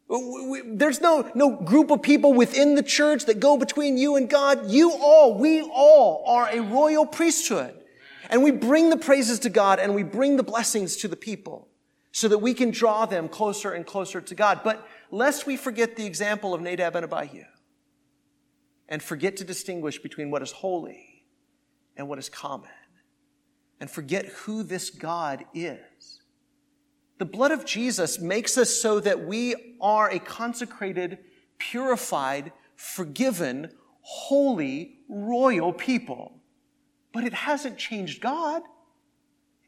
There's 0.09 1.01
no, 1.01 1.31
no 1.35 1.57
group 1.57 1.91
of 1.91 2.01
people 2.01 2.33
within 2.33 2.77
the 2.77 2.83
church 2.83 3.27
that 3.27 3.41
go 3.41 3.57
between 3.59 3.99
you 3.99 4.17
and 4.17 4.31
God. 4.31 4.71
You 4.71 4.93
all, 4.93 5.37
we 5.37 5.61
all 5.63 6.25
are 6.27 6.49
a 6.49 6.61
royal 6.61 7.05
priesthood. 7.05 7.75
And 8.31 8.43
we 8.43 8.53
bring 8.53 8.91
the 8.91 8.97
praises 8.97 9.41
to 9.41 9.51
God 9.51 9.79
and 9.81 9.95
we 9.95 10.03
bring 10.03 10.37
the 10.37 10.43
blessings 10.43 10.97
to 10.99 11.09
the 11.09 11.17
people 11.17 11.69
so 12.13 12.29
that 12.29 12.39
we 12.39 12.55
can 12.55 12.71
draw 12.71 13.05
them 13.05 13.29
closer 13.29 13.73
and 13.73 13.85
closer 13.85 14.21
to 14.21 14.35
God. 14.35 14.61
But 14.63 14.87
lest 15.11 15.47
we 15.47 15.57
forget 15.57 15.97
the 15.97 16.07
example 16.07 16.55
of 16.55 16.61
Nadab 16.61 16.95
and 16.95 17.05
Abihu 17.05 17.45
and 18.89 19.03
forget 19.03 19.37
to 19.39 19.45
distinguish 19.45 19.99
between 19.99 20.31
what 20.31 20.43
is 20.43 20.53
holy 20.53 21.25
and 21.97 22.09
what 22.09 22.19
is 22.19 22.29
common 22.29 22.71
and 23.81 23.91
forget 23.91 24.27
who 24.27 24.63
this 24.63 24.91
God 24.91 25.45
is. 25.55 26.21
The 27.19 27.25
blood 27.25 27.51
of 27.51 27.65
Jesus 27.65 28.19
makes 28.19 28.57
us 28.57 28.71
so 28.71 29.01
that 29.01 29.27
we 29.27 29.77
are 29.81 30.09
a 30.09 30.19
consecrated, 30.19 31.19
purified, 31.59 32.53
forgiven, 32.77 33.71
holy, 34.01 34.99
royal 35.09 35.73
people. 35.73 36.41
But 37.13 37.25
it 37.25 37.35
hasn't 37.35 37.77
changed 37.79 38.21
God. 38.21 38.63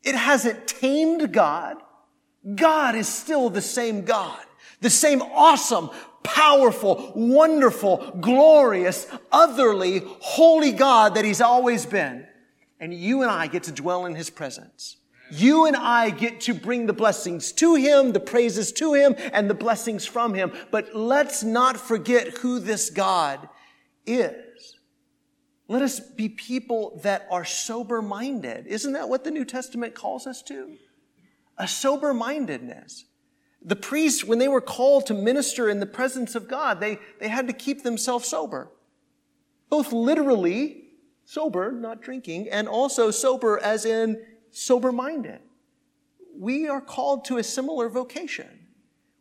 It 0.05 0.15
hasn't 0.15 0.67
tamed 0.69 1.33
God. 1.33 1.77
God 2.55 2.95
is 2.95 3.09
still 3.09 3.51
the 3.51 3.61
same 3.61 4.05
God. 4.05 4.41
The 4.81 4.91
same 4.91 5.21
awesome, 5.21 5.91
powerful, 6.23 7.13
wonderful, 7.15 8.17
glorious, 8.21 9.07
otherly, 9.31 10.03
holy 10.21 10.73
God 10.73 11.17
that 11.17 11.25
He's 11.25 11.41
always 11.41 11.85
been. 11.85 12.27
And 12.81 12.95
you 12.95 13.23
and 13.23 13.31
I 13.31 13.47
get 13.47 13.65
to 13.65 13.73
dwell 13.73 14.07
in 14.07 14.15
His 14.15 14.31
presence. 14.31 14.97
You 15.31 15.67
and 15.67 15.77
I 15.77 16.11
get 16.11 16.41
to 16.43 16.55
bring 16.55 16.87
the 16.87 16.93
blessings 16.93 17.53
to 17.53 17.77
Him, 17.77 18.13
the 18.13 18.21
praises 18.21 18.73
to 18.73 18.95
Him, 18.95 19.15
and 19.33 19.49
the 19.49 19.55
blessings 19.55 20.07
from 20.07 20.35
Him. 20.35 20.51
But 20.71 20.95
let's 20.95 21.45
not 21.45 21.77
forget 21.77 22.39
who 22.39 22.59
this 22.59 22.91
God 22.91 23.49
is. 24.07 24.35
Let 25.69 25.83
us 25.83 26.01
be 26.01 26.29
people 26.29 26.99
that 27.05 27.29
are 27.31 27.45
sober 27.45 28.03
minded. 28.03 28.67
Isn't 28.67 28.95
that 28.95 29.09
what 29.09 29.23
the 29.23 29.31
New 29.31 29.45
Testament 29.45 29.95
calls 29.95 30.27
us 30.27 30.43
to? 30.43 30.77
A 31.59 31.69
sober 31.69 32.13
mindedness. 32.13 33.05
The 33.63 33.77
priests, 33.77 34.25
when 34.25 34.41
they 34.41 34.49
were 34.49 34.63
called 34.63 35.07
to 35.07 35.15
minister 35.15 35.69
in 35.69 35.79
the 35.79 35.87
presence 35.87 36.35
of 36.35 36.49
God, 36.49 36.81
they, 36.81 36.99
they 37.21 37.29
had 37.29 37.47
to 37.47 37.53
keep 37.53 37.85
themselves 37.85 38.27
sober. 38.27 38.69
Both 39.69 39.93
literally 39.93 40.80
sober, 41.31 41.71
not 41.71 42.03
drinking, 42.03 42.49
and 42.49 42.67
also 42.67 43.09
sober 43.09 43.61
as 43.63 43.85
in 43.85 44.21
sober 44.51 44.91
minded. 44.91 45.39
We 46.37 46.67
are 46.67 46.81
called 46.81 47.25
to 47.27 47.39
a 47.39 47.45
similar 47.45 47.89
vocation. 47.89 48.67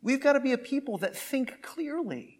We've 0.01 0.19
got 0.19 0.33
to 0.33 0.39
be 0.39 0.53
a 0.53 0.57
people 0.57 0.97
that 0.99 1.15
think 1.15 1.61
clearly 1.61 2.39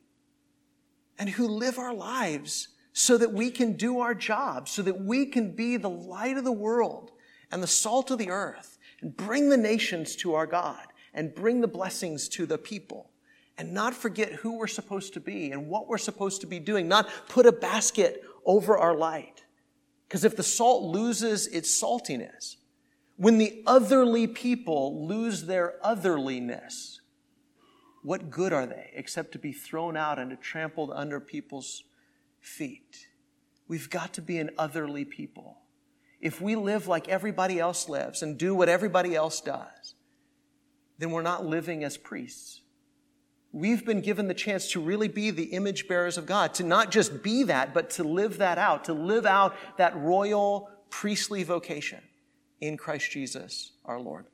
and 1.20 1.30
who 1.30 1.48
live 1.48 1.78
our 1.78 1.94
lives 1.94 2.70
so 2.94 3.16
that 3.20 3.32
we 3.32 3.52
can 3.52 3.74
do 3.74 4.00
our 4.00 4.16
job, 4.16 4.68
so 4.68 4.82
that 4.82 5.02
we 5.02 5.28
can 5.28 5.56
be 5.56 5.78
the 5.78 5.88
light 5.88 6.38
of 6.38 6.46
the 6.46 6.52
world 6.52 7.12
and 7.52 7.62
the 7.62 7.68
salt 7.68 8.10
of 8.10 8.18
the 8.18 8.32
earth 8.32 8.80
and 9.02 9.16
bring 9.16 9.50
the 9.50 9.58
nations 9.58 10.16
to 10.16 10.34
our 10.34 10.48
God 10.48 10.88
and 11.14 11.36
bring 11.36 11.62
the 11.62 11.68
blessings 11.68 12.28
to 12.30 12.48
the 12.48 12.58
people 12.58 13.12
and 13.60 13.72
not 13.72 13.94
forget 13.94 14.32
who 14.32 14.58
we're 14.58 14.66
supposed 14.66 15.14
to 15.14 15.20
be 15.20 15.52
and 15.52 15.68
what 15.68 15.88
we're 15.88 16.00
supposed 16.00 16.42
to 16.42 16.48
be 16.48 16.58
doing, 16.58 16.88
not 16.88 17.08
put 17.28 17.46
a 17.46 17.52
basket 17.52 18.24
over 18.48 18.76
our 18.76 18.96
light. 18.96 19.44
Because 20.10 20.24
if 20.24 20.36
the 20.36 20.42
salt 20.42 20.84
loses 20.84 21.46
its 21.46 21.70
saltiness, 21.70 22.56
when 23.16 23.38
the 23.38 23.62
otherly 23.68 24.26
people 24.26 25.06
lose 25.06 25.44
their 25.44 25.76
otherliness, 25.86 27.00
what 28.02 28.32
good 28.32 28.52
are 28.52 28.66
they 28.66 28.90
except 28.96 29.34
to 29.34 29.40
be 29.40 29.52
thrown 29.52 29.96
out 29.96 30.18
and 30.18 30.32
to 30.32 30.36
trampled 30.36 30.90
under 30.96 31.20
people's 31.20 31.84
feet? 32.42 33.06
We've 33.68 33.90
got 33.90 34.14
to 34.14 34.22
be 34.24 34.40
an 34.40 34.50
otherly 34.58 35.06
people. 35.06 35.60
If 36.20 36.42
we 36.42 36.56
live 36.56 36.88
like 36.88 37.08
everybody 37.08 37.60
else 37.60 37.88
lives 37.88 38.24
and 38.24 38.36
do 38.36 38.56
what 38.56 38.68
everybody 38.68 39.16
else 39.16 39.42
does, 39.42 39.94
then 40.98 41.12
we're 41.12 41.22
not 41.22 41.46
living 41.46 41.84
as 41.84 41.98
priests. 41.98 42.62
We've 43.52 43.84
been 43.84 44.02
given 44.02 44.28
the 44.28 44.34
chance 44.34 44.72
to 44.72 44.80
really 44.80 45.08
be 45.08 45.32
the 45.32 45.46
image 45.46 45.88
bearers 45.88 46.18
of 46.18 46.26
God, 46.26 46.54
to 46.56 46.64
not 46.64 46.92
just 46.92 47.24
be 47.24 47.44
that, 47.44 47.74
but 47.74 47.90
to 47.92 48.04
live 48.04 48.38
that 48.38 48.58
out, 48.58 48.86
to 48.86 48.94
live 48.94 49.26
out 49.26 49.56
that 49.78 49.96
royal 49.98 50.70
priestly 50.90 51.44
vocation 51.44 52.02
in 52.62 52.78
Christ 52.78 53.10
Jesus 53.12 53.72
our 53.86 54.00
Lord. 54.00 54.26